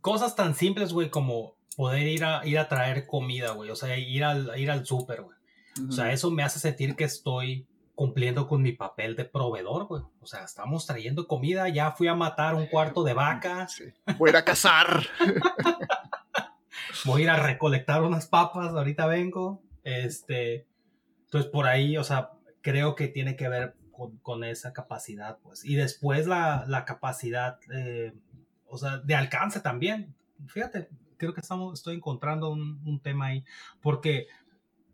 cosas 0.00 0.34
tan 0.34 0.56
simples, 0.56 0.92
güey, 0.92 1.10
como 1.10 1.54
poder 1.76 2.08
ir 2.08 2.24
a, 2.24 2.44
ir 2.44 2.58
a 2.58 2.68
traer 2.68 3.06
comida, 3.06 3.52
güey. 3.52 3.70
O 3.70 3.76
sea, 3.76 3.96
ir 3.96 4.24
al, 4.24 4.58
ir 4.58 4.68
al 4.72 4.84
súper, 4.84 5.22
güey. 5.22 5.36
Uh 5.36 5.82
-huh. 5.82 5.88
O 5.90 5.92
sea, 5.92 6.12
eso 6.12 6.28
me 6.32 6.42
hace 6.42 6.58
sentir 6.58 6.96
que 6.96 7.04
estoy 7.04 7.68
cumpliendo 7.94 8.48
con 8.48 8.60
mi 8.60 8.72
papel 8.72 9.14
de 9.14 9.26
proveedor, 9.26 9.86
güey. 9.86 10.02
O 10.20 10.26
sea, 10.26 10.42
estamos 10.42 10.86
trayendo 10.86 11.28
comida, 11.28 11.68
ya 11.68 11.92
fui 11.92 12.08
a 12.08 12.16
matar 12.16 12.56
un 12.56 12.66
cuarto 12.66 13.04
de 13.04 13.14
vaca. 13.14 13.68
Sí. 13.68 13.84
Voy 14.18 14.30
a 14.30 14.32
ir 14.32 14.36
a 14.38 14.44
cazar. 14.44 15.06
Voy 17.04 17.20
a 17.20 17.24
ir 17.24 17.30
a 17.30 17.36
recolectar 17.36 18.02
unas 18.02 18.26
papas, 18.26 18.72
ahorita 18.74 19.06
vengo. 19.06 19.62
Este, 19.88 20.66
entonces 21.24 21.50
por 21.50 21.66
ahí, 21.66 21.96
o 21.96 22.04
sea, 22.04 22.32
creo 22.60 22.94
que 22.94 23.08
tiene 23.08 23.36
que 23.36 23.48
ver 23.48 23.74
con, 23.90 24.18
con 24.18 24.44
esa 24.44 24.74
capacidad, 24.74 25.38
pues. 25.42 25.64
Y 25.64 25.76
después 25.76 26.26
la, 26.26 26.64
la 26.68 26.84
capacidad, 26.84 27.58
eh, 27.72 28.12
o 28.66 28.76
sea, 28.76 28.98
de 28.98 29.14
alcance 29.14 29.60
también. 29.60 30.14
Fíjate, 30.46 30.90
creo 31.16 31.32
que 31.32 31.40
estamos, 31.40 31.72
estoy 31.72 31.96
encontrando 31.96 32.50
un, 32.50 32.82
un, 32.84 33.00
tema 33.00 33.26
ahí, 33.26 33.44
porque, 33.80 34.26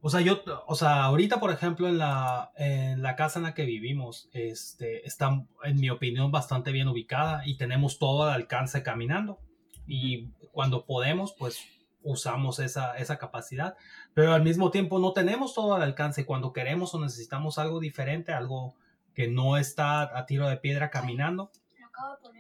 o 0.01 0.11
sea, 0.11 0.21
yo, 0.21 0.43
o 0.67 0.75
sea, 0.77 1.05
ahorita, 1.05 1.41
por 1.41 1.51
ejemplo, 1.51 1.89
en 1.89 1.99
la, 1.99 2.53
en 2.57 3.03
la 3.03 3.17
casa 3.17 3.41
en 3.41 3.45
la 3.45 3.55
que 3.55 3.65
vivimos, 3.65 4.31
este, 4.33 5.05
está, 5.07 5.45
en 5.65 5.81
mi 5.81 5.91
opinión, 5.91 6.31
bastante 6.31 6.71
bien 6.71 6.87
ubicada 6.87 7.43
y 7.47 7.57
tenemos 7.57 7.99
todo 7.99 8.25
al 8.25 8.35
alcance 8.35 8.85
caminando. 8.85 9.41
Y 9.87 10.29
cuando 10.53 10.87
podemos, 10.87 11.35
pues 11.37 11.61
usamos 12.05 12.59
esa, 12.61 12.97
esa 12.97 13.19
capacidad, 13.19 13.77
pero 14.13 14.33
al 14.33 14.43
mismo 14.43 14.71
tiempo 14.71 14.99
no 14.99 15.13
tenemos 15.13 15.55
todo 15.55 15.75
al 15.75 15.83
alcance. 15.83 16.27
Cuando 16.27 16.53
queremos 16.53 16.95
o 16.95 17.01
necesitamos 17.01 17.59
algo 17.59 17.81
diferente, 17.81 18.33
algo 18.33 18.75
que 19.15 19.29
no 19.29 19.57
está 19.57 20.17
a 20.17 20.27
tiro 20.27 20.49
de 20.49 20.57
piedra 20.57 20.91
caminando, 20.91 21.51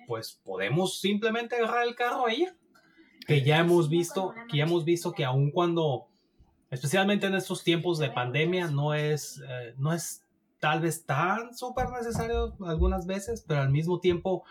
pues 0.07 0.41
podemos 0.45 1.01
simplemente 1.01 1.57
agarrar 1.57 1.87
el 1.87 1.95
carro 1.95 2.29
e 2.29 2.35
ir. 2.35 2.57
Que 3.27 3.43
ya 3.43 3.59
hemos 3.59 3.89
visto, 3.89 4.35
que 4.51 4.59
ya 4.59 4.65
hemos 4.65 4.85
visto 4.85 5.13
que 5.13 5.25
aun 5.25 5.51
cuando, 5.51 6.09
especialmente 6.71 7.27
en 7.27 7.35
estos 7.35 7.65
tiempos 7.65 7.99
de 7.99 8.11
pandemia, 8.11 8.67
no 8.67 8.93
es, 8.93 9.43
eh, 9.49 9.75
no 9.79 9.95
es 9.95 10.25
tal 10.59 10.81
vez 10.81 11.07
tan 11.07 11.55
súper 11.55 11.89
necesario 11.91 12.55
algunas 12.67 13.07
veces, 13.07 13.43
pero 13.47 13.63
al 13.63 13.71
mismo 13.71 13.99
tiempo, 13.99 14.45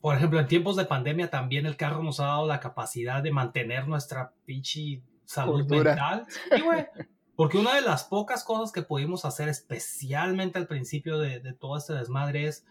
por 0.00 0.16
ejemplo, 0.16 0.38
en 0.38 0.46
tiempos 0.46 0.76
de 0.76 0.84
pandemia 0.84 1.30
también 1.30 1.66
el 1.66 1.76
carro 1.76 2.02
nos 2.02 2.20
ha 2.20 2.26
dado 2.26 2.46
la 2.46 2.60
capacidad 2.60 3.22
de 3.22 3.32
mantener 3.32 3.88
nuestra 3.88 4.32
pinche 4.44 5.02
salud 5.24 5.60
Cultura. 5.60 5.90
mental. 5.90 6.26
Sí, 6.54 6.60
güey. 6.62 6.86
Porque 7.34 7.58
una 7.58 7.74
de 7.74 7.82
las 7.82 8.04
pocas 8.04 8.44
cosas 8.44 8.72
que 8.72 8.82
pudimos 8.82 9.24
hacer, 9.24 9.48
especialmente 9.48 10.58
al 10.58 10.66
principio 10.66 11.18
de, 11.18 11.40
de 11.40 11.52
todo 11.52 11.76
este 11.76 11.92
desmadre, 11.92 12.46
es 12.46 12.64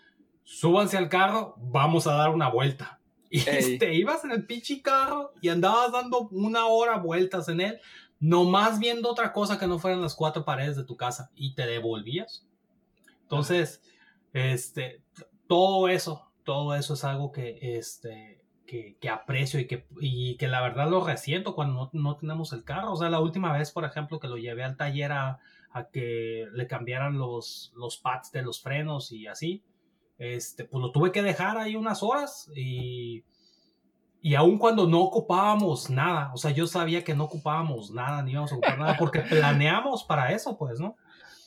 súbanse 0.44 0.98
al 0.98 1.10
carro, 1.10 1.56
vamos 1.58 2.08
a 2.08 2.14
dar 2.14 2.30
una 2.32 2.50
vuelta. 2.50 3.00
Y 3.30 3.48
Ey. 3.50 3.78
te 3.78 3.94
ibas 3.94 4.24
en 4.24 4.32
el 4.32 4.46
pinche 4.46 4.82
carro 4.82 5.34
y 5.42 5.50
andabas 5.50 5.92
dando 5.92 6.30
una 6.30 6.68
hora 6.68 6.98
vueltas 6.98 7.50
en 7.50 7.62
él, 7.62 7.80
nomás 8.20 8.80
viendo 8.80 9.10
otra 9.10 9.34
cosa 9.34 9.60
que 9.60 9.68
no 9.68 9.78
fueran 9.80 10.02
las 10.02 10.16
cuatro 10.16 10.46
paredes 10.46 10.78
de 10.78 10.84
tu 10.84 10.96
casa 10.96 11.32
y 11.36 11.54
te 11.54 11.66
devolvías. 11.66 12.46
Entonces, 13.24 13.82
este, 14.34 15.02
todo 15.48 15.88
eso, 15.90 16.25
todo 16.46 16.76
eso 16.76 16.94
es 16.94 17.04
algo 17.04 17.32
que, 17.32 17.58
este, 17.62 18.46
que, 18.66 18.98
que 19.02 19.10
aprecio 19.10 19.60
y 19.60 19.68
que, 19.68 19.88
y 20.00 20.38
que 20.38 20.48
la 20.48 20.62
verdad 20.62 20.90
lo 20.90 21.04
resiento 21.04 21.56
cuando 21.56 21.90
no, 21.94 22.02
no, 22.02 22.16
tenemos 22.16 22.54
el 22.54 22.64
carro. 22.64 22.94
O 22.94 22.96
sea, 22.96 23.10
la 23.10 23.20
última 23.20 23.52
vez, 23.52 23.72
por 23.72 23.84
ejemplo, 23.84 24.20
que 24.20 24.28
lo 24.28 24.38
llevé 24.38 24.64
al 24.64 24.78
taller 24.78 25.12
a, 25.12 25.40
a 25.72 25.90
que 25.90 26.48
le 26.54 26.68
cambiaran 26.68 27.18
los, 27.18 27.74
los 27.76 27.98
pads 27.98 28.32
de 28.32 28.44
los 28.44 28.62
frenos 28.62 29.12
y 29.12 29.28
así, 29.28 29.64
este, 30.18 30.64
pues 30.64 30.82
lo 30.82 30.92
tuve 30.92 31.12
que 31.12 31.22
dejar 31.22 31.58
ahí 31.58 31.76
unas 31.76 32.02
horas 32.02 32.50
y, 32.56 33.26
y 34.22 34.36
aun 34.36 34.58
cuando 34.58 34.88
no 34.88 35.02
ocupábamos 35.02 35.90
nada, 35.90 36.32
o 36.34 36.38
sea, 36.38 36.52
yo 36.52 36.66
sabía 36.68 37.04
que 37.04 37.14
no 37.14 37.26
ocupábamos 37.26 37.92
nada, 37.92 38.24
ni 38.24 38.32
íbamos 38.32 38.52
a 38.52 38.56
ocupar 38.56 38.80
nada, 38.80 38.96
porque 38.98 39.20
planeamos 39.30 40.04
para 40.06 40.32
eso, 40.32 40.58
pues, 40.58 40.80
¿no? 40.80 40.96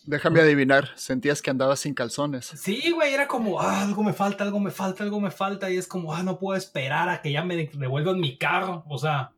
Déjame 0.09 0.41
adivinar, 0.41 0.89
sentías 0.97 1.43
que 1.43 1.51
andabas 1.51 1.81
sin 1.81 1.93
calzones. 1.93 2.47
Sí, 2.47 2.93
güey, 2.93 3.13
era 3.13 3.29
como, 3.29 3.61
ah, 3.61 3.83
algo 3.83 4.03
me 4.03 4.15
falta, 4.15 4.43
algo 4.43 4.59
me 4.59 4.71
falta, 4.71 5.05
algo 5.05 5.21
me 5.21 5.31
falta, 5.31 5.71
y 5.71 5.77
es 5.77 5.87
como, 5.87 6.15
ah, 6.15 6.23
no 6.23 6.39
puedo 6.39 6.57
esperar 6.57 7.11
a 7.11 7.21
que 7.21 7.31
ya 7.31 7.45
me 7.45 7.67
devuelvan 7.67 8.19
mi 8.19 8.39
carro, 8.39 8.87
o 8.89 8.97
sea, 8.97 9.35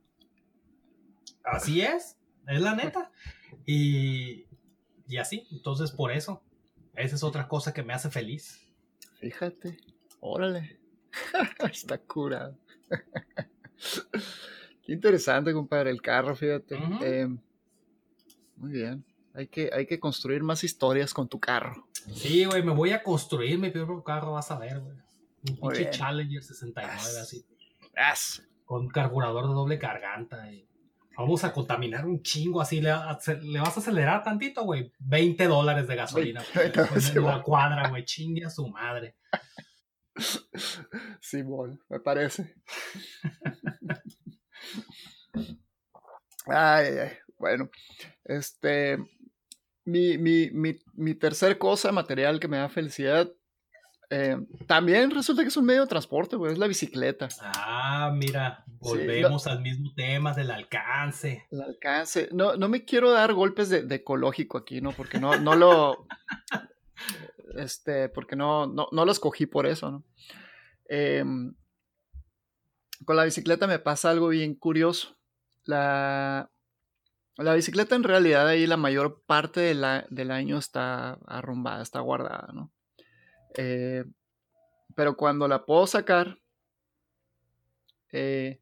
así 1.42 1.80
es, 1.80 2.16
es 2.46 2.60
la 2.60 2.76
neta, 2.76 3.10
y, 3.66 4.46
y 5.08 5.16
así, 5.16 5.44
entonces 5.50 5.90
por 5.90 6.12
eso, 6.12 6.40
esa 6.94 7.16
es 7.16 7.24
otra 7.24 7.48
cosa 7.48 7.74
que 7.74 7.82
me 7.82 7.92
hace 7.92 8.08
feliz. 8.08 8.64
Fíjate, 9.18 9.76
órale. 10.20 10.78
Está 11.68 11.98
curado. 11.98 12.56
Qué 14.86 14.92
interesante, 14.92 15.52
compadre, 15.52 15.90
el 15.90 16.00
carro, 16.00 16.36
fíjate. 16.36 16.76
Uh 16.76 16.78
-huh. 16.78 17.02
eh, 17.02 17.28
muy 18.54 18.70
bien. 18.70 19.09
Hay 19.35 19.47
que, 19.47 19.70
hay 19.72 19.87
que 19.87 20.01
construir 20.01 20.43
más 20.43 20.64
historias 20.64 21.14
con 21.14 21.28
tu 21.28 21.39
carro. 21.39 21.87
Sí, 22.14 22.45
güey, 22.45 22.62
me 22.62 22.72
voy 22.72 22.91
a 22.91 23.03
construir 23.03 23.59
mi 23.59 23.70
propio 23.70 24.03
carro, 24.03 24.33
vas 24.33 24.51
a 24.51 24.59
ver, 24.59 24.81
güey. 24.81 24.97
Un 25.49 25.57
pinche 25.57 25.91
Challenger 25.91 26.43
69, 26.43 26.93
As. 26.93 27.16
así. 27.16 27.47
As. 27.97 28.43
Con 28.64 28.89
carburador 28.89 29.49
de 29.49 29.55
doble 29.55 29.76
garganta. 29.76 30.51
Y 30.51 30.66
vamos 31.16 31.45
a 31.45 31.53
contaminar 31.53 32.05
un 32.05 32.22
chingo 32.22 32.61
así. 32.61 32.81
Le, 32.81 32.93
le 33.43 33.61
vas 33.61 33.76
a 33.76 33.81
acelerar 33.81 34.22
tantito, 34.22 34.64
güey. 34.64 34.93
20 34.99 35.47
dólares 35.47 35.87
de 35.87 35.97
gasolina. 35.97 36.43
en 36.55 37.24
la 37.24 37.43
cuadra, 37.43 37.89
güey. 37.89 38.05
Chingue 38.05 38.45
a 38.45 38.51
su 38.51 38.68
madre. 38.68 39.16
Simón, 41.20 41.81
me 41.89 42.01
parece. 42.01 42.55
ay, 46.47 46.87
ay, 46.87 47.11
bueno, 47.39 47.70
este, 48.24 48.99
mi, 49.91 50.18
mi, 50.18 50.51
mi, 50.51 50.78
mi 50.95 51.14
tercer 51.14 51.59
cosa 51.59 51.93
material 51.93 52.41
que 52.41 52.49
me 52.49 52.59
da 52.59 52.68
felicidad, 52.68 53.30
eh, 54.12 54.36
también 54.66 55.12
resulta 55.12 55.43
que 55.43 55.49
es 55.49 55.57
un 55.57 55.66
medio 55.66 55.82
de 55.82 55.86
transporte, 55.86 56.34
güey, 56.34 56.53
es 56.53 56.59
la 56.59 56.66
bicicleta. 56.66 57.28
Ah, 57.41 58.12
mira, 58.12 58.64
volvemos 58.66 59.45
sí, 59.45 59.51
al 59.51 59.61
mismo 59.61 59.93
tema 59.95 60.34
del 60.34 60.51
alcance. 60.51 61.47
El 61.51 61.62
alcance. 61.62 62.28
No, 62.32 62.57
no 62.57 62.68
me 62.68 62.84
quiero 62.84 63.12
dar 63.12 63.32
golpes 63.34 63.68
de, 63.68 63.82
de 63.82 63.95
ecológico 63.97 64.59
aquí, 64.59 64.80
¿no? 64.80 64.91
Porque 64.93 65.20
no, 65.20 65.38
no 65.38 65.55
lo... 65.55 66.07
este, 67.57 68.09
porque 68.09 68.34
no, 68.34 68.66
no, 68.66 68.88
no 68.91 69.05
lo 69.05 69.12
escogí 69.12 69.47
por 69.47 69.66
eso, 69.66 69.91
¿no? 69.93 70.05
Eh, 70.88 71.24
con 73.05 73.16
la 73.16 73.24
bicicleta 73.24 73.68
me 73.68 73.78
pasa 73.78 74.11
algo 74.11 74.28
bien 74.28 74.55
curioso. 74.55 75.16
La, 75.64 76.51
la 77.37 77.55
bicicleta 77.55 77.95
en 77.95 78.03
realidad 78.03 78.47
ahí 78.47 78.66
la 78.66 78.76
mayor 78.76 79.22
parte 79.26 79.74
la, 79.74 80.07
del 80.11 80.31
año 80.31 80.59
está 80.59 81.18
arrumbada, 81.26 81.83
está 81.83 82.01
guardada, 82.01 82.51
¿no? 82.53 82.72
Eh, 83.57 84.05
pero 84.95 85.16
cuando 85.16 85.49
la 85.49 85.64
puedo 85.64 85.87
sacar, 85.87 86.39
eh, 88.12 88.61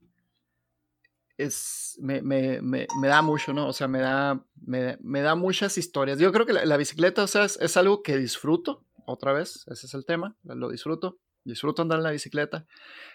es, 1.37 1.97
me, 2.01 2.21
me, 2.23 2.61
me, 2.61 2.87
me, 3.01 3.09
da 3.09 3.23
mucho, 3.23 3.53
¿no? 3.53 3.69
O 3.69 3.73
sea, 3.73 3.89
me 3.89 4.01
da, 4.01 4.45
me, 4.57 5.21
da 5.21 5.35
muchas 5.35 5.79
historias. 5.79 6.19
Yo 6.19 6.33
creo 6.33 6.47
que 6.47 6.53
la, 6.53 6.65
la 6.65 6.77
bicicleta, 6.77 7.23
o 7.23 7.27
sea, 7.27 7.45
es, 7.45 7.59
es, 7.61 7.77
algo 7.77 8.03
que 8.03 8.17
disfruto, 8.17 8.85
otra 9.07 9.33
vez, 9.33 9.65
ese 9.69 9.87
es 9.87 9.95
el 9.95 10.05
tema, 10.05 10.37
lo 10.43 10.69
disfruto, 10.69 11.19
disfruto 11.45 11.83
andar 11.83 11.99
en 11.99 12.05
la 12.05 12.11
bicicleta. 12.11 12.67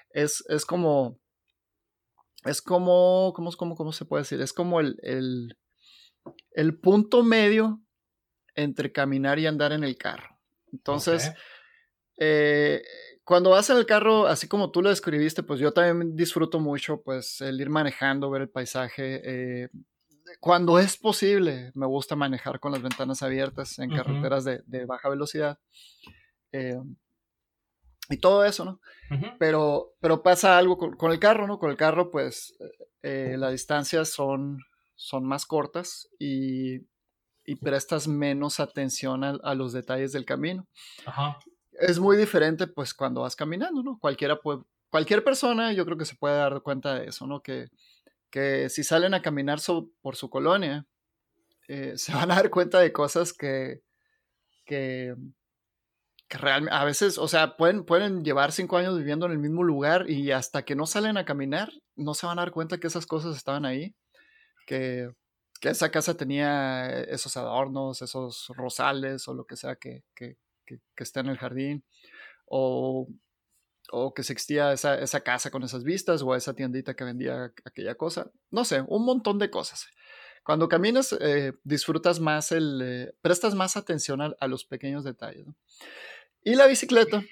Es, 0.10 0.44
es 0.48 0.66
como, 0.66 1.20
es 2.46 2.62
como, 2.62 3.34
¿cómo, 3.36 3.52
cómo, 3.52 3.76
cómo 3.76 3.92
se 3.92 4.06
puede 4.06 4.24
decir? 4.24 4.42
Es 4.42 4.54
como 4.54 4.80
el, 4.80 4.98
el, 5.02 5.58
el 6.52 6.80
punto 6.80 7.24
medio 7.24 7.82
entre 8.56 8.92
caminar 8.92 9.40
y 9.40 9.48
andar 9.48 9.72
en 9.72 9.84
el 9.84 9.98
carro. 9.98 10.38
Entonces, 10.72 11.30
okay. 11.30 11.42
eh, 12.18 12.84
cuando 13.24 13.52
vas 13.52 13.70
en 13.70 13.78
el 13.78 13.86
carro, 13.86 14.28
así 14.28 14.48
como 14.48 14.72
tú 14.72 14.82
lo 14.82 14.90
describiste, 14.90 15.44
pues 15.44 15.60
yo 15.60 15.72
también 15.72 16.16
disfruto 16.16 16.60
mucho, 16.60 17.02
pues 17.02 17.42
el 17.42 17.60
ir 17.62 17.70
manejando, 17.70 18.30
ver 18.30 18.44
el 18.44 18.50
paisaje. 18.50 19.22
Eh, 19.24 19.70
cuando 20.40 20.80
es 20.80 20.98
posible, 20.98 21.72
me 21.76 21.86
gusta 21.86 22.16
manejar 22.16 22.60
con 22.60 22.72
las 22.72 22.82
ventanas 22.82 23.22
abiertas 23.24 23.80
en 23.80 23.92
uh 23.92 23.94
-huh. 23.94 23.98
carreteras 23.98 24.44
de, 24.44 24.62
de, 24.66 24.86
baja 24.86 25.10
velocidad. 25.10 25.60
Eh, 26.52 26.80
y 28.14 28.18
todo 28.18 28.46
eso, 28.46 28.66
¿no? 28.66 28.80
Uh 29.12 29.16
-huh. 29.16 29.36
pero, 29.38 29.94
pero 30.00 30.24
pasa 30.24 30.58
algo 30.58 30.78
con, 30.78 30.96
con, 30.96 31.12
el 31.12 31.20
carro, 31.20 31.48
¿no? 31.48 31.60
Con 31.60 31.70
el 31.70 31.78
carro, 31.78 32.12
pues 32.12 32.56
eh, 33.02 33.36
las 33.38 33.52
distancias 33.52 34.10
son 34.10 34.60
son 34.96 35.26
más 35.26 35.46
cortas 35.46 36.08
y, 36.18 36.82
prestas 37.62 38.08
menos 38.08 38.62
atención 38.62 39.24
a, 39.26 39.54
los 39.54 39.74
detalles 39.74 40.14
del 40.14 40.26
camino. 40.26 40.66
Es 41.74 42.00
muy 42.00 42.16
diferente 42.16 42.68
pues 42.68 42.94
cuando 42.94 43.22
vas 43.22 43.36
caminando, 43.36 43.84
¿no? 43.84 44.00
Cualquiera 44.00 44.40
puede, 44.40 44.62
cualquier 44.90 45.26
persona 45.26 45.74
yo 45.74 45.84
creo 45.86 45.98
que 45.98 46.06
se 46.06 46.16
puede 46.16 46.38
dar 46.38 46.62
cuenta 46.62 46.96
de 46.96 47.08
eso, 47.08 47.28
¿no? 47.28 47.42
Que, 47.42 47.68
que 48.30 48.70
si 48.70 48.84
salen 48.86 49.14
a 49.14 49.22
caminar 49.22 49.60
por 50.02 50.16
su 50.16 50.30
colonia, 50.30 50.86
eh, 51.68 51.94
se 51.98 52.14
van 52.14 52.32
a 52.32 52.36
dar 52.36 52.50
cuenta 52.50 52.80
de 52.80 52.94
cosas 52.94 53.34
que, 53.34 53.82
que, 54.66 55.16
realmente, 56.38 56.76
a 56.76 56.84
veces, 56.84 57.18
o 57.18 57.28
sea, 57.28 57.58
pueden, 57.58 57.86
pueden 57.86 58.24
llevar 58.24 58.52
cinco 58.52 58.78
años 58.78 58.98
viviendo 58.98 59.26
en 59.26 59.34
el 59.34 59.40
mismo 59.40 59.64
lugar 59.64 60.10
y 60.10 60.32
hasta 60.32 60.64
que 60.64 60.76
no 60.76 60.86
salen 60.86 61.18
a 61.18 61.26
caminar, 61.26 61.72
no 61.96 62.14
se 62.14 62.26
van 62.26 62.40
a 62.40 62.44
dar 62.44 62.52
cuenta 62.52 62.80
que 62.80 62.88
esas 62.88 63.06
cosas 63.06 63.36
estaban 63.36 63.66
ahí, 63.66 63.96
que, 64.68 65.10
que 65.62 65.70
esa 65.70 65.92
casa 65.92 66.16
tenía 66.16 66.90
esos 67.04 67.38
adornos, 67.38 68.02
esos 68.02 68.48
rosales 68.56 69.28
o 69.28 69.34
lo 69.34 69.46
que 69.46 69.56
sea 69.56 69.76
que, 69.76 70.04
que, 70.16 70.38
que, 70.66 70.80
está 70.98 71.22
en 71.22 71.28
el 71.28 71.38
jardín, 71.38 71.84
o, 72.46 73.08
o 73.92 74.14
que 74.14 74.22
existía 74.22 74.74
esa, 74.74 75.00
esa, 75.00 75.22
casa 75.22 75.52
con 75.52 75.64
esas 75.64 75.84
vistas, 75.84 76.22
o 76.22 76.36
esa 76.36 76.54
tiendita 76.54 76.96
que 76.96 77.04
vendía 77.04 77.54
aquella 77.66 77.96
cosa, 77.96 78.32
no 78.52 78.66
sé, 78.66 78.84
un 78.88 79.06
montón 79.06 79.40
de 79.40 79.50
cosas. 79.50 79.88
Cuando 80.44 80.68
caminas, 80.68 81.16
eh, 81.22 81.54
disfrutas 81.64 82.20
más 82.20 82.52
el, 82.52 82.82
eh, 82.84 83.14
prestas 83.22 83.56
más 83.56 83.78
atención 83.78 84.20
a, 84.22 84.48
los 84.48 84.66
pequeños 84.66 85.06
detalles. 85.06 85.46
Y 86.44 86.56
la 86.56 86.68
bicicleta 86.68 87.24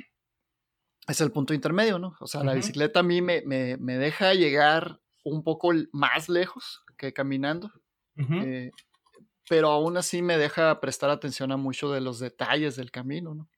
es 1.07 1.21
el 1.21 1.31
punto 1.31 1.53
intermedio, 1.53 1.99
¿no? 1.99 2.15
O 2.19 2.27
sea, 2.27 2.43
la 2.43 2.53
bicicleta 2.53 3.01
a 3.01 3.03
mí 3.03 3.21
me, 3.21 3.41
me, 3.45 3.77
me, 3.77 3.97
deja 3.97 4.33
llegar 4.33 4.99
un 5.23 5.43
poco 5.43 5.71
más 5.91 6.29
lejos 6.29 6.83
que 6.97 7.13
caminando, 7.13 7.71
eh, 8.15 8.71
pero 9.49 9.69
aún 9.69 9.97
así 9.97 10.21
me 10.21 10.37
deja 10.37 10.79
prestar 10.79 11.09
atención 11.09 11.51
a 11.51 11.57
muchos 11.57 11.93
de 11.93 12.01
los 12.01 12.19
detalles 12.19 12.75
del 12.75 12.91
camino, 12.91 13.33
¿no? 13.33 13.49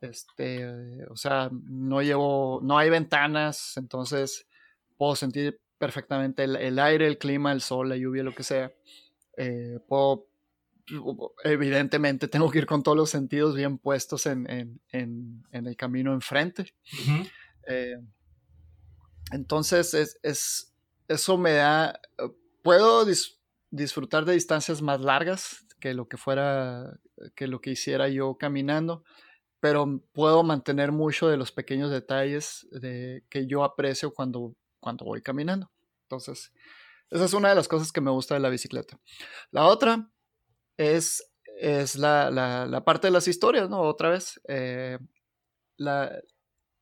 Este, 0.00 1.04
o 1.08 1.16
sea, 1.16 1.50
no 1.52 2.02
llevo, 2.02 2.60
no 2.62 2.78
hay 2.78 2.90
ventanas, 2.90 3.76
entonces 3.76 4.46
puedo 4.96 5.16
sentir 5.16 5.60
perfectamente 5.78 6.44
el, 6.44 6.78
aire, 6.78 7.06
el 7.06 7.18
clima, 7.18 7.52
el 7.52 7.60
sol, 7.60 7.88
la 7.88 7.96
lluvia, 7.96 8.22
lo 8.22 8.34
que 8.34 8.42
sea. 8.42 8.72
Eh, 9.36 9.78
puedo, 9.86 10.26
evidentemente 11.44 12.28
tengo 12.28 12.50
que 12.50 12.58
ir 12.58 12.66
con 12.66 12.82
todos 12.82 12.96
los 12.96 13.10
sentidos 13.10 13.54
bien 13.54 13.78
puestos 13.78 14.26
en, 14.26 14.80
el 14.92 15.76
camino 15.76 16.12
enfrente. 16.12 16.74
Eh, 17.68 17.96
entonces, 19.32 19.94
es, 20.22 20.74
eso 21.08 21.38
me 21.38 21.52
da, 21.52 22.00
puedo 22.62 23.04
disfrutar 23.70 24.24
de 24.24 24.34
distancias 24.34 24.82
más 24.82 25.00
largas 25.00 25.66
que 25.80 25.94
lo 25.94 26.08
que 26.08 26.16
fuera, 26.16 26.98
que 27.34 27.46
lo 27.46 27.60
que 27.60 27.70
hiciera 27.70 28.08
yo 28.08 28.36
caminando, 28.38 29.04
pero 29.60 30.00
puedo 30.12 30.42
mantener 30.42 30.92
mucho 30.92 31.28
de 31.28 31.36
los 31.36 31.50
pequeños 31.50 31.90
detalles 31.90 32.66
de, 32.70 33.24
que 33.28 33.46
yo 33.46 33.64
aprecio 33.64 34.12
cuando 34.12 34.54
cuando 34.86 35.04
voy 35.04 35.20
caminando. 35.20 35.68
Entonces, 36.02 36.52
esa 37.10 37.24
es 37.24 37.32
una 37.32 37.48
de 37.48 37.56
las 37.56 37.66
cosas 37.66 37.90
que 37.90 38.00
me 38.00 38.12
gusta 38.12 38.34
de 38.34 38.40
la 38.40 38.50
bicicleta. 38.50 39.00
La 39.50 39.64
otra 39.64 40.08
es, 40.76 41.24
es 41.58 41.96
la, 41.96 42.30
la, 42.30 42.84
parte 42.84 43.08
de 43.08 43.12
las 43.12 43.28
historias, 43.28 43.70
¿no? 43.70 43.80
Otra 43.80 44.10
vez. 44.10 44.40
Eh, 44.48 44.98
la, 45.76 46.12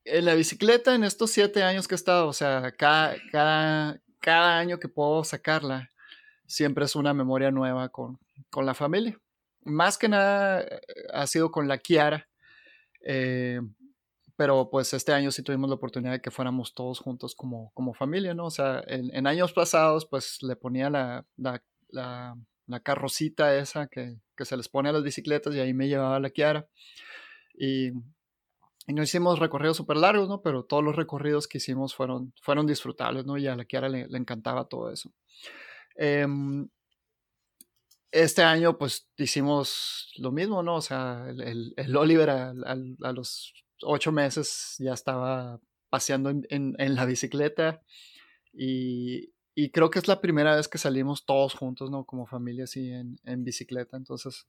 en 0.05 0.25
la 0.25 0.35
bicicleta, 0.35 0.95
en 0.95 1.05
estos 1.05 1.31
siete 1.31 1.63
años 1.63 1.89
que 1.89 1.95
he 1.95 1.97
estado, 1.97 2.29
o 2.29 2.33
sea, 2.33 2.73
cada, 2.77 3.17
cada, 3.33 4.01
cada 4.21 4.59
año 4.59 4.79
que 4.79 4.89
puedo 4.89 5.25
sacarla, 5.25 5.91
siempre 6.47 6.85
es 6.85 6.95
una 6.95 7.15
memoria 7.15 7.51
nueva 7.51 7.89
con, 7.89 8.19
con 8.51 8.67
la 8.67 8.75
familia. 8.75 9.19
Más 9.65 9.97
que 9.97 10.09
nada 10.09 10.61
eh, 10.63 10.81
ha 11.13 11.27
sido 11.27 11.51
con 11.51 11.69
la 11.69 11.79
Kiara. 11.79 12.29
Eh, 13.01 13.61
pero 14.37 14.69
pues 14.71 14.93
este 14.95 15.13
año 15.13 15.31
sí 15.31 15.43
tuvimos 15.43 15.69
la 15.69 15.77
oportunidad 15.77 16.13
de 16.13 16.21
que 16.21 16.31
fuéramos 16.31 16.75
todos 16.75 16.99
juntos 16.99 17.35
como, 17.35 17.71
como 17.73 17.95
familia, 17.95 18.35
¿no? 18.35 18.47
O 18.47 18.51
sea, 18.51 18.83
en, 18.87 19.27
años 19.27 19.53
pasados 19.53 20.07
pues 20.07 20.43
le 20.43 20.57
ponía 20.57 20.91
la, 20.91 21.25
la, 21.37 21.63
la, 21.89 22.37
carrocita 22.81 23.57
esa 23.57 23.87
que, 23.87 24.17
que, 24.37 24.45
se 24.45 24.57
les 24.57 24.69
pone 24.69 24.89
a 24.89 24.93
las 24.93 25.03
bicicletas 25.03 25.55
y 25.55 25.61
ahí 25.61 25.75
me 25.75 25.89
llevaba 25.89 26.21
la 26.21 26.31
Kiara. 26.31 26.67
Y, 27.55 27.91
y 28.87 28.93
no 28.93 29.03
hicimos 29.03 29.39
recorridos 29.39 29.77
súper 29.77 29.97
largos, 29.97 30.29
¿no? 30.29 30.43
Pero 30.43 30.65
todos 30.65 30.85
los 30.85 30.97
recorridos 30.97 31.49
que 31.49 31.59
hicimos 31.59 31.95
fueron, 31.95 32.35
fueron 32.41 32.67
disfrutables, 32.67 33.25
¿no? 33.27 33.39
Y 33.39 33.47
a 33.47 33.57
la 33.57 33.65
Kiara 33.65 33.89
le, 33.89 34.09
le 34.09 34.19
encantaba 34.19 34.67
todo 34.67 34.91
eso. 34.91 35.13
Em, 35.97 36.69
este 38.15 38.43
año 38.43 38.79
pues 38.79 39.09
hicimos 39.17 40.13
lo 40.19 40.31
mismo, 40.31 40.63
¿no? 40.63 40.77
O 40.77 40.81
sea, 40.81 41.27
el, 41.29 41.75
el, 41.77 41.97
Oliver 41.97 42.31
a, 42.31 42.55
los 43.13 43.53
ocho 43.83 44.13
meses 44.13 44.77
ya 44.79 44.93
estaba 44.93 45.61
paseando 45.91 46.31
en, 46.31 46.95
la 46.95 47.07
bicicleta 47.07 47.83
y, 48.53 49.34
creo 49.71 49.91
que 49.91 49.99
es 49.99 50.09
la 50.09 50.21
primera 50.21 50.57
vez 50.57 50.69
que 50.69 50.79
salimos 50.79 51.25
todos 51.25 51.55
juntos, 51.55 51.91
¿no? 51.91 52.05
Como 52.05 52.27
familia 52.27 52.65
así 52.65 52.91
en, 52.91 53.45
bicicleta. 53.45 53.97
Entonces, 53.97 54.47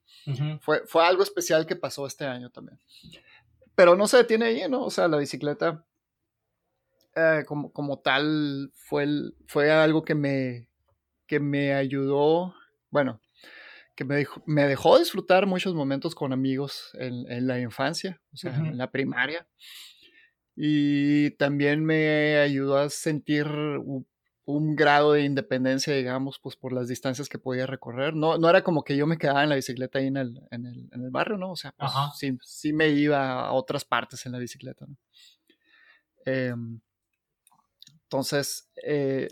fue, 0.62 0.82
fue 0.88 1.06
algo 1.06 1.24
especial 1.24 1.66
que 1.66 1.76
pasó 1.76 2.08
este 2.08 2.26
año 2.26 2.50
también. 2.50 2.80
Pero 3.76 3.96
no 3.96 4.08
se 4.08 4.18
detiene 4.18 4.46
ahí, 4.46 4.70
¿no? 4.70 4.84
O 4.84 4.90
sea, 4.90 5.08
la 5.08 5.18
bicicleta 5.18 5.86
eh, 7.16 7.44
como, 7.48 7.72
como, 7.72 8.00
tal 8.00 8.72
fue, 8.76 9.08
fue 9.48 9.72
algo 9.72 10.04
que 10.04 10.16
me, 10.16 10.68
que 11.28 11.40
me 11.40 11.74
ayudó, 11.74 12.54
bueno, 12.90 13.22
que 13.96 14.04
me 14.04 14.16
dejó, 14.16 14.44
me 14.46 14.68
dejó 14.68 15.00
disfrutar 15.00 15.46
muchos 15.46 15.74
momentos 15.74 16.14
con 16.14 16.34
amigos 16.34 16.92
en, 16.96 17.48
la 17.48 17.60
infancia, 17.60 18.22
o 18.34 18.38
sea, 18.38 18.54
en 18.56 18.78
la 18.78 18.92
primaria. 18.92 19.48
Y 20.58 21.32
también 21.32 21.86
me 21.86 22.38
ayudó 22.38 22.78
a 22.78 22.90
sentir 22.90 23.48
un, 24.46 24.76
grado 24.76 25.14
de 25.14 25.24
independencia, 25.24 25.94
digamos, 25.94 26.40
pues 26.40 26.56
por 26.56 26.74
las 26.74 26.88
distancias 26.88 27.30
que 27.30 27.40
podía 27.40 27.66
recorrer. 27.66 28.16
No, 28.16 28.38
no 28.38 28.50
era 28.50 28.64
como 28.64 28.84
que 28.84 28.96
yo 28.96 29.08
me 29.08 29.18
quedaba 29.18 29.44
en 29.44 29.50
la 29.50 29.56
bicicleta 29.56 30.00
ahí 30.00 30.08
en 30.08 30.18
el, 30.18 30.42
en 30.52 30.66
el, 30.66 30.90
en 30.92 31.04
el 31.04 31.12
barrio, 31.12 31.38
¿no? 31.38 31.52
O 31.52 31.56
sea, 31.56 31.74
pues 31.78 31.92
sí, 32.18 32.38
sí, 32.44 32.74
me 32.74 32.90
iba 32.90 33.42
a 33.42 33.52
otras 33.52 33.86
partes 33.86 34.26
en 34.26 34.32
la 34.32 34.40
bicicleta, 34.40 34.86
¿no? 34.88 34.96
Em, 36.26 36.80
entonces, 38.04 38.70
eh, 38.84 39.28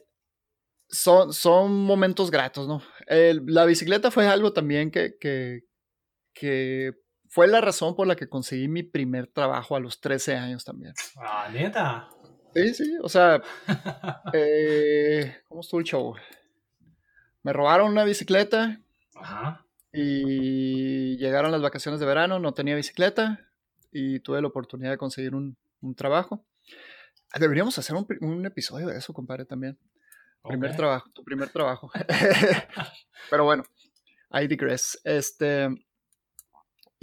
son, 0.89 1.33
son 1.33 1.73
momentos 1.83 2.29
gratos, 2.29 2.67
¿no? 2.67 2.81
la 3.07 3.65
bicicleta 3.65 4.11
fue 4.11 4.27
algo 4.27 4.53
también 4.53 4.91
que, 4.91 5.17
que, 5.19 6.93
fue 7.27 7.47
la 7.47 7.61
razón 7.61 7.95
por 7.95 8.05
la 8.05 8.15
que 8.15 8.29
conseguí 8.29 8.67
mi 8.67 8.83
primer 8.83 9.27
trabajo 9.27 9.75
a 9.75 9.79
los 9.79 9.99
13 9.99 10.35
años 10.35 10.63
también. 10.63 10.93
Ah, 11.17 11.49
neta. 11.51 12.09
Sí, 12.53 12.73
sí, 12.73 12.97
o 13.01 13.09
sea, 13.09 13.41
eh, 14.33 15.37
¿cómo 15.47 15.61
estuvo 15.61 15.79
el 15.79 15.85
show? 15.85 16.15
Me 17.41 17.51
robaron 17.51 17.91
una 17.91 18.03
bicicleta 18.03 18.79
Ajá. 19.15 19.65
y 19.91 21.17
llegaron 21.17 21.51
las 21.51 21.61
vacaciones 21.61 21.99
de 21.99 22.05
verano, 22.05 22.39
no 22.39 22.53
tenía 22.53 22.75
bicicleta 22.75 23.39
y 23.91 24.19
tuve 24.19 24.41
la 24.41 24.47
oportunidad 24.47 24.91
de 24.91 24.97
conseguir 24.97 25.33
un, 25.35 25.57
trabajo. 25.95 26.45
Deberíamos 27.37 27.77
hacer 27.77 27.95
un, 27.95 28.07
un, 28.21 28.45
episodio 28.45 28.87
de 28.87 28.97
eso, 28.97 29.13
compadre, 29.13 29.45
también. 29.45 29.77
Primer 30.43 30.75
trabajo, 30.75 31.09
tu 31.11 31.23
primer 31.23 31.49
trabajo. 31.49 31.91
Pero 33.29 33.45
bueno, 33.45 33.63
I 34.31 34.47
digress. 34.47 34.99
Este, 35.03 35.69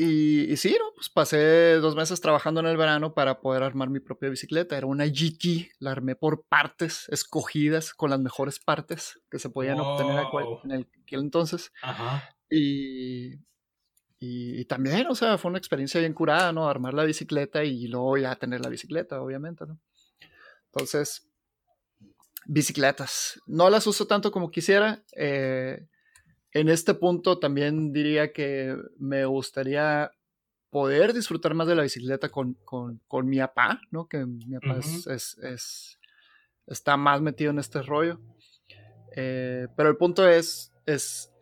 y, 0.02 0.50
y, 0.50 0.56
sí, 0.56 0.74
¿no? 0.78 0.92
Pues 0.94 1.10
pasé 1.10 1.74
dos 1.74 1.94
meses 1.94 2.20
trabajando 2.22 2.60
en 2.60 2.66
el 2.66 2.78
verano 2.78 3.12
para 3.12 3.40
poder 3.40 3.62
armar 3.62 3.90
mi 3.90 4.00
propia 4.00 4.30
bicicleta. 4.30 4.78
Era 4.78 4.86
una 4.86 5.04
GT, 5.04 5.72
la 5.78 5.90
armé 5.90 6.16
por 6.16 6.46
partes 6.46 7.06
escogidas 7.10 7.92
con 7.92 8.08
las 8.08 8.18
mejores 8.18 8.58
partes 8.58 9.20
que 9.30 9.38
se 9.38 9.50
podían 9.50 9.78
obtener 9.78 10.26
en 10.64 10.86
aquel 11.02 11.20
entonces. 11.20 11.70
Ajá. 11.82 12.34
Y, 12.48 13.34
y, 14.18 14.60
y, 14.60 14.64
también, 14.64 15.06
o 15.08 15.14
sea, 15.14 15.36
fue 15.36 15.50
una 15.50 15.58
experiencia 15.58 16.00
bien 16.00 16.14
curada, 16.14 16.50
¿no? 16.50 16.66
Armar 16.66 16.94
la 16.94 17.04
bicicleta 17.04 17.62
y 17.64 17.86
luego 17.86 18.16
ya 18.16 18.34
tener 18.36 18.62
la 18.62 18.70
bicicleta, 18.70 19.20
obviamente, 19.20 19.66
¿no? 19.66 19.78
Entonces, 20.72 21.30
bicicletas. 22.46 23.38
No 23.46 23.68
las 23.68 23.86
uso 23.86 24.06
tanto 24.06 24.30
como 24.30 24.50
quisiera. 24.50 25.02
Eh, 25.14 25.86
en 26.52 26.68
este 26.68 26.94
punto 26.94 27.38
también 27.38 27.92
diría 27.92 28.32
que 28.32 28.76
me 28.98 29.24
gustaría 29.24 30.10
poder 30.70 31.12
disfrutar 31.12 31.54
más 31.54 31.66
de 31.66 31.74
la 31.74 31.82
bicicleta 31.82 32.28
con, 32.28 32.56
mi 33.24 33.38
papá, 33.38 33.80
¿no? 33.90 34.06
Que 34.06 34.24
mi 34.24 34.58
papá 34.58 34.78
es, 34.78 35.98
está 36.66 36.96
más 36.96 37.20
metido 37.20 37.50
en 37.50 37.58
este 37.58 37.82
rollo. 37.82 38.20
Eh, 39.16 39.66
pero 39.76 39.88
el 39.88 39.96
punto 39.96 40.26
es, 40.26 40.72
es, 40.86 41.32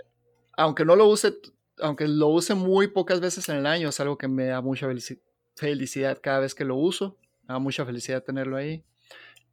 aunque 0.56 0.84
no 0.84 0.96
lo 0.96 1.06
use, 1.06 1.34
aunque 1.80 2.08
lo 2.08 2.28
use 2.28 2.54
muy 2.54 2.88
pocas 2.88 3.20
veces 3.20 3.48
en 3.48 3.56
el 3.56 3.66
año, 3.66 3.90
es 3.90 4.00
algo 4.00 4.16
que 4.16 4.28
me 4.28 4.46
da 4.46 4.60
mucha 4.60 4.88
felicidad 5.54 6.18
cada 6.22 6.40
vez 6.40 6.54
que 6.54 6.64
lo 6.64 6.76
uso. 6.76 7.18
Me 7.42 7.54
da 7.54 7.58
mucha 7.58 7.84
felicidad 7.84 8.22
tenerlo 8.22 8.56
ahí. 8.56 8.84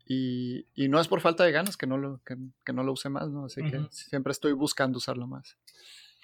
Y, 0.08 0.68
y, 0.76 0.88
no 0.88 1.00
es 1.00 1.08
por 1.08 1.20
falta 1.20 1.44
de 1.44 1.52
ganas 1.52 1.78
que 1.78 1.88
no 1.88 1.98
lo, 1.98 2.22
que, 2.24 2.38
que 2.64 2.74
no 2.74 2.84
lo 2.84 2.92
use 2.92 3.10
más, 3.10 3.30
¿no? 3.30 3.46
Así 3.46 3.64
que 3.64 3.88
siempre 3.90 4.32
estoy 4.32 4.54
buscando 4.54 5.00
usarlo 5.00 5.26
más. 5.26 5.58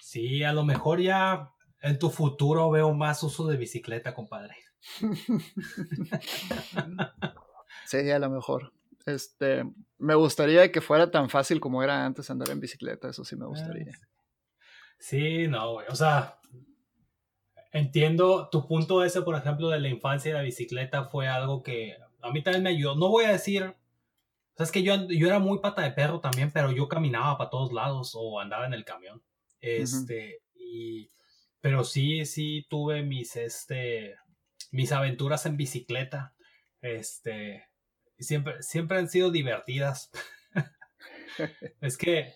Sí, 0.00 0.44
a 0.44 0.52
lo 0.52 0.64
mejor 0.64 1.00
ya 1.00 1.50
en 1.80 1.98
tu 1.98 2.10
futuro 2.10 2.70
veo 2.70 2.94
más 2.94 3.22
uso 3.24 3.48
de 3.48 3.56
bicicleta, 3.56 4.14
compadre. 4.14 4.54
sí, 7.86 8.10
a 8.10 8.18
lo 8.20 8.30
mejor. 8.30 8.72
Este, 9.04 9.64
me 9.98 10.14
gustaría 10.14 10.70
que 10.70 10.80
fuera 10.80 11.10
tan 11.10 11.28
fácil 11.28 11.58
como 11.58 11.82
era 11.82 12.06
antes 12.06 12.30
andar 12.30 12.50
en 12.50 12.60
bicicleta, 12.60 13.08
eso 13.08 13.24
sí 13.24 13.34
me 13.36 13.46
gustaría. 13.46 13.90
Sí, 14.98 15.48
no, 15.48 15.72
güey. 15.72 15.86
O 15.88 15.96
sea, 15.96 16.38
entiendo 17.72 18.48
tu 18.50 18.68
punto 18.68 19.04
ese, 19.04 19.22
por 19.22 19.34
ejemplo, 19.34 19.70
de 19.70 19.80
la 19.80 19.88
infancia 19.88 20.30
y 20.30 20.34
la 20.34 20.42
bicicleta 20.42 21.04
fue 21.04 21.26
algo 21.26 21.62
que 21.62 21.96
a 22.22 22.30
mí 22.30 22.42
también 22.42 22.62
me 22.62 22.70
ayudó. 22.70 22.94
No 22.94 23.08
voy 23.08 23.24
a 23.24 23.32
decir, 23.32 23.62
o 23.64 23.74
sea, 24.56 24.64
es 24.64 24.72
que 24.72 24.82
yo, 24.82 25.08
yo 25.08 25.26
era 25.26 25.38
muy 25.38 25.58
pata 25.58 25.82
de 25.82 25.92
perro 25.92 26.20
también, 26.20 26.50
pero 26.50 26.70
yo 26.72 26.88
caminaba 26.88 27.36
para 27.38 27.50
todos 27.50 27.72
lados 27.72 28.12
o 28.14 28.40
andaba 28.40 28.66
en 28.66 28.74
el 28.74 28.84
camión. 28.84 29.22
Este, 29.60 30.40
y, 30.54 31.10
pero 31.60 31.84
sí, 31.84 32.24
sí 32.26 32.66
tuve 32.68 33.02
mis, 33.02 33.36
este, 33.36 34.16
mis 34.70 34.92
aventuras 34.92 35.46
en 35.46 35.56
bicicleta. 35.56 36.34
Este, 36.80 37.68
siempre, 38.18 38.62
siempre 38.62 38.98
han 38.98 39.08
sido 39.08 39.30
divertidas. 39.30 40.10
es 41.80 41.96
que 41.96 42.34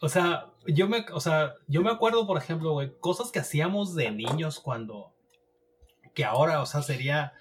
o 0.00 0.08
sea, 0.08 0.46
yo 0.66 0.88
me, 0.88 1.04
o 1.12 1.20
sea, 1.20 1.54
yo 1.68 1.82
me 1.82 1.90
acuerdo, 1.90 2.26
por 2.26 2.38
ejemplo, 2.38 2.72
güey, 2.72 2.90
cosas 3.00 3.30
que 3.30 3.38
hacíamos 3.38 3.94
de 3.94 4.10
niños 4.10 4.58
cuando, 4.58 5.14
que 6.14 6.24
ahora, 6.24 6.62
o 6.62 6.66
sea, 6.66 6.80
sería 6.80 7.34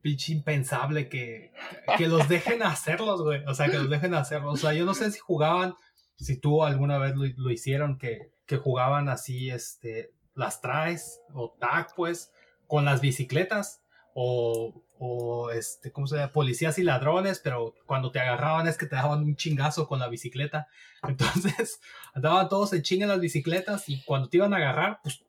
pinche 0.00 0.32
impensable 0.32 1.08
que, 1.08 1.52
que 1.96 2.08
los 2.08 2.28
dejen 2.28 2.62
hacerlos, 2.62 3.22
güey. 3.22 3.44
O 3.46 3.54
sea, 3.54 3.68
que 3.68 3.78
los 3.78 3.90
dejen 3.90 4.14
hacerlos. 4.14 4.54
O 4.54 4.56
sea, 4.56 4.72
yo 4.72 4.84
no 4.84 4.94
sé 4.94 5.10
si 5.10 5.18
jugaban, 5.18 5.74
si 6.16 6.38
tú 6.38 6.64
alguna 6.64 6.98
vez 6.98 7.14
lo, 7.16 7.50
hicieron, 7.50 7.98
que, 7.98 8.32
que 8.46 8.56
jugaban 8.56 9.08
así, 9.08 9.50
este, 9.50 10.10
las 10.34 10.60
traes 10.60 11.20
o 11.32 11.56
tag, 11.58 11.94
pues, 11.94 12.32
con 12.66 12.84
las 12.84 13.00
bicicletas 13.00 13.82
o, 14.14 14.82
o 14.98 15.50
este, 15.50 15.92
¿cómo 15.92 16.06
se 16.06 16.16
llama? 16.16 16.32
Policías 16.32 16.78
y 16.78 16.82
ladrones, 16.82 17.40
pero 17.42 17.74
cuando 17.86 18.10
te 18.10 18.20
agarraban 18.20 18.66
es 18.68 18.76
que 18.76 18.86
te 18.86 18.96
daban 18.96 19.22
un 19.22 19.36
chingazo 19.36 19.86
con 19.86 19.98
la 19.98 20.08
bicicleta. 20.08 20.68
Entonces, 21.02 21.80
andaban 22.14 22.48
todos 22.48 22.72
en 22.72 22.82
chinga 22.82 23.04
en 23.04 23.10
las 23.10 23.20
bicicletas 23.20 23.88
y 23.88 24.02
cuando 24.02 24.28
te 24.28 24.36
iban 24.36 24.52
a 24.52 24.58
agarrar, 24.58 25.00
pues 25.02 25.24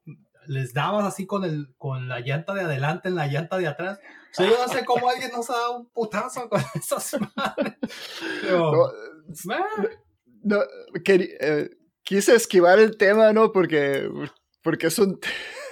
les 0.47 0.73
dabas 0.73 1.05
así 1.05 1.25
con, 1.25 1.43
el, 1.43 1.73
con 1.77 2.07
la 2.07 2.19
llanta 2.19 2.53
de 2.53 2.61
adelante 2.61 3.09
en 3.09 3.15
la 3.15 3.27
llanta 3.27 3.57
de 3.57 3.67
atrás. 3.67 3.99
O 3.99 4.33
sea, 4.33 4.45
yo 4.49 4.57
no 4.57 4.67
sé 4.71 4.85
cómo 4.85 5.09
alguien 5.09 5.31
nos 5.31 5.49
ha 5.49 5.53
dado 5.53 5.79
un 5.79 5.89
putazo 5.89 6.49
con 6.49 6.61
esas 6.75 7.17
madres. 7.35 7.75
no, 10.43 10.59
eh, 11.05 11.69
quise 12.03 12.35
esquivar 12.35 12.79
el 12.79 12.97
tema, 12.97 13.33
¿no? 13.33 13.51
Porque, 13.51 14.09
porque 14.61 14.87
es 14.87 14.99
un 14.99 15.19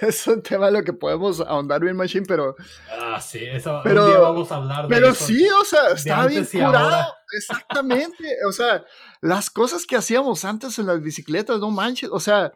es 0.00 0.26
un 0.26 0.42
tema 0.42 0.70
lo 0.70 0.82
que 0.82 0.92
podemos 0.92 1.40
ahondar 1.40 1.80
bien 1.80 1.96
machine, 1.96 2.24
pero... 2.26 2.56
Ah, 2.90 3.20
sí, 3.20 3.44
eso 3.44 3.80
pero, 3.84 4.04
un 4.04 4.10
día 4.10 4.18
vamos 4.18 4.52
a 4.52 4.56
hablar 4.56 4.88
de 4.88 4.94
Pero 4.94 5.14
sí, 5.14 5.46
o 5.48 5.64
sea, 5.64 5.90
está 5.94 6.26
bien 6.26 6.44
curado. 6.44 7.12
Exactamente, 7.32 8.36
o 8.46 8.52
sea, 8.52 8.84
las 9.20 9.50
cosas 9.50 9.86
que 9.86 9.96
hacíamos 9.96 10.44
antes 10.44 10.78
en 10.78 10.86
las 10.86 11.00
bicicletas, 11.00 11.60
no 11.60 11.70
manches, 11.70 12.10
o 12.10 12.20
sea, 12.20 12.52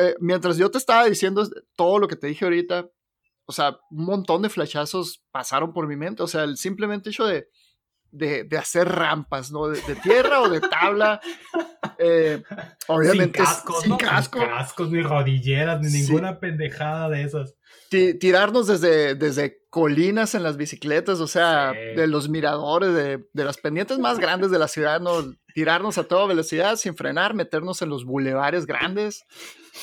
eh, 0.00 0.14
mientras 0.20 0.56
yo 0.56 0.70
te 0.70 0.78
estaba 0.78 1.04
diciendo 1.06 1.48
todo 1.76 1.98
lo 1.98 2.08
que 2.08 2.16
te 2.16 2.26
dije 2.26 2.44
ahorita, 2.44 2.88
o 3.46 3.52
sea, 3.52 3.78
un 3.90 4.04
montón 4.04 4.42
de 4.42 4.48
flashazos 4.48 5.22
pasaron 5.30 5.72
por 5.72 5.86
mi 5.86 5.96
mente, 5.96 6.22
o 6.22 6.26
sea, 6.26 6.44
el 6.44 6.56
simplemente 6.56 7.10
hecho 7.10 7.24
de 7.26 7.48
de, 8.12 8.44
de 8.44 8.58
hacer 8.58 8.88
rampas, 8.88 9.50
¿no? 9.50 9.68
De, 9.68 9.80
tierra 10.02 10.40
o 10.40 10.48
de 10.48 10.60
tabla. 10.60 11.20
Eh, 12.02 12.42
obviamente. 12.86 13.38
Sin 13.82 13.98
cascos, 13.98 14.38
cascos, 14.38 14.90
ni 14.90 15.02
rodilleras, 15.02 15.82
ni 15.82 15.90
ninguna 15.92 16.40
pendejada 16.40 17.10
de 17.10 17.24
esas. 17.24 17.56
tirarnos 17.90 18.68
desde, 18.68 19.14
desde 19.16 19.58
colinas 19.68 20.34
en 20.34 20.42
las 20.42 20.56
bicicletas, 20.56 21.20
o 21.20 21.26
sea, 21.26 21.72
de 21.72 22.06
los 22.06 22.30
miradores, 22.30 22.94
de, 22.94 23.28
de, 23.30 23.44
las 23.44 23.58
pendientes 23.58 23.98
más 23.98 24.18
grandes 24.18 24.50
de 24.50 24.58
la 24.58 24.68
ciudad, 24.68 24.98
¿no? 24.98 25.34
Tirarnos 25.54 25.98
a 25.98 26.04
toda 26.04 26.26
velocidad 26.26 26.76
sin 26.76 26.96
frenar, 26.96 27.34
meternos 27.34 27.82
en 27.82 27.90
los 27.90 28.06
bulevares 28.06 28.64
grandes. 28.64 29.22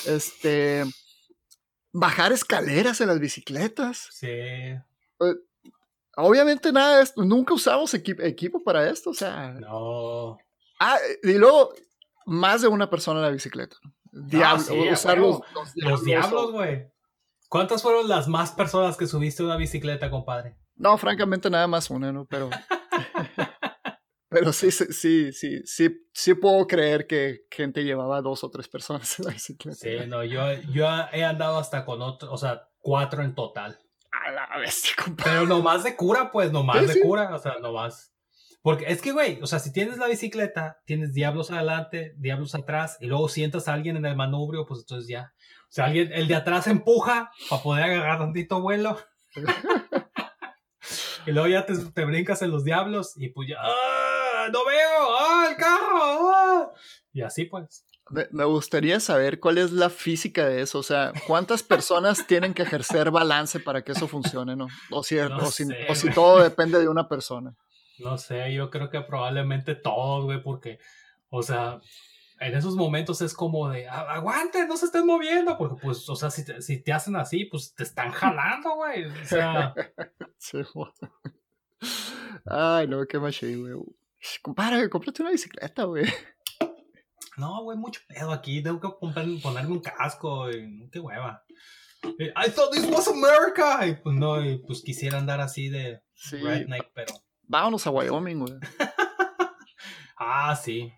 Este. 0.05 0.83
Bajar 1.93 2.31
escaleras 2.31 3.01
en 3.01 3.07
las 3.07 3.19
bicicletas. 3.19 4.07
Sí. 4.11 4.27
Eh, 4.27 4.81
Obviamente 6.19 6.71
nada 6.71 6.97
de 6.97 7.03
esto, 7.03 7.23
nunca 7.23 7.53
usamos 7.53 7.93
equipo 7.93 8.63
para 8.63 8.89
esto, 8.89 9.11
o 9.11 9.13
sea. 9.13 9.51
No. 9.51 10.39
Ah, 10.79 10.97
y 11.21 11.33
luego, 11.33 11.73
más 12.25 12.63
de 12.63 12.67
una 12.67 12.89
persona 12.89 13.19
en 13.19 13.25
la 13.25 13.31
bicicleta. 13.31 13.77
Diablo, 14.11 14.91
usar 14.91 15.19
los, 15.19 15.41
los, 15.75 16.03
diablos, 16.03 16.51
güey. 16.51 16.91
¿Cuántas 17.49 17.83
fueron 17.83 18.09
las 18.09 18.27
más 18.27 18.51
personas 18.51 18.97
que 18.97 19.05
subiste 19.05 19.43
una 19.43 19.57
bicicleta, 19.57 20.09
compadre? 20.09 20.57
No, 20.75 20.97
francamente 20.97 21.51
nada 21.51 21.67
más 21.67 21.87
una, 21.91 22.11
¿no? 22.11 22.25
Pero... 22.25 22.49
pero 24.29 24.51
sí, 24.51 24.71
sí, 24.71 25.31
sí, 25.31 25.63
sí, 25.65 26.07
sí 26.13 26.33
puedo 26.33 26.67
creer 26.67 27.07
que 27.07 27.45
gente 27.49 27.83
llevaba 27.83 28.21
dos 28.21 28.43
o 28.43 28.49
tres 28.49 28.67
personas 28.67 29.17
en 29.19 29.25
la 29.25 29.31
bicicleta. 29.31 29.77
Sí, 29.77 29.97
no, 30.07 30.23
yo, 30.23 30.51
yo 30.71 30.85
he 31.13 31.23
andado 31.23 31.57
hasta 31.57 31.85
con 31.85 32.01
otro, 32.01 32.31
o 32.31 32.37
sea, 32.37 32.67
cuatro 32.79 33.23
en 33.23 33.35
total. 33.35 33.79
A 34.11 34.31
la 34.31 34.57
bestia, 34.59 34.93
compadre. 35.03 35.31
Pero 35.31 35.45
nomás 35.45 35.83
de 35.83 35.95
cura, 35.95 36.31
pues, 36.31 36.51
nomás 36.51 36.87
de 36.87 36.99
cura, 36.99 37.33
o 37.33 37.39
sea, 37.39 37.59
nomás. 37.59 38.13
Porque 38.61 38.85
es 38.87 39.01
que, 39.01 39.13
güey, 39.13 39.39
o 39.41 39.47
sea, 39.47 39.59
si 39.59 39.71
tienes 39.71 39.97
la 39.97 40.07
bicicleta, 40.07 40.81
tienes 40.83 41.13
diablos 41.13 41.51
adelante, 41.51 42.13
diablos 42.17 42.53
atrás, 42.53 42.97
y 42.99 43.07
luego 43.07 43.29
sientas 43.29 43.67
a 43.67 43.73
alguien 43.73 43.95
en 43.95 44.05
el 44.05 44.17
manubrio, 44.17 44.65
pues 44.65 44.81
entonces 44.81 45.07
ya. 45.07 45.33
O 45.69 45.71
sea, 45.71 45.85
alguien, 45.85 46.11
el 46.11 46.27
de 46.27 46.35
atrás 46.35 46.67
empuja 46.67 47.31
para 47.49 47.61
poder 47.61 47.83
agarrar 47.85 48.19
tantito 48.19 48.61
vuelo. 48.61 48.97
y 51.25 51.31
luego 51.31 51.47
ya 51.47 51.65
te, 51.65 52.05
brincas 52.05 52.41
en 52.41 52.51
los 52.51 52.63
diablos 52.63 53.13
y 53.15 53.29
pues 53.29 53.47
ya, 53.49 53.55
¡ah! 53.61 53.96
¡No 54.51 54.65
veo! 54.65 55.17
¡Ah, 55.19 55.47
el 55.49 55.55
carro! 55.57 56.31
¡Ah! 56.33 56.71
Y 57.13 57.21
así 57.21 57.45
pues. 57.45 57.85
Me, 58.31 58.45
gustaría 58.45 58.99
saber 58.99 59.39
cuál 59.39 59.57
es 59.57 59.71
la 59.73 59.89
física 59.89 60.47
de 60.47 60.61
eso, 60.61 60.79
o 60.79 60.83
sea, 60.83 61.11
cuántas 61.27 61.61
personas 61.61 62.25
tienen 62.25 62.53
que 62.53 62.63
ejercer 62.63 63.11
balance 63.11 63.59
para 63.59 63.81
que 63.81 63.91
eso 63.91 64.07
funcione, 64.07 64.55
¿no? 64.55 64.67
O 64.91 65.03
si, 65.03 65.17
o, 65.19 65.51
si 65.51 66.09
todo 66.11 66.41
depende 66.41 66.79
de 66.79 66.87
una 66.87 67.09
persona. 67.09 67.53
No 67.99 68.17
sé, 68.17 68.53
yo 68.53 68.69
creo 68.69 68.89
que 68.89 69.01
probablemente 69.01 69.75
todos, 69.75 70.23
güey, 70.23 70.41
porque, 70.41 70.79
o 71.29 71.41
sea, 71.41 71.81
en 72.39 72.55
esos 72.55 72.75
momentos 72.75 73.21
es 73.21 73.33
como 73.33 73.69
de, 73.69 73.87
aguante, 73.89 74.65
no 74.67 74.77
se 74.77 74.85
estén 74.85 75.05
moviendo, 75.05 75.57
porque 75.57 75.81
pues, 75.81 76.07
o 76.07 76.15
sea, 76.15 76.29
si 76.29 76.45
te, 76.45 76.61
si 76.61 76.81
te 76.81 76.93
hacen 76.93 77.15
así, 77.15 77.45
pues 77.45 77.73
te 77.73 77.83
están 77.83 78.11
jalando, 78.11 78.75
güey. 78.75 79.05
O 79.05 79.25
sea... 79.25 79.73
Sí, 80.39 80.59
Ay, 82.45 82.87
no, 82.87 83.05
qué 83.07 83.19
maché, 83.19 83.55
güey. 83.55 83.73
Compadre, 84.41 84.89
cómprate 84.89 85.21
una 85.21 85.31
bicicleta, 85.31 85.83
güey. 85.83 86.05
No, 87.37 87.63
güey, 87.63 87.77
mucho 87.77 88.01
pedo 88.07 88.31
aquí. 88.31 88.63
Tengo 88.63 88.79
que 88.79 88.89
ponerme 88.99 89.71
un 89.71 89.79
casco. 89.79 90.49
Y, 90.49 90.89
qué 90.91 90.99
hueva. 90.99 91.43
I 92.03 92.49
thought 92.49 92.73
this 92.73 92.85
was 92.85 93.07
America. 93.07 93.85
Y 93.85 93.95
pues 93.95 94.15
no, 94.15 94.43
y 94.43 94.57
pues 94.59 94.81
quisiera 94.81 95.19
andar 95.19 95.41
así 95.41 95.69
de 95.69 96.01
redneck, 96.31 96.91
pero. 96.93 97.13
Vámonos 97.43 97.85
a 97.87 97.91
Wyoming, 97.91 98.39
güey. 98.39 98.53
ah, 100.17 100.55
sí. 100.55 100.91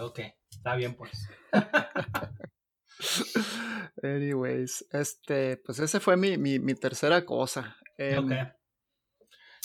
Ok, 0.00 0.20
está 0.50 0.76
bien, 0.76 0.94
pues. 0.94 1.28
Anyways, 4.02 4.86
este, 4.92 5.56
pues 5.58 5.78
ese 5.78 6.00
fue 6.00 6.16
mi, 6.16 6.38
mi, 6.38 6.58
mi 6.58 6.74
tercera 6.74 7.24
cosa. 7.24 7.76
Em, 7.98 8.24
ok. 8.24 8.32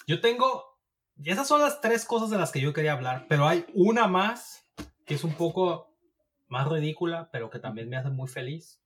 Yo 0.07 0.21
tengo. 0.21 0.74
Y 1.18 1.32
esas 1.32 1.47
son 1.47 1.61
las 1.61 1.82
tres 1.82 2.05
cosas 2.05 2.30
de 2.30 2.38
las 2.38 2.51
que 2.51 2.61
yo 2.61 2.74
quería 2.74 2.93
hablar, 2.93 3.26
pero 3.30 3.47
hay 3.47 3.66
una 3.74 4.07
más 4.07 4.66
que 5.05 5.16
es 5.16 5.24
un 5.24 5.34
poco 5.34 5.95
más 6.47 6.68
ridícula, 6.68 7.30
pero 7.32 7.49
que 7.49 7.59
también 7.59 7.89
me 7.89 7.97
hace 7.97 8.09
muy 8.09 8.28
feliz. 8.28 8.82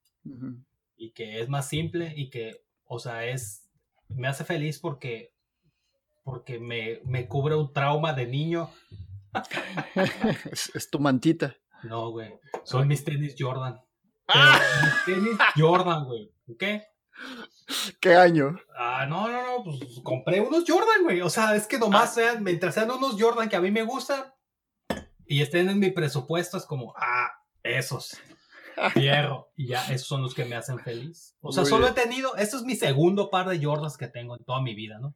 Y 0.95 1.11
que 1.11 1.39
es 1.39 1.49
más 1.49 1.67
simple 1.67 2.13
y 2.15 2.29
que, 2.29 2.63
o 2.85 2.99
sea, 2.99 3.25
es, 3.25 3.69
me 4.09 4.27
hace 4.27 4.43
feliz 4.43 4.79
porque, 4.79 5.33
porque 6.23 6.59
me, 6.59 7.01
me 7.05 7.27
cubre 7.27 7.55
un 7.55 7.71
trauma 7.73 8.13
de 8.13 8.27
niño. 8.27 8.69
es, 10.51 10.89
tu 10.91 10.99
mantita. 10.99 11.55
No, 11.83 12.11
güey. 12.11 12.33
Son 12.63 12.87
mis 12.87 13.03
tenis 13.03 13.35
Jordan. 13.37 13.79
¡Ah! 14.27 14.59
Mis 14.83 15.05
tenis 15.05 15.37
Jordan, 15.55 16.05
güey. 16.05 16.31
¿Qué? 16.59 16.83
¿Qué 18.01 18.15
año? 18.15 18.59
Ah, 18.77 19.05
no, 19.07 19.29
no, 19.29 19.57
no, 19.57 19.63
pues 19.63 19.79
compré 20.03 20.41
unos 20.41 20.63
Jordan, 20.67 21.03
güey. 21.03 21.21
O 21.21 21.29
sea, 21.29 21.55
es 21.55 21.67
que 21.67 21.79
nomás 21.79 22.11
ah. 22.11 22.13
sean, 22.13 22.43
mientras 22.43 22.75
sean 22.75 22.91
unos 22.91 23.15
Jordan 23.19 23.49
que 23.49 23.55
a 23.55 23.61
mí 23.61 23.71
me 23.71 23.83
gustan 23.83 24.33
y 25.25 25.41
estén 25.41 25.69
en 25.69 25.79
mi 25.79 25.91
presupuesto, 25.91 26.57
es 26.57 26.65
como, 26.65 26.93
ah, 26.97 27.29
esos. 27.63 28.17
Fierro. 28.93 29.51
Y 29.55 29.67
ya, 29.67 29.85
esos 29.91 30.07
son 30.07 30.21
los 30.21 30.33
que 30.33 30.45
me 30.45 30.55
hacen 30.55 30.79
feliz. 30.79 31.35
O 31.41 31.51
sea, 31.51 31.65
solo 31.65 31.87
he 31.87 31.91
tenido, 31.91 32.35
esto 32.37 32.57
es 32.57 32.63
mi 32.63 32.75
segundo 32.75 33.29
par 33.29 33.47
de 33.49 33.63
Jordans 33.63 33.97
que 33.97 34.07
tengo 34.07 34.37
en 34.37 34.43
toda 34.43 34.61
mi 34.61 34.73
vida, 34.73 34.99
¿no? 34.99 35.15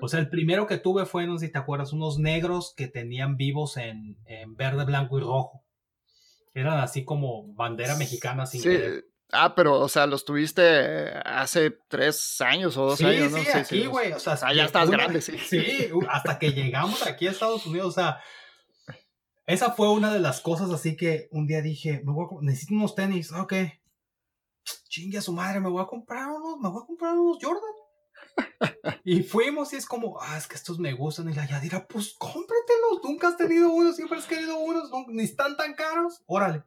O 0.00 0.08
sea, 0.08 0.18
el 0.20 0.28
primero 0.28 0.66
que 0.66 0.78
tuve 0.78 1.06
fue, 1.06 1.26
no 1.26 1.38
sé 1.38 1.46
si 1.46 1.52
te 1.52 1.58
acuerdas, 1.58 1.92
unos 1.92 2.18
negros 2.18 2.74
que 2.76 2.88
tenían 2.88 3.36
vivos 3.36 3.76
en, 3.76 4.16
verde, 4.56 4.84
blanco 4.84 5.18
y 5.18 5.22
rojo. 5.22 5.64
Eran 6.54 6.80
así 6.80 7.04
como 7.04 7.52
bandera 7.54 7.96
mexicana 7.96 8.46
sin 8.46 8.62
sí. 8.62 8.70
Ah, 9.30 9.54
pero, 9.54 9.78
o 9.78 9.88
sea, 9.88 10.06
los 10.06 10.24
tuviste 10.24 11.10
hace 11.24 11.70
tres 11.88 12.40
años 12.40 12.76
o 12.76 12.86
dos 12.86 13.00
años, 13.02 13.30
¿no? 13.30 13.38
Sí, 13.38 13.44
sí, 13.44 13.58
aquí, 13.58 13.86
güey. 13.86 14.12
O 14.12 14.18
sea, 14.18 14.36
ya 14.52 14.64
estás 14.64 14.90
grande, 14.90 15.20
sí. 15.20 15.38
Sí, 15.38 15.90
hasta 16.08 16.38
que 16.38 16.52
llegamos 16.52 17.06
aquí 17.06 17.26
a 17.26 17.30
Estados 17.30 17.66
Unidos, 17.66 17.88
o 17.88 17.92
sea, 17.92 18.20
esa 19.46 19.72
fue 19.72 19.90
una 19.90 20.12
de 20.12 20.20
las 20.20 20.40
cosas 20.40 20.70
así 20.70 20.96
que 20.96 21.28
un 21.30 21.46
día 21.46 21.62
dije, 21.62 22.02
me 22.04 22.12
voy 22.12 22.26
a, 22.30 22.42
necesito 22.42 22.74
unos 22.74 22.94
tenis, 22.94 23.32
ok. 23.32 23.54
Chingue 24.88 25.18
a 25.18 25.22
su 25.22 25.32
madre, 25.32 25.60
me 25.60 25.70
voy 25.70 25.82
a 25.82 25.86
comprar 25.86 26.28
unos, 26.28 26.58
me 26.58 26.68
voy 26.68 26.82
a 26.82 26.86
comprar 26.86 27.12
unos 27.14 27.38
Jordan 27.40 27.72
y 29.04 29.22
fuimos 29.22 29.72
y 29.72 29.76
es 29.76 29.86
como, 29.86 30.18
ah, 30.20 30.36
es 30.36 30.46
que 30.46 30.56
estos 30.56 30.78
me 30.78 30.92
gustan. 30.92 31.28
Y 31.30 31.34
la 31.34 31.46
Yadira, 31.46 31.86
pues 31.86 32.14
cómpratelos. 32.18 33.02
Nunca 33.02 33.28
has 33.28 33.36
tenido 33.36 33.70
unos, 33.70 33.96
siempre 33.96 34.18
has 34.18 34.26
querido 34.26 34.58
unos, 34.58 34.90
ni 35.08 35.22
están 35.22 35.56
tan 35.56 35.74
caros. 35.74 36.22
Órale. 36.26 36.64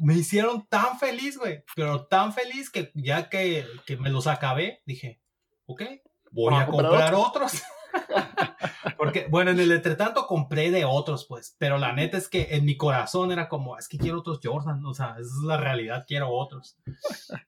Me 0.00 0.14
hicieron 0.14 0.66
tan 0.68 0.98
feliz, 0.98 1.38
güey. 1.38 1.64
Pero 1.74 2.06
tan 2.06 2.32
feliz 2.32 2.70
que 2.70 2.92
ya 2.94 3.28
que, 3.28 3.66
que 3.86 3.96
me 3.96 4.10
los 4.10 4.26
acabé, 4.26 4.82
dije, 4.86 5.20
ok, 5.66 5.82
voy 6.30 6.54
a, 6.54 6.66
comprar, 6.66 7.14
otros. 7.14 7.62
Porque, 8.96 9.26
bueno, 9.30 9.50
en 9.50 9.60
el 9.60 9.72
entretanto 9.72 10.26
compré 10.26 10.70
de 10.70 10.84
otros, 10.84 11.26
pues. 11.26 11.56
Pero 11.58 11.78
la 11.78 11.92
neta 11.92 12.16
es 12.16 12.28
que 12.28 12.48
en 12.50 12.64
mi 12.64 12.76
corazón 12.76 13.32
era 13.32 13.48
como, 13.48 13.78
es 13.78 13.88
que 13.88 13.98
quiero 13.98 14.18
otros 14.18 14.40
Jordan. 14.42 14.84
O 14.84 14.94
sea, 14.94 15.12
esa 15.12 15.20
es 15.20 15.44
la 15.44 15.56
realidad, 15.56 16.04
quiero 16.06 16.30
otros. 16.30 16.76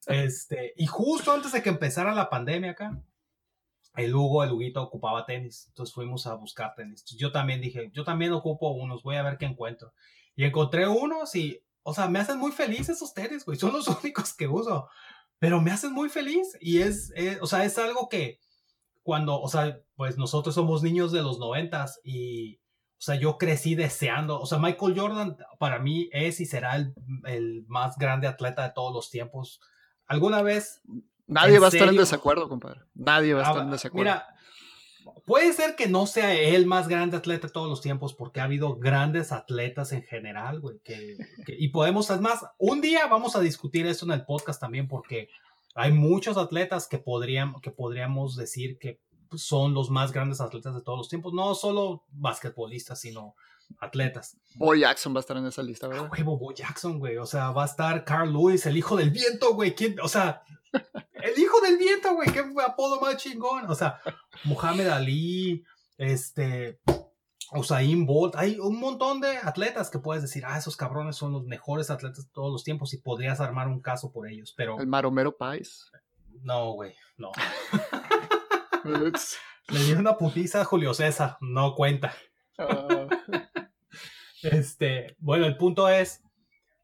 Este, 0.06 0.74
y 0.76 0.86
justo 0.86 1.32
antes 1.32 1.52
de 1.52 1.62
que 1.62 1.68
empezara 1.68 2.14
la 2.14 2.30
pandemia 2.30 2.72
acá, 2.72 3.00
el 3.96 4.14
Hugo, 4.14 4.44
el 4.44 4.52
Huguito 4.52 4.82
ocupaba 4.82 5.26
tenis. 5.26 5.66
Entonces 5.68 5.94
fuimos 5.94 6.26
a 6.26 6.34
buscar 6.34 6.74
tenis. 6.74 7.04
yo 7.04 7.32
también 7.32 7.60
dije, 7.60 7.90
yo 7.92 8.04
también 8.04 8.32
ocupo 8.32 8.70
unos, 8.70 9.02
voy 9.02 9.16
a 9.16 9.22
ver 9.22 9.38
qué 9.38 9.46
encuentro. 9.46 9.92
Y 10.36 10.44
encontré 10.44 10.86
unos 10.88 11.34
y, 11.34 11.62
o 11.90 11.94
sea, 11.94 12.08
me 12.08 12.20
hacen 12.20 12.38
muy 12.38 12.52
feliz 12.52 12.88
esos 12.88 13.12
tenis, 13.12 13.44
güey. 13.44 13.58
Son 13.58 13.72
los 13.72 13.88
únicos 14.02 14.32
que 14.32 14.46
uso. 14.46 14.88
Pero 15.38 15.60
me 15.60 15.72
hacen 15.72 15.92
muy 15.92 16.08
feliz. 16.08 16.56
Y 16.60 16.78
es, 16.78 17.12
o 17.40 17.46
sea, 17.46 17.64
es 17.64 17.78
algo 17.78 18.08
que 18.08 18.38
cuando, 19.02 19.40
o 19.40 19.48
sea, 19.48 19.80
pues 19.96 20.16
nosotros 20.18 20.54
somos 20.54 20.82
niños 20.82 21.10
de 21.10 21.22
los 21.22 21.38
noventas 21.38 22.00
y, 22.04 22.56
o 22.56 23.02
sea, 23.02 23.16
yo 23.16 23.38
crecí 23.38 23.74
deseando, 23.74 24.38
o 24.38 24.46
sea, 24.46 24.58
Michael 24.58 24.98
Jordan 24.98 25.36
para 25.58 25.80
mí 25.80 26.08
es 26.12 26.40
y 26.40 26.46
será 26.46 26.76
el, 26.76 26.94
el 27.24 27.64
más 27.66 27.96
grande 27.98 28.28
atleta 28.28 28.62
de 28.62 28.72
todos 28.72 28.94
los 28.94 29.10
tiempos. 29.10 29.60
¿Alguna 30.06 30.42
vez 30.42 30.82
Nadie 31.26 31.58
va 31.60 31.66
a 31.66 31.70
estar 31.70 31.88
en 31.88 31.96
desacuerdo, 31.96 32.48
compadre. 32.48 32.80
Nadie 32.94 33.34
va 33.34 33.40
a 33.40 33.44
estar 33.44 33.62
en 33.62 33.70
desacuerdo. 33.70 34.10
Mira, 34.10 34.34
puede 35.26 35.52
ser 35.52 35.76
que 35.76 35.88
no 35.88 36.06
sea 36.06 36.34
el 36.34 36.66
más 36.66 36.88
grande 36.88 37.16
atleta 37.16 37.46
de 37.46 37.52
todos 37.52 37.68
los 37.68 37.80
tiempos, 37.80 38.14
porque 38.14 38.40
ha 38.40 38.44
habido 38.44 38.76
grandes 38.76 39.32
atletas 39.32 39.92
en 39.92 40.02
general, 40.02 40.60
güey. 40.60 40.80
y 41.46 41.68
podemos, 41.68 42.10
es 42.10 42.20
más, 42.20 42.44
un 42.58 42.80
día 42.80 43.06
vamos 43.06 43.36
a 43.36 43.40
discutir 43.40 43.86
eso 43.86 44.06
en 44.06 44.12
el 44.12 44.24
podcast 44.24 44.60
también, 44.60 44.88
porque 44.88 45.28
hay 45.74 45.92
muchos 45.92 46.36
atletas 46.36 46.86
que, 46.86 46.98
podrían, 46.98 47.60
que 47.60 47.70
podríamos 47.70 48.36
decir 48.36 48.78
que 48.78 49.00
son 49.34 49.74
los 49.74 49.90
más 49.90 50.12
grandes 50.12 50.40
atletas 50.40 50.74
de 50.74 50.82
todos 50.82 50.98
los 50.98 51.08
tiempos. 51.08 51.32
No 51.32 51.54
solo 51.54 52.04
basquetbolistas, 52.10 53.00
sino 53.00 53.34
atletas. 53.78 54.36
Bo 54.56 54.74
Jackson 54.74 55.14
va 55.14 55.18
a 55.18 55.20
estar 55.20 55.36
en 55.36 55.46
esa 55.46 55.62
lista, 55.62 55.88
¿verdad? 55.88 56.10
Ah, 56.10 56.22
Bo 56.22 56.52
Jackson, 56.52 56.98
güey. 56.98 57.16
O 57.18 57.26
sea, 57.26 57.50
va 57.50 57.62
a 57.62 57.66
estar 57.66 58.04
Carl 58.04 58.32
Lewis, 58.32 58.66
el 58.66 58.76
hijo 58.76 58.96
del 58.96 59.10
viento, 59.10 59.54
güey. 59.54 59.74
O 60.02 60.08
sea, 60.08 60.42
el 61.12 61.38
hijo 61.38 61.60
del 61.60 61.78
viento, 61.78 62.14
güey. 62.14 62.30
Qué 62.30 62.44
apodo 62.64 63.00
más 63.00 63.16
chingón. 63.16 63.70
O 63.70 63.74
sea, 63.74 64.00
Muhammad 64.44 64.88
Ali, 64.88 65.64
este. 65.96 66.80
Usain 67.52 68.06
Bolt, 68.06 68.36
hay 68.36 68.60
un 68.60 68.78
montón 68.78 69.20
de 69.20 69.36
atletas 69.38 69.90
que 69.90 69.98
puedes 69.98 70.22
decir, 70.22 70.44
ah, 70.46 70.56
esos 70.56 70.76
cabrones 70.76 71.16
son 71.16 71.32
los 71.32 71.44
mejores 71.46 71.90
atletas 71.90 72.26
de 72.26 72.30
todos 72.32 72.52
los 72.52 72.62
tiempos 72.62 72.94
y 72.94 72.98
podrías 72.98 73.40
armar 73.40 73.66
un 73.66 73.80
caso 73.80 74.12
por 74.12 74.28
ellos, 74.28 74.54
pero... 74.56 74.78
El 74.78 74.86
Maromero 74.86 75.36
Pais. 75.36 75.90
No, 76.42 76.74
güey, 76.74 76.94
no. 77.16 77.32
Le 79.70 79.84
di 79.84 79.92
una 79.92 80.16
putiza 80.16 80.62
a 80.62 80.64
Julio 80.64 80.94
César, 80.94 81.38
no 81.40 81.74
cuenta. 81.74 82.14
Ah. 82.58 83.06
Este, 84.42 85.16
bueno, 85.18 85.46
el 85.46 85.56
punto 85.56 85.88
es 85.88 86.22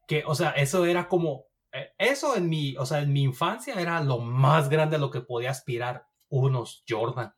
que, 0.07 0.23
o 0.25 0.35
sea, 0.35 0.51
eso 0.51 0.85
era 0.85 1.07
como, 1.07 1.45
eh, 1.71 1.91
eso 1.97 2.35
en 2.35 2.49
mi, 2.49 2.75
o 2.77 2.85
sea, 2.85 2.99
en 2.99 3.11
mi 3.11 3.23
infancia 3.23 3.75
era 3.75 4.01
lo 4.01 4.19
más 4.19 4.69
grande 4.69 4.95
a 4.95 4.99
lo 4.99 5.11
que 5.11 5.21
podía 5.21 5.51
aspirar 5.51 6.07
unos 6.29 6.83
Jordan. 6.87 7.33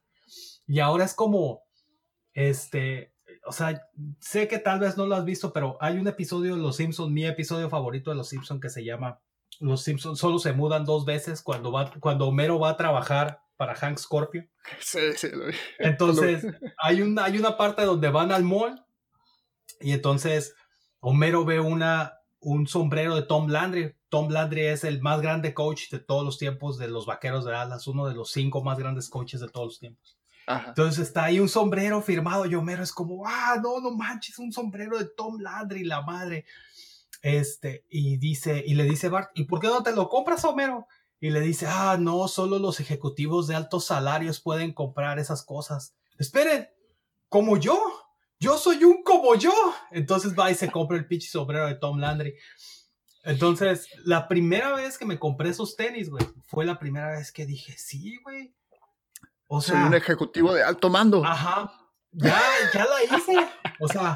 Y 0.67 0.80
ahora 0.80 1.05
es 1.05 1.13
como, 1.13 1.63
este, 2.34 3.13
o 3.45 3.51
sea, 3.51 3.88
sé 4.20 4.47
que 4.47 4.59
tal 4.59 4.80
vez 4.80 4.97
no 4.97 5.07
lo 5.07 5.15
has 5.15 5.26
visto, 5.26 5.51
pero 5.51 5.78
hay 5.82 5.97
un 5.97 6.07
episodio 6.07 6.55
de 6.55 6.61
Los 6.61 6.76
Simpsons, 6.76 7.11
mi 7.11 7.26
episodio 7.26 7.70
favorito 7.70 8.11
de 8.11 8.17
Los 8.17 8.30
Simpsons 8.30 8.61
que 8.61 8.70
se 8.70 8.84
llama 8.84 9.20
Los 9.59 9.84
Simpsons 9.84 10.20
solo 10.20 10.39
se 10.39 10.53
mudan 10.53 10.86
dos 10.86 11.05
veces 11.05 11.41
cuando 11.41 11.72
va, 11.72 11.91
cuando 11.99 12.28
Homero 12.28 12.59
va 12.59 12.70
a 12.70 12.78
trabajar 12.78 13.41
para 13.57 13.76
Hank 13.76 13.97
Scorpio. 13.97 14.47
Sí, 14.80 14.99
sí, 15.15 15.30
lo 15.32 15.45
Entonces, 15.80 16.45
hay 16.78 17.01
una, 17.01 17.26
hay 17.26 17.38
una 17.38 17.57
parte 17.57 17.84
donde 17.84 18.09
van 18.09 18.32
al 18.32 18.43
mall 18.43 18.86
y 19.80 19.93
entonces 19.93 20.53
Homero 20.99 21.45
ve 21.45 21.59
una, 21.59 22.19
un 22.39 22.67
sombrero 22.67 23.15
de 23.15 23.23
Tom 23.23 23.47
Landry. 23.47 23.95
Tom 24.09 24.30
Landry 24.30 24.67
es 24.67 24.84
el 24.84 25.01
más 25.01 25.21
grande 25.21 25.53
coach 25.53 25.89
de 25.89 25.99
todos 25.99 26.25
los 26.25 26.38
tiempos 26.38 26.77
de 26.77 26.88
los 26.88 27.05
Vaqueros 27.05 27.45
de 27.45 27.51
Dallas, 27.51 27.88
uno 27.88 28.07
de 28.07 28.15
los 28.15 28.32
cinco 28.32 28.63
más 28.63 28.77
grandes 28.77 29.09
coaches 29.09 29.39
de 29.39 29.47
todos 29.47 29.67
los 29.67 29.80
tiempos. 29.80 30.17
Entonces 30.67 31.07
está 31.07 31.25
ahí 31.25 31.39
un 31.39 31.47
sombrero 31.47 32.01
firmado 32.01 32.47
y 32.47 32.55
Homero 32.55 32.82
es 32.82 32.91
como, 32.91 33.23
ah, 33.27 33.59
no, 33.61 33.80
no 33.80 33.91
manches, 33.91 34.39
un 34.39 34.51
sombrero 34.51 34.97
de 34.97 35.05
Tom 35.05 35.39
Landry, 35.39 35.84
la 35.84 36.01
madre. 36.01 36.45
Este, 37.21 37.86
y 37.89 38.17
dice, 38.17 38.63
y 38.65 38.73
le 38.73 38.86
dice 38.86 39.09
Bart, 39.09 39.30
¿y 39.36 39.43
por 39.43 39.59
qué 39.59 39.67
no 39.67 39.84
te 39.84 39.93
lo 39.93 40.09
compras, 40.09 40.43
Homero? 40.45 40.88
Y 41.19 41.30
le 41.30 41.41
dice, 41.41 41.67
ah, 41.69 41.97
no, 41.99 42.27
solo 42.27 42.57
los 42.57 42.80
ejecutivos 42.80 43.45
de 43.47 43.55
altos 43.55 43.86
salarios 43.86 44.39
pueden 44.39 44.73
comprar 44.73 45.19
esas 45.19 45.43
cosas. 45.43 45.93
Esperen, 46.17 46.67
¿como 47.27 47.57
yo? 47.57 47.80
Yo 48.39 48.57
soy 48.57 48.83
un 48.83 49.03
como 49.03 49.35
yo. 49.35 49.53
Entonces 49.91 50.33
va 50.37 50.49
y 50.51 50.55
se 50.55 50.71
compra 50.71 50.97
el 50.97 51.07
pinche 51.07 51.27
sombrero 51.27 51.67
de 51.67 51.75
Tom 51.75 51.99
Landry. 51.99 52.35
Entonces, 53.23 53.87
la 54.05 54.27
primera 54.27 54.73
vez 54.73 54.97
que 54.97 55.05
me 55.05 55.19
compré 55.19 55.49
esos 55.49 55.75
tenis, 55.75 56.09
güey, 56.09 56.25
fue 56.47 56.65
la 56.65 56.79
primera 56.79 57.11
vez 57.11 57.31
que 57.31 57.45
dije, 57.45 57.77
sí, 57.77 58.17
güey. 58.23 58.55
O 59.47 59.61
sea, 59.61 59.75
soy 59.75 59.87
un 59.87 59.93
ejecutivo 59.93 60.53
de 60.53 60.63
alto 60.63 60.89
mando. 60.89 61.23
Ajá. 61.25 61.71
Ya, 62.11 62.41
ya 62.73 62.85
la 62.85 63.03
hice. 63.03 63.35
O 63.79 63.87
sea, 63.87 64.13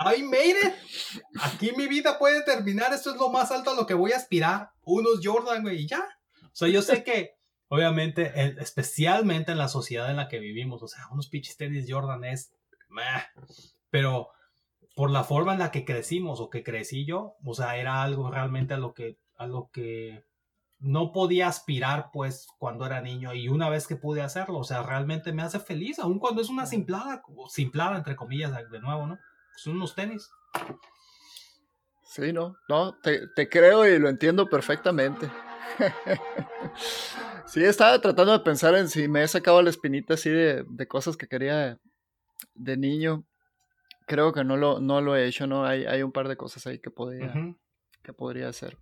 I 0.00 0.22
made 0.22 0.50
it. 0.50 1.22
Aquí 1.40 1.72
mi 1.76 1.86
vida 1.86 2.18
puede 2.18 2.42
terminar. 2.42 2.92
Esto 2.92 3.10
es 3.10 3.16
lo 3.16 3.28
más 3.28 3.50
alto 3.50 3.70
a 3.70 3.74
lo 3.74 3.86
que 3.86 3.94
voy 3.94 4.12
a 4.12 4.16
aspirar. 4.16 4.70
Unos 4.82 5.20
Jordan, 5.22 5.62
güey, 5.62 5.82
y 5.82 5.88
ya. 5.88 6.00
O 6.44 6.54
sea, 6.54 6.68
yo 6.68 6.80
sé 6.82 7.04
que, 7.04 7.34
obviamente, 7.68 8.32
especialmente 8.60 9.52
en 9.52 9.58
la 9.58 9.68
sociedad 9.68 10.10
en 10.10 10.16
la 10.16 10.28
que 10.28 10.38
vivimos, 10.38 10.82
o 10.82 10.88
sea, 10.88 11.06
unos 11.10 11.28
pinches 11.28 11.56
tenis 11.56 11.86
Jordan 11.88 12.24
es 12.24 12.52
pero 13.90 14.30
por 14.94 15.10
la 15.10 15.24
forma 15.24 15.52
en 15.52 15.60
la 15.60 15.70
que 15.70 15.84
crecimos 15.84 16.40
o 16.40 16.50
que 16.50 16.64
crecí 16.64 17.04
yo, 17.04 17.36
o 17.44 17.54
sea, 17.54 17.76
era 17.76 18.02
algo 18.02 18.30
realmente 18.30 18.74
a 18.74 18.78
lo 18.78 18.94
que, 18.94 19.18
a 19.36 19.46
lo 19.46 19.70
que 19.72 20.26
no 20.80 21.12
podía 21.12 21.48
aspirar 21.48 22.10
pues 22.12 22.48
cuando 22.58 22.86
era 22.86 23.00
niño 23.00 23.34
y 23.34 23.48
una 23.48 23.68
vez 23.68 23.86
que 23.86 23.96
pude 23.96 24.22
hacerlo, 24.22 24.58
o 24.58 24.64
sea, 24.64 24.82
realmente 24.82 25.32
me 25.32 25.42
hace 25.42 25.60
feliz, 25.60 25.98
aun 25.98 26.18
cuando 26.18 26.42
es 26.42 26.48
una 26.48 26.66
simplada, 26.66 27.22
simplada 27.48 27.96
entre 27.96 28.16
comillas, 28.16 28.52
de 28.70 28.80
nuevo, 28.80 29.06
¿no? 29.06 29.18
Son 29.56 29.76
unos 29.76 29.94
tenis. 29.94 30.28
Sí, 32.04 32.32
no, 32.32 32.56
no, 32.68 32.98
te, 32.98 33.28
te 33.36 33.48
creo 33.48 33.86
y 33.86 33.98
lo 33.98 34.08
entiendo 34.08 34.48
perfectamente. 34.48 35.30
sí, 37.46 37.62
estaba 37.62 38.00
tratando 38.00 38.32
de 38.32 38.40
pensar 38.40 38.74
en 38.74 38.88
si 38.88 39.08
me 39.08 39.22
he 39.22 39.28
sacado 39.28 39.60
la 39.62 39.70
espinita 39.70 40.14
así 40.14 40.30
de, 40.30 40.64
de 40.66 40.88
cosas 40.88 41.16
que 41.16 41.28
quería 41.28 41.78
de 42.54 42.76
niño, 42.76 43.24
creo 44.06 44.32
que 44.32 44.44
no 44.44 44.56
lo, 44.56 44.80
no 44.80 45.00
lo 45.00 45.16
he 45.16 45.26
hecho, 45.26 45.46
¿no? 45.46 45.64
Hay, 45.64 45.84
hay 45.84 46.02
un 46.02 46.12
par 46.12 46.28
de 46.28 46.36
cosas 46.36 46.66
ahí 46.66 46.80
que 46.80 46.90
podría, 46.90 47.32
que 48.02 48.12
podría 48.12 48.48
hacer. 48.48 48.78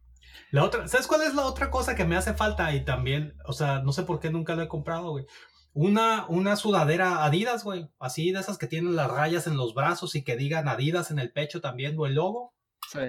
La 0.51 0.65
otra, 0.65 0.87
¿sabes 0.89 1.07
cuál 1.07 1.23
es 1.23 1.35
la 1.35 1.45
otra 1.45 1.71
cosa 1.71 1.95
que 1.95 2.05
me 2.05 2.17
hace 2.17 2.35
falta? 2.35 2.75
Y 2.75 2.85
también, 2.85 3.35
o 3.47 3.53
sea, 3.53 3.81
no 3.81 3.93
sé 3.93 4.03
por 4.05 4.21
qué 4.21 4.31
nunca 4.31 4.55
lo 4.55 4.63
he 4.63 4.69
comprado, 4.69 5.11
güey. 5.11 5.27
Una, 5.73 6.27
una 6.29 6.57
sudadera 6.57 7.25
Adidas, 7.25 7.65
güey. 7.65 7.91
Así 7.99 8.33
de 8.33 8.41
esas 8.41 8.57
que 8.57 8.67
tienen 8.67 8.97
las 8.97 9.11
rayas 9.11 9.47
en 9.47 9.57
los 9.57 9.75
brazos 9.75 10.15
y 10.15 10.25
que 10.25 10.37
digan 10.37 10.69
Adidas 10.69 11.11
en 11.11 11.19
el 11.19 11.33
pecho 11.33 11.61
también, 11.61 11.97
o 11.99 12.07
el 12.07 12.15
logo. 12.15 12.55
Sí. 12.91 13.01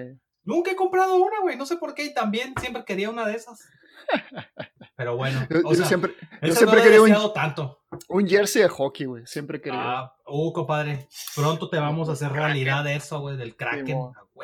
Nunca 0.42 0.72
he 0.72 0.76
comprado 0.76 1.16
una, 1.16 1.40
güey. 1.40 1.56
No 1.56 1.64
sé 1.64 1.76
por 1.76 1.94
qué. 1.94 2.04
Y 2.04 2.14
también 2.14 2.52
siempre 2.60 2.84
quería 2.84 3.08
una 3.08 3.26
de 3.26 3.36
esas. 3.36 3.68
Pero 4.96 5.16
bueno, 5.16 5.46
yo, 5.48 5.84
siempre, 5.84 6.14
yo 6.42 6.52
siempre 6.52 6.82
quería 6.82 7.00
un, 7.00 7.32
tanto. 7.32 7.84
un 8.08 8.26
jersey 8.26 8.62
de 8.62 8.68
hockey, 8.68 9.06
güey. 9.06 9.26
Siempre 9.26 9.60
quería. 9.60 9.80
Ah, 9.80 10.16
uh, 10.26 10.52
compadre. 10.52 11.08
Pronto 11.36 11.70
te 11.70 11.78
vamos 11.78 12.08
a 12.08 12.12
hacer 12.12 12.32
realidad 12.32 12.82
de 12.82 12.96
eso, 12.96 13.20
güey, 13.20 13.36
del 13.36 13.54
Kraken. 13.54 13.96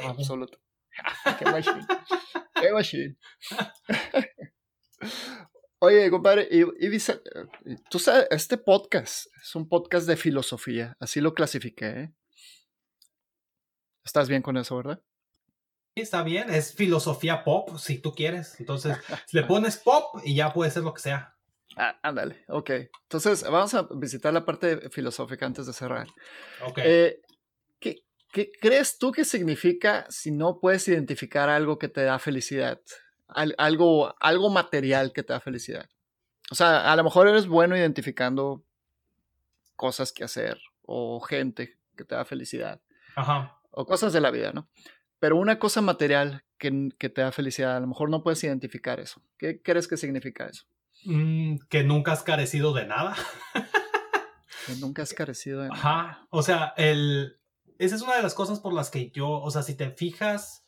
absoluto. 0.08 0.58
Oye, 5.80 6.10
compadre, 6.10 6.48
y, 6.50 6.64
tú 7.90 7.98
sabes, 7.98 8.26
este 8.30 8.56
podcast 8.56 9.26
es 9.42 9.54
un 9.54 9.68
podcast 9.68 10.06
de 10.06 10.16
filosofía, 10.16 10.96
así 10.98 11.20
lo 11.20 11.34
clasifiqué. 11.34 11.86
¿eh? 11.86 12.14
¿Estás 14.04 14.28
bien 14.28 14.40
con 14.40 14.56
eso, 14.56 14.76
verdad? 14.76 15.02
Está 15.94 16.22
bien, 16.22 16.50
es 16.50 16.74
filosofía 16.74 17.44
pop, 17.44 17.76
si 17.78 17.98
tú 17.98 18.14
quieres. 18.14 18.58
Entonces, 18.58 18.96
le 19.32 19.44
pones 19.44 19.76
pop 19.76 20.20
y 20.24 20.34
ya 20.34 20.52
puede 20.52 20.70
ser 20.70 20.82
lo 20.82 20.94
que 20.94 21.02
sea. 21.02 21.36
Ah, 21.76 21.98
ándale, 22.02 22.44
ok. 22.48 22.70
Entonces, 23.02 23.42
vamos 23.42 23.74
a 23.74 23.88
visitar 23.94 24.32
la 24.32 24.44
parte 24.44 24.90
filosófica 24.90 25.46
antes 25.46 25.66
de 25.66 25.72
cerrar. 25.72 26.06
Ok. 26.66 26.78
Eh, 26.78 27.20
¿qué, 27.78 28.04
¿Qué 28.32 28.50
crees 28.60 28.98
tú 28.98 29.12
que 29.12 29.24
significa 29.24 30.06
si 30.08 30.30
no 30.30 30.58
puedes 30.60 30.86
identificar 30.88 31.48
algo 31.48 31.78
que 31.78 31.88
te 31.88 32.02
da 32.02 32.18
felicidad? 32.18 32.80
algo, 33.26 34.14
algo 34.20 34.50
material 34.50 35.12
que 35.12 35.22
te 35.22 35.32
da 35.32 35.40
felicidad. 35.40 35.88
O 36.50 36.54
sea, 36.54 36.92
a 36.92 36.96
lo 36.96 37.04
mejor 37.04 37.28
eres 37.28 37.46
bueno 37.46 37.76
identificando 37.76 38.64
cosas 39.76 40.12
que 40.12 40.24
hacer 40.24 40.58
o 40.82 41.20
gente 41.20 41.78
que 41.96 42.04
te 42.04 42.14
da 42.14 42.24
felicidad. 42.24 42.80
Ajá. 43.16 43.58
O 43.70 43.86
cosas 43.86 44.12
de 44.12 44.20
la 44.20 44.30
vida, 44.30 44.52
¿no? 44.52 44.68
Pero 45.24 45.38
una 45.38 45.58
cosa 45.58 45.80
material 45.80 46.44
que, 46.58 46.90
que 46.98 47.08
te 47.08 47.22
da 47.22 47.32
felicidad, 47.32 47.78
a 47.78 47.80
lo 47.80 47.86
mejor 47.86 48.10
no 48.10 48.22
puedes 48.22 48.44
identificar 48.44 49.00
eso. 49.00 49.22
¿Qué 49.38 49.62
crees 49.62 49.88
que 49.88 49.96
significa 49.96 50.44
eso? 50.44 50.66
Mm, 51.06 51.60
que 51.70 51.82
nunca 51.82 52.12
has 52.12 52.22
carecido 52.22 52.74
de 52.74 52.84
nada. 52.84 53.16
que 54.66 54.74
nunca 54.76 55.00
has 55.00 55.14
carecido 55.14 55.62
de 55.62 55.70
nada. 55.70 55.80
Ajá. 55.80 56.26
O 56.28 56.42
sea, 56.42 56.74
el, 56.76 57.38
esa 57.78 57.96
es 57.96 58.02
una 58.02 58.16
de 58.16 58.22
las 58.22 58.34
cosas 58.34 58.60
por 58.60 58.74
las 58.74 58.90
que 58.90 59.12
yo, 59.12 59.30
o 59.30 59.50
sea, 59.50 59.62
si 59.62 59.74
te 59.74 59.92
fijas, 59.92 60.66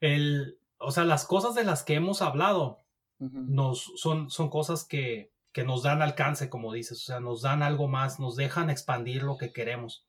el, 0.00 0.58
o 0.76 0.90
sea, 0.92 1.04
las 1.04 1.24
cosas 1.24 1.54
de 1.54 1.64
las 1.64 1.84
que 1.84 1.94
hemos 1.94 2.20
hablado 2.20 2.84
nos, 3.18 3.94
son, 3.96 4.28
son 4.28 4.50
cosas 4.50 4.84
que, 4.84 5.32
que, 5.52 5.64
nos 5.64 5.84
dan 5.84 6.02
alcance, 6.02 6.50
como 6.50 6.74
dices, 6.74 6.98
o 6.98 7.04
sea, 7.06 7.20
nos 7.20 7.40
dan 7.40 7.62
algo 7.62 7.88
más, 7.88 8.20
nos 8.20 8.36
dejan 8.36 8.68
expandir 8.68 9.22
lo 9.22 9.38
que 9.38 9.54
queremos. 9.54 10.06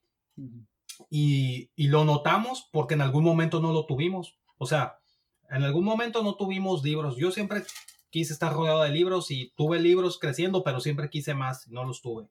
Y, 1.09 1.69
y, 1.75 1.87
lo 1.87 2.05
notamos 2.05 2.67
porque 2.71 2.93
en 2.93 3.01
algún 3.01 3.23
momento 3.23 3.59
no 3.59 3.71
lo 3.71 3.85
tuvimos. 3.85 4.37
O 4.57 4.65
sea, 4.65 4.99
en 5.49 5.63
algún 5.63 5.85
momento 5.85 6.23
no 6.23 6.35
tuvimos 6.35 6.83
libros. 6.83 7.17
Yo 7.17 7.31
siempre 7.31 7.63
quise 8.09 8.33
estar 8.33 8.53
rodeado 8.53 8.83
de 8.83 8.89
libros 8.89 9.31
y 9.31 9.53
tuve 9.55 9.79
libros 9.79 10.19
creciendo, 10.19 10.63
pero 10.63 10.79
siempre 10.79 11.09
quise 11.09 11.33
más, 11.33 11.67
no 11.67 11.83
los 11.83 12.01
tuve. 12.01 12.27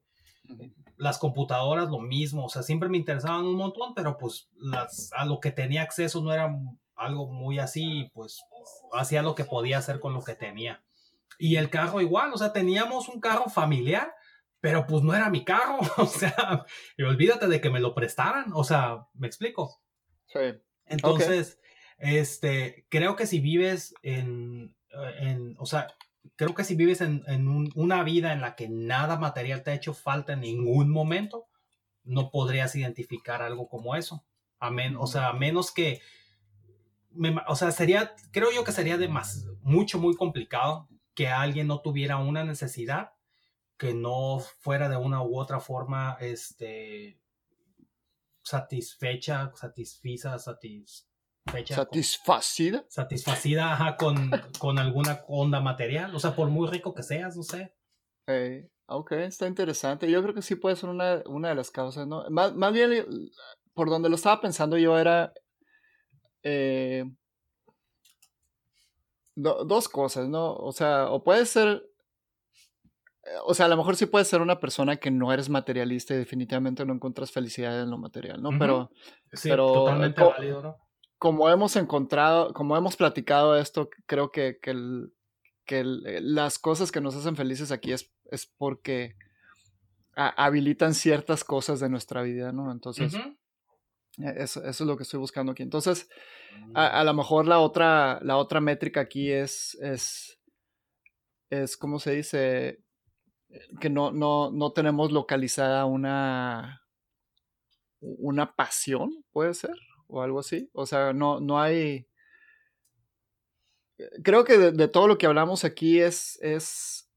Las 0.96 1.18
computadoras, 1.18 1.88
lo 1.90 2.00
mismo, 2.00 2.46
o 2.46 2.48
sea, 2.48 2.62
siempre 2.62 2.88
me 2.88 2.98
interesaban 2.98 3.44
un 3.44 3.56
montón, 3.56 3.94
pero 3.94 4.16
pues 4.18 4.48
las, 4.56 5.10
a 5.12 5.24
lo 5.24 5.40
que 5.40 5.50
tenía 5.50 5.82
acceso 5.82 6.22
no 6.22 6.32
era 6.32 6.56
algo 6.96 7.30
muy 7.30 7.58
así, 7.58 8.10
pues 8.12 8.42
hacía 8.92 9.22
lo 9.22 9.34
que 9.34 9.44
podía 9.44 9.78
hacer 9.78 10.00
con 10.00 10.14
lo 10.14 10.22
que 10.22 10.34
tenía. 10.34 10.82
Y 11.38 11.56
el 11.56 11.70
carro 11.70 12.00
igual, 12.00 12.32
o 12.32 12.38
sea, 12.38 12.52
teníamos 12.52 13.08
un 13.08 13.20
carro 13.20 13.48
familiar, 13.48 14.12
pero 14.60 14.86
pues 14.86 15.02
no 15.02 15.14
era 15.14 15.30
mi 15.30 15.44
carro, 15.44 15.78
o 15.96 16.06
sea, 16.06 16.64
y 16.96 17.02
olvídate 17.02 17.46
de 17.46 17.60
que 17.60 17.70
me 17.70 17.80
lo 17.80 17.94
prestaran, 17.94 18.52
o 18.52 18.64
sea, 18.64 19.06
¿me 19.14 19.26
explico? 19.26 19.80
Sí. 20.26 20.40
Entonces, 20.86 21.58
este, 21.98 22.86
creo 22.88 23.16
que 23.16 23.26
si 23.26 23.40
vives 23.40 23.94
en, 24.02 24.74
en 25.20 25.54
o 25.58 25.66
sea, 25.66 25.88
creo 26.36 26.54
que 26.54 26.64
si 26.64 26.74
vives 26.74 27.00
en, 27.00 27.22
en 27.26 27.68
una 27.74 28.02
vida 28.02 28.32
en 28.32 28.40
la 28.40 28.54
que 28.54 28.68
nada 28.68 29.18
material 29.18 29.62
te 29.62 29.70
ha 29.70 29.74
hecho 29.74 29.94
falta 29.94 30.32
en 30.32 30.40
ningún 30.40 30.90
momento, 30.90 31.48
no 32.04 32.30
podrías 32.30 32.74
identificar 32.74 33.42
algo 33.42 33.68
como 33.68 33.96
eso. 33.96 34.24
Amén. 34.58 34.96
O 34.98 35.06
sea, 35.06 35.28
a 35.28 35.32
menos 35.34 35.72
que 35.72 36.00
o 37.46 37.56
sea, 37.56 37.70
sería, 37.70 38.14
creo 38.30 38.52
yo 38.52 38.64
que 38.64 38.72
sería 38.72 38.96
de 38.96 39.08
más, 39.08 39.46
mucho, 39.62 39.98
muy 39.98 40.14
complicado 40.14 40.88
que 41.14 41.28
alguien 41.28 41.66
no 41.66 41.80
tuviera 41.80 42.18
una 42.18 42.44
necesidad 42.44 43.12
que 43.78 43.94
no 43.94 44.40
fuera 44.40 44.88
de 44.88 44.96
una 44.96 45.22
u 45.22 45.38
otra 45.38 45.60
forma, 45.60 46.16
este, 46.20 47.20
satisfecha, 48.42 49.52
satisfiza, 49.54 50.38
satisfecha. 50.38 51.06
Satisfacida. 51.74 52.82
Con, 52.82 52.90
satisfacida 52.90 53.96
con, 53.98 54.30
con 54.58 54.78
alguna 54.78 55.24
onda 55.28 55.60
material, 55.60 56.14
o 56.14 56.18
sea, 56.18 56.34
por 56.34 56.48
muy 56.48 56.68
rico 56.68 56.92
que 56.94 57.02
seas, 57.02 57.36
no 57.36 57.42
sé. 57.42 57.74
ok, 58.86 59.12
está 59.12 59.46
interesante. 59.46 60.10
Yo 60.10 60.22
creo 60.22 60.34
que 60.34 60.42
sí 60.42 60.56
puede 60.56 60.76
ser 60.76 60.90
una, 60.90 61.22
una 61.26 61.48
de 61.50 61.54
las 61.54 61.70
causas, 61.70 62.06
¿no? 62.06 62.28
Más, 62.28 62.54
más 62.54 62.72
bien, 62.72 63.06
por 63.72 63.88
donde 63.88 64.08
lo 64.08 64.16
estaba 64.16 64.40
pensando 64.40 64.76
yo 64.76 64.98
era 64.98 65.32
eh, 66.42 67.04
dos 69.38 69.88
cosas, 69.88 70.28
¿no? 70.28 70.54
O 70.54 70.72
sea, 70.72 71.10
o 71.10 71.22
puede 71.22 71.46
ser, 71.46 71.68
eh, 71.68 71.87
o 73.44 73.54
sea, 73.54 73.66
a 73.66 73.68
lo 73.68 73.76
mejor 73.76 73.96
sí 73.96 74.06
puede 74.06 74.24
ser 74.24 74.40
una 74.40 74.60
persona 74.60 74.96
que 74.96 75.10
no 75.10 75.32
eres 75.32 75.48
materialista 75.48 76.14
y 76.14 76.18
definitivamente 76.18 76.84
no 76.84 76.94
encuentras 76.94 77.30
felicidad 77.30 77.80
en 77.82 77.90
lo 77.90 77.98
material, 77.98 78.42
¿no? 78.42 78.50
Pero, 78.58 78.90
pero 79.42 79.72
totalmente 79.72 80.22
válido, 80.22 80.62
¿no? 80.62 80.76
Como 81.18 81.50
hemos 81.50 81.74
encontrado, 81.76 82.52
como 82.52 82.76
hemos 82.76 82.96
platicado 82.96 83.56
esto, 83.56 83.90
creo 84.06 84.30
que, 84.30 84.58
que, 84.62 84.74
que 85.64 85.82
las 85.84 86.58
cosas 86.58 86.92
que 86.92 87.00
nos 87.00 87.16
hacen 87.16 87.34
felices 87.34 87.72
aquí 87.72 87.92
es, 87.92 88.12
es 88.30 88.46
porque 88.46 89.16
habilitan 90.14 90.94
ciertas 90.94 91.44
cosas 91.44 91.80
de 91.80 91.88
nuestra 91.88 92.22
vida, 92.22 92.52
¿no? 92.52 92.70
Entonces, 92.70 93.14
e-, 94.18 94.42
eso, 94.42 94.64
es 94.64 94.80
lo 94.80 94.96
que 94.96 95.04
estoy 95.04 95.20
buscando 95.20 95.52
aquí. 95.52 95.62
Entonces, 95.62 96.08
a, 96.74 97.04
lo 97.04 97.14
mejor 97.14 97.46
la 97.46 97.60
otra, 97.60 98.18
la 98.22 98.36
otra 98.36 98.60
métrica 98.60 99.00
aquí 99.00 99.30
es, 99.30 99.76
es, 99.80 100.38
es 101.50 101.76
¿cómo 101.76 101.98
se 101.98 102.12
dice? 102.12 102.82
Que 103.80 103.88
no, 103.90 104.10
no, 104.12 104.50
no 104.50 104.72
tenemos 104.72 105.12
localizada 105.12 105.84
una, 105.86 106.82
una 108.00 108.54
pasión, 108.54 109.24
puede 109.32 109.54
ser, 109.54 109.74
o 110.06 110.22
algo 110.22 110.40
así. 110.40 110.70
O 110.72 110.86
sea, 110.86 111.12
no, 111.12 111.40
no 111.40 111.60
hay... 111.60 112.06
Creo 114.22 114.44
que 114.44 114.58
de, 114.58 114.88
todo 114.88 115.08
lo 115.08 115.18
que 115.18 115.26
hablamos 115.26 115.64
aquí 115.64 115.98
es, 115.98 116.38
es 116.40 117.10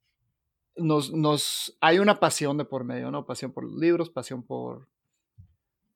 nos, 0.76 1.12
nos, 1.12 1.78
hay 1.80 2.00
una 2.00 2.20
pasión 2.20 2.58
de 2.58 2.66
por 2.66 2.86
medio, 2.86 3.12
¿no? 3.12 3.26
Pasión 3.26 3.52
por 3.52 3.66
los 3.66 3.76
libros, 3.76 4.10
pasión 4.10 4.42
por, 4.42 4.88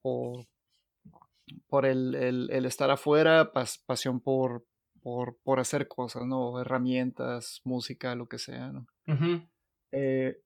por 0.00 0.46
por 1.68 1.86
el, 1.86 2.14
el, 2.14 2.66
estar 2.66 2.90
afuera, 2.90 3.52
pasión 3.86 4.20
por, 4.20 4.64
por, 5.02 5.36
por, 5.42 5.60
hacer 5.60 5.88
cosas, 5.88 6.26
¿no? 6.26 6.60
Herramientas, 6.60 7.60
música, 7.64 8.14
lo 8.14 8.28
que 8.28 8.38
sea, 8.38 8.72
¿no? 8.72 8.86
Eh, 9.98 10.36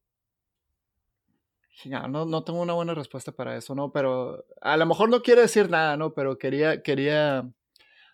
no, 2.09 2.25
no 2.25 2.45
tengo 2.45 2.61
una 2.61 2.75
buena 2.75 2.95
respuesta 2.95 3.33
para 3.33 3.57
eso, 3.57 3.75
¿no? 3.75 3.91
Pero 3.91 4.45
a 4.61 4.77
lo 4.77 4.87
mejor 4.87 5.09
no 5.09 5.23
quiere 5.23 5.43
decir 5.43 5.69
nada, 5.71 5.97
¿no? 5.97 6.13
Pero 6.15 6.39
quería, 6.39 6.83
quería 6.83 7.51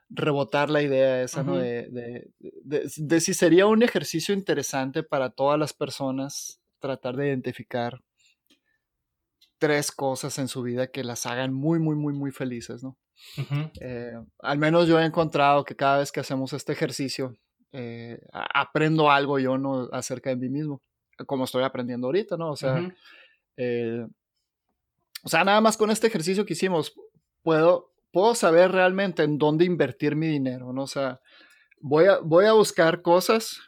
rebotar 0.09 0.70
la 0.70 0.82
idea 0.82 1.22
esa, 1.22 1.43
¿no? 1.43 1.57
De, 1.57 1.89
de, 1.91 2.30
de, 2.41 2.91
de, 2.97 3.20
si 3.20 3.34
sería 3.34 3.66
un 3.66 3.82
ejercicio 3.82 4.34
interesante 4.34 5.03
para 5.03 5.30
todas 5.30 5.59
las 5.59 5.72
personas 5.72 6.61
tratar 6.78 7.16
de 7.16 7.28
identificar 7.28 8.01
tres 9.59 9.91
cosas 9.91 10.39
en 10.39 10.49
su 10.49 10.62
vida 10.62 10.87
que 10.87 11.05
las 11.05 11.26
hagan 11.26 11.53
muy, 11.53 11.78
muy, 11.78 11.97
muy, 11.97 12.14
muy 12.14 12.30
felices, 12.30 12.82
¿no? 12.82 12.97
Eh, 13.80 14.12
al 14.41 14.59
menos 14.59 14.87
yo 14.87 15.01
he 15.01 15.05
encontrado 15.05 15.64
que 15.64 15.74
cada 15.74 15.99
vez 15.99 16.12
que 16.12 16.20
hacemos 16.20 16.53
este 16.53 16.72
ejercicio, 16.72 17.34
eh, 17.72 18.20
aprendo 18.32 19.11
algo 19.11 19.39
yo, 19.39 19.59
¿no? 19.59 19.89
Acerca 19.93 20.30
de 20.30 20.37
mí 20.37 20.49
mismo, 20.49 20.82
como 21.25 21.45
estoy 21.45 21.62
aprendiendo 21.62 22.09
ahorita, 22.09 22.37
¿no? 22.37 22.51
O 22.51 22.57
sea, 22.57 22.93
eh, 23.57 24.07
o 25.23 25.29
sea, 25.29 25.45
nada 25.45 25.61
más 25.61 25.77
con 25.77 25.91
este 25.91 26.07
ejercicio 26.07 26.45
que 26.45 26.53
hicimos, 26.53 26.95
puedo, 27.43 27.93
puedo 28.12 28.35
saber 28.35 28.73
realmente 28.73 29.23
en 29.23 29.39
dónde 29.39 29.64
invertir 29.64 30.17
mi 30.17 30.27
dinero, 30.27 30.73
¿no? 30.73 30.83
O 30.83 30.89
sea, 30.89 31.21
voy 31.81 32.07
a, 32.07 32.19
voy 32.19 32.45
a 32.45 32.53
buscar 32.53 33.03
cosas 33.03 33.61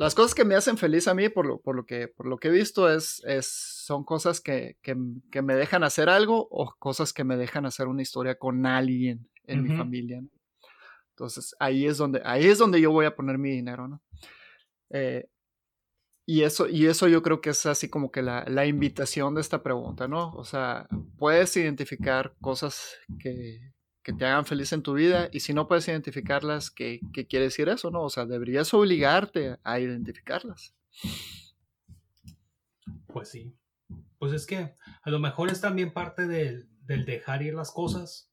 las 0.00 0.14
cosas 0.14 0.34
que 0.34 0.46
me 0.46 0.54
hacen 0.54 0.78
feliz 0.78 1.08
a 1.08 1.14
mí, 1.14 1.28
por 1.28 1.44
lo, 1.44 1.60
por 1.60 1.76
lo, 1.76 1.84
que, 1.84 2.08
por 2.08 2.26
lo 2.26 2.38
que 2.38 2.48
he 2.48 2.50
visto, 2.50 2.90
es, 2.90 3.22
es 3.26 3.46
son 3.46 4.02
cosas 4.02 4.40
que, 4.40 4.78
que, 4.80 4.96
que, 5.30 5.42
me 5.42 5.54
dejan 5.54 5.84
hacer 5.84 6.08
algo 6.08 6.48
o 6.50 6.74
cosas 6.78 7.12
que 7.12 7.22
me 7.22 7.36
dejan 7.36 7.66
hacer 7.66 7.86
una 7.86 8.00
historia 8.00 8.36
con 8.36 8.64
alguien 8.64 9.28
en 9.44 9.62
mi 9.62 9.76
familia. 9.76 10.22
Entonces, 11.10 11.54
ahí 11.58 11.86
es, 11.86 11.98
donde, 11.98 12.22
ahí 12.24 12.46
es 12.46 12.56
donde 12.56 12.80
yo 12.80 12.92
voy 12.92 13.04
a 13.04 13.14
poner 13.14 13.36
mi 13.36 13.50
dinero, 13.50 13.88
¿no? 13.88 14.00
Eh, 14.88 15.28
y, 16.30 16.44
eso, 16.44 16.68
y 16.68 16.86
eso 16.86 17.08
yo 17.08 17.22
creo 17.22 17.40
que 17.40 17.50
es 17.50 17.66
así 17.66 17.90
como 17.90 18.12
que 18.12 18.22
la, 18.22 18.44
la 18.46 18.64
invitación 18.64 19.34
de 19.34 19.40
esta 19.40 19.64
pregunta, 19.64 20.06
¿no? 20.06 20.30
O 20.34 20.44
sea, 20.44 20.86
puedes 21.18 21.56
identificar 21.56 22.36
cosas 22.40 22.94
que, 23.18 23.72
que 24.04 24.12
te 24.12 24.26
hagan 24.26 24.46
feliz 24.46 24.72
en 24.72 24.84
tu 24.84 24.94
vida 24.94 25.28
y 25.32 25.40
si 25.40 25.52
no 25.52 25.66
puedes 25.66 25.88
identificarlas, 25.88 26.70
¿qué, 26.70 27.00
qué 27.12 27.26
quiere 27.26 27.46
decir 27.46 27.68
eso? 27.68 27.90
No? 27.90 28.02
O 28.02 28.10
sea, 28.10 28.26
deberías 28.26 28.72
obligarte 28.72 29.58
a 29.64 29.80
identificarlas. 29.80 30.72
Pues 33.08 33.28
sí. 33.28 33.56
Pues 34.20 34.32
es 34.32 34.46
que 34.46 34.76
a 35.02 35.10
lo 35.10 35.18
mejor 35.18 35.50
es 35.50 35.60
también 35.60 35.92
parte 35.92 36.28
del, 36.28 36.68
del 36.82 37.06
dejar 37.06 37.42
ir 37.42 37.54
las 37.54 37.72
cosas. 37.72 38.30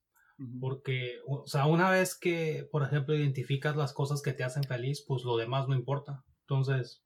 Porque, 0.60 1.18
o 1.26 1.48
sea, 1.48 1.66
una 1.66 1.90
vez 1.90 2.14
que, 2.16 2.68
por 2.70 2.84
ejemplo, 2.84 3.16
identificas 3.16 3.74
las 3.74 3.92
cosas 3.92 4.22
que 4.22 4.32
te 4.32 4.44
hacen 4.44 4.62
feliz, 4.62 5.04
pues 5.04 5.24
lo 5.24 5.36
demás 5.36 5.66
no 5.66 5.74
importa. 5.74 6.24
Entonces, 6.42 7.02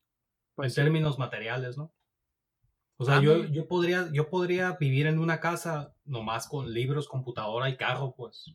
pues 0.54 0.76
en 0.76 0.84
términos 0.84 1.18
materiales, 1.18 1.76
¿no? 1.76 1.92
O 2.96 3.04
sea, 3.04 3.20
yo, 3.20 3.44
yo, 3.46 3.66
podría, 3.66 4.08
yo 4.12 4.28
podría 4.30 4.76
vivir 4.78 5.06
en 5.06 5.18
una 5.18 5.40
casa 5.40 5.92
nomás 6.04 6.46
con 6.46 6.72
libros, 6.72 7.08
computadora 7.08 7.68
y 7.68 7.76
carro, 7.76 8.14
pues. 8.16 8.54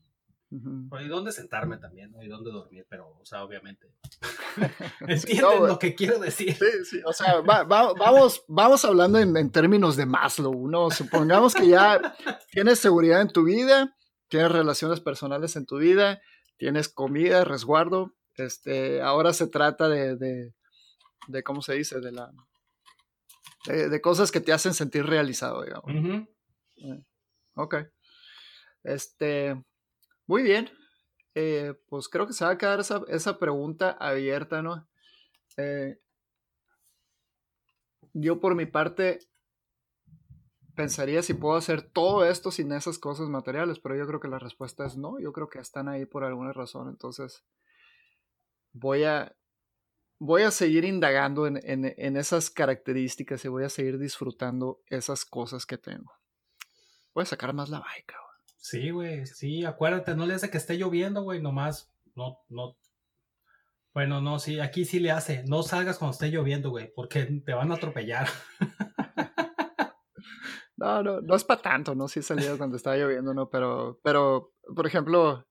Y 0.49 1.07
dónde 1.09 1.33
sentarme 1.33 1.77
también, 1.77 2.11
¿no? 2.11 2.23
Y 2.23 2.29
dónde 2.29 2.51
dormir, 2.51 2.85
pero, 2.89 3.17
o 3.19 3.25
sea, 3.25 3.43
obviamente. 3.43 3.91
¿Entienden 5.01 5.67
lo 5.67 5.77
que 5.77 5.93
quiero 5.93 6.19
decir? 6.19 6.53
Sí, 6.53 6.85
sí, 6.85 7.01
o 7.05 7.11
sea, 7.11 7.41
vamos, 7.41 8.45
vamos 8.47 8.85
hablando 8.85 9.19
en, 9.19 9.51
términos 9.51 9.97
de 9.97 10.05
Maslow, 10.05 10.69
¿no? 10.69 10.89
Supongamos 10.91 11.53
que 11.53 11.67
ya 11.67 12.15
tienes 12.51 12.79
seguridad 12.79 13.21
en 13.21 13.27
tu 13.27 13.43
vida, 13.43 13.97
tienes 14.29 14.51
relaciones 14.51 15.01
personales 15.01 15.57
en 15.57 15.65
tu 15.65 15.77
vida, 15.77 16.21
tienes 16.55 16.87
comida, 16.87 17.43
resguardo. 17.43 18.13
Este, 18.35 19.01
ahora 19.01 19.33
se 19.33 19.47
trata 19.47 19.89
de, 19.89 20.15
de, 20.15 20.53
¿cómo 21.43 21.61
se 21.61 21.73
dice? 21.73 21.99
De 21.99 22.11
la 22.11 22.31
de, 23.67 24.01
cosas 24.01 24.31
que 24.31 24.41
te 24.41 24.53
hacen 24.53 24.73
sentir 24.73 25.05
realizado, 25.05 25.63
digamos. 25.63 25.91
Eh, 26.77 27.03
ok. 27.55 27.75
Este, 28.83 29.61
muy 30.25 30.43
bien. 30.43 30.69
Eh, 31.35 31.75
pues 31.87 32.09
creo 32.09 32.25
que 32.25 32.33
se 32.33 32.45
va 32.45 32.51
a 32.51 32.57
quedar 32.57 32.79
esa, 32.79 33.37
pregunta 33.37 33.91
abierta, 33.91 34.61
¿no? 34.61 34.87
Eh, 35.57 35.99
yo 38.13 38.39
por 38.39 38.55
mi 38.55 38.65
parte 38.65 39.19
pensaría 40.75 41.21
si 41.21 41.33
puedo 41.33 41.55
hacer 41.55 41.81
todo 41.81 42.25
esto 42.25 42.51
sin 42.51 42.71
esas 42.71 42.97
cosas 42.97 43.29
materiales, 43.29 43.79
pero 43.79 43.95
yo 43.95 44.07
creo 44.07 44.19
que 44.19 44.27
la 44.27 44.39
respuesta 44.39 44.85
es 44.85 44.97
no, 44.97 45.19
yo 45.19 45.33
creo 45.33 45.49
que 45.49 45.59
están 45.59 45.87
ahí 45.89 46.05
por 46.05 46.23
alguna 46.23 46.53
razón, 46.53 46.89
entonces 46.89 47.43
voy 48.73 49.03
a, 49.03 49.35
voy 50.19 50.43
a 50.43 50.51
seguir 50.51 50.85
indagando 50.85 51.47
en, 51.47 51.59
en, 51.63 52.17
esas 52.17 52.49
características 52.49 53.43
y 53.45 53.47
voy 53.47 53.63
a 53.63 53.69
seguir 53.69 53.99
disfrutando 53.99 54.81
esas 54.87 55.25
cosas 55.25 55.65
que 55.65 55.77
tengo. 55.77 56.11
Voy 57.13 57.23
a 57.23 57.25
sacar 57.25 57.53
más 57.53 57.69
la 57.69 57.79
bike, 57.79 58.13
Sí, 58.57 58.89
güey, 58.89 59.25
sí, 59.25 59.63
acuérdate, 59.63 60.15
no 60.15 60.25
le 60.25 60.33
hace 60.33 60.49
que 60.49 60.57
esté 60.57 60.77
lloviendo, 60.77 61.23
güey, 61.23 61.41
nomás, 61.41 61.93
no, 62.15 62.39
no. 62.49 62.75
Bueno, 63.93 64.19
no, 64.19 64.39
sí, 64.39 64.59
aquí 64.59 64.83
sí 64.83 64.99
le 64.99 65.11
hace, 65.11 65.43
no 65.45 65.63
salgas 65.63 65.97
cuando 65.97 66.13
esté 66.13 66.29
lloviendo, 66.29 66.69
güey, 66.69 66.91
porque 66.93 67.23
te 67.45 67.53
van 67.53 67.71
a 67.71 67.75
atropellar. 67.75 68.27
No, 70.79 71.01
no, 71.01 71.21
no 71.21 71.35
es 71.35 71.43
para 71.43 71.59
tanto, 71.59 71.95
¿no? 71.95 72.07
Sí 72.07 72.21
salido 72.21 72.55
cuando 72.55 72.77
estaba 72.77 72.95
lloviendo, 72.95 73.33
¿no? 73.33 73.49
Pero, 73.49 73.99
pero, 74.03 74.53
por 74.75 74.85
ejemplo, 74.85 75.47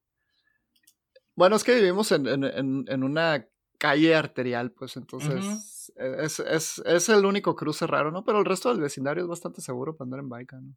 bueno, 1.35 1.57
es 1.57 1.65
que 1.65 1.75
vivimos 1.75 2.13
en, 2.13 2.27
en, 2.27 2.85
en 2.87 3.03
una 3.03 3.45
calle 3.77 4.15
arterial, 4.15 4.71
pues 4.71 4.97
entonces 4.97 5.93
es, 5.95 6.39
es, 6.39 6.79
es, 6.79 7.09
el 7.09 7.25
único 7.25 7.55
cruce 7.55 7.87
raro, 7.87 8.11
¿no? 8.11 8.23
Pero 8.23 8.39
el 8.39 8.45
resto 8.45 8.69
del 8.69 8.81
vecindario 8.81 9.23
es 9.23 9.29
bastante 9.29 9.61
seguro 9.61 9.95
para 9.95 10.07
andar 10.07 10.19
en 10.19 10.29
bike, 10.29 10.53
¿no? 10.53 10.75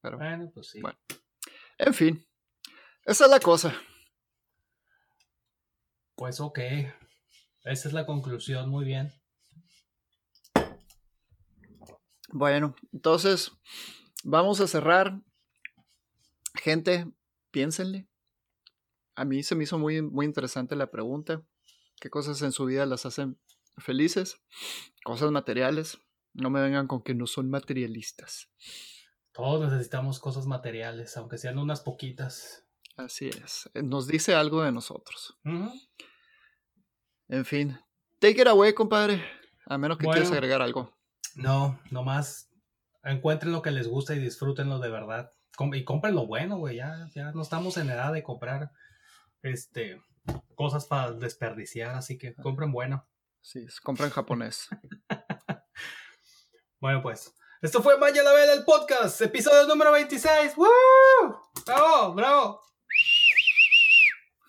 Pero, 0.00 0.18
bueno, 0.18 0.50
pues 0.52 0.68
sí. 0.68 0.80
Bueno. 0.80 0.98
En 1.78 1.94
fin, 1.94 2.26
esa 3.04 3.24
es 3.24 3.30
la 3.30 3.40
cosa. 3.40 3.74
Pues 6.14 6.40
ok, 6.40 6.58
esa 7.64 7.88
es 7.88 7.92
la 7.92 8.06
conclusión, 8.06 8.68
muy 8.68 8.84
bien. 8.84 9.12
Bueno, 12.30 12.74
entonces 12.92 13.52
vamos 14.24 14.60
a 14.60 14.66
cerrar. 14.66 15.20
Gente, 16.54 17.06
piénsenle. 17.50 18.08
A 19.14 19.24
mí 19.24 19.42
se 19.42 19.54
me 19.54 19.64
hizo 19.64 19.78
muy, 19.78 20.02
muy 20.02 20.26
interesante 20.26 20.76
la 20.76 20.90
pregunta. 20.90 21.42
¿Qué 22.00 22.10
cosas 22.10 22.42
en 22.42 22.52
su 22.52 22.64
vida 22.64 22.86
las 22.86 23.06
hacen 23.06 23.38
felices? 23.76 24.40
Cosas 25.04 25.30
materiales. 25.30 25.98
No 26.32 26.50
me 26.50 26.60
vengan 26.60 26.86
con 26.86 27.02
que 27.02 27.14
no 27.14 27.26
son 27.26 27.50
materialistas. 27.50 28.48
Todos 29.32 29.70
necesitamos 29.70 30.20
cosas 30.20 30.46
materiales, 30.46 31.16
aunque 31.16 31.38
sean 31.38 31.58
unas 31.58 31.80
poquitas. 31.80 32.64
Así 32.96 33.28
es. 33.28 33.70
Eh, 33.74 33.82
nos 33.82 34.06
dice 34.06 34.34
algo 34.34 34.62
de 34.62 34.72
nosotros. 34.72 35.38
En 37.28 37.44
fin. 37.44 37.78
Take 38.20 38.42
it 38.42 38.48
away, 38.48 38.74
compadre. 38.74 39.24
A 39.66 39.78
menos 39.78 39.98
que 39.98 40.06
quieras 40.06 40.30
agregar 40.32 40.62
algo. 40.62 40.92
No, 41.34 41.80
nomás 41.90 42.50
encuentren 43.04 43.52
lo 43.52 43.62
que 43.62 43.70
les 43.70 43.88
gusta 43.88 44.14
y 44.14 44.18
disfrútenlo 44.18 44.78
de 44.78 44.90
verdad. 44.90 45.32
y 45.72 45.84
compren 45.84 46.14
lo 46.14 46.26
bueno, 46.26 46.58
güey. 46.58 46.76
Ya, 46.76 47.08
ya 47.14 47.32
no 47.32 47.42
estamos 47.42 47.76
en 47.76 47.90
edad 47.90 48.12
de 48.12 48.22
comprar 48.22 48.72
este 49.42 50.00
cosas 50.54 50.86
para 50.86 51.12
desperdiciar, 51.12 51.94
así 51.94 52.18
que 52.18 52.34
compren 52.34 52.72
bueno. 52.72 53.06
Sí, 53.40 53.66
compren 53.82 54.10
japonés. 54.10 54.68
bueno, 56.80 57.02
pues. 57.02 57.34
Esto 57.60 57.82
fue 57.82 57.98
Maya 57.98 58.22
la 58.22 58.32
Vela, 58.32 58.52
el 58.52 58.64
podcast, 58.64 59.20
episodio 59.20 59.66
número 59.66 59.90
26. 59.90 60.56
¡Woo! 60.56 60.68
¡Bravo! 61.66 62.14
¡Bravo! 62.14 62.62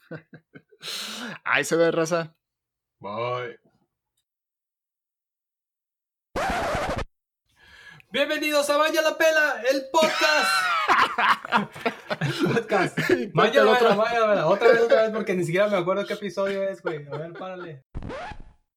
Ahí 1.43 1.63
se 1.63 1.75
ve, 1.75 1.91
raza. 1.91 2.35
Bye. 2.99 3.59
Bienvenidos 8.11 8.69
a 8.69 8.77
Vaya 8.77 9.01
la 9.01 9.17
Pela, 9.17 9.61
el 9.69 9.89
podcast. 9.91 10.68
Podcast. 12.53 12.97
Vela. 14.27 14.47
Otra 14.47 14.67
vez, 14.69 14.81
otra 14.81 15.01
vez, 15.03 15.11
porque 15.11 15.35
ni 15.35 15.43
siquiera 15.43 15.67
me 15.67 15.77
acuerdo 15.77 16.05
qué 16.05 16.13
episodio 16.13 16.63
es, 16.63 16.81
güey. 16.81 17.05
A 17.11 17.17
ver, 17.17 17.33
párale. 17.33 17.83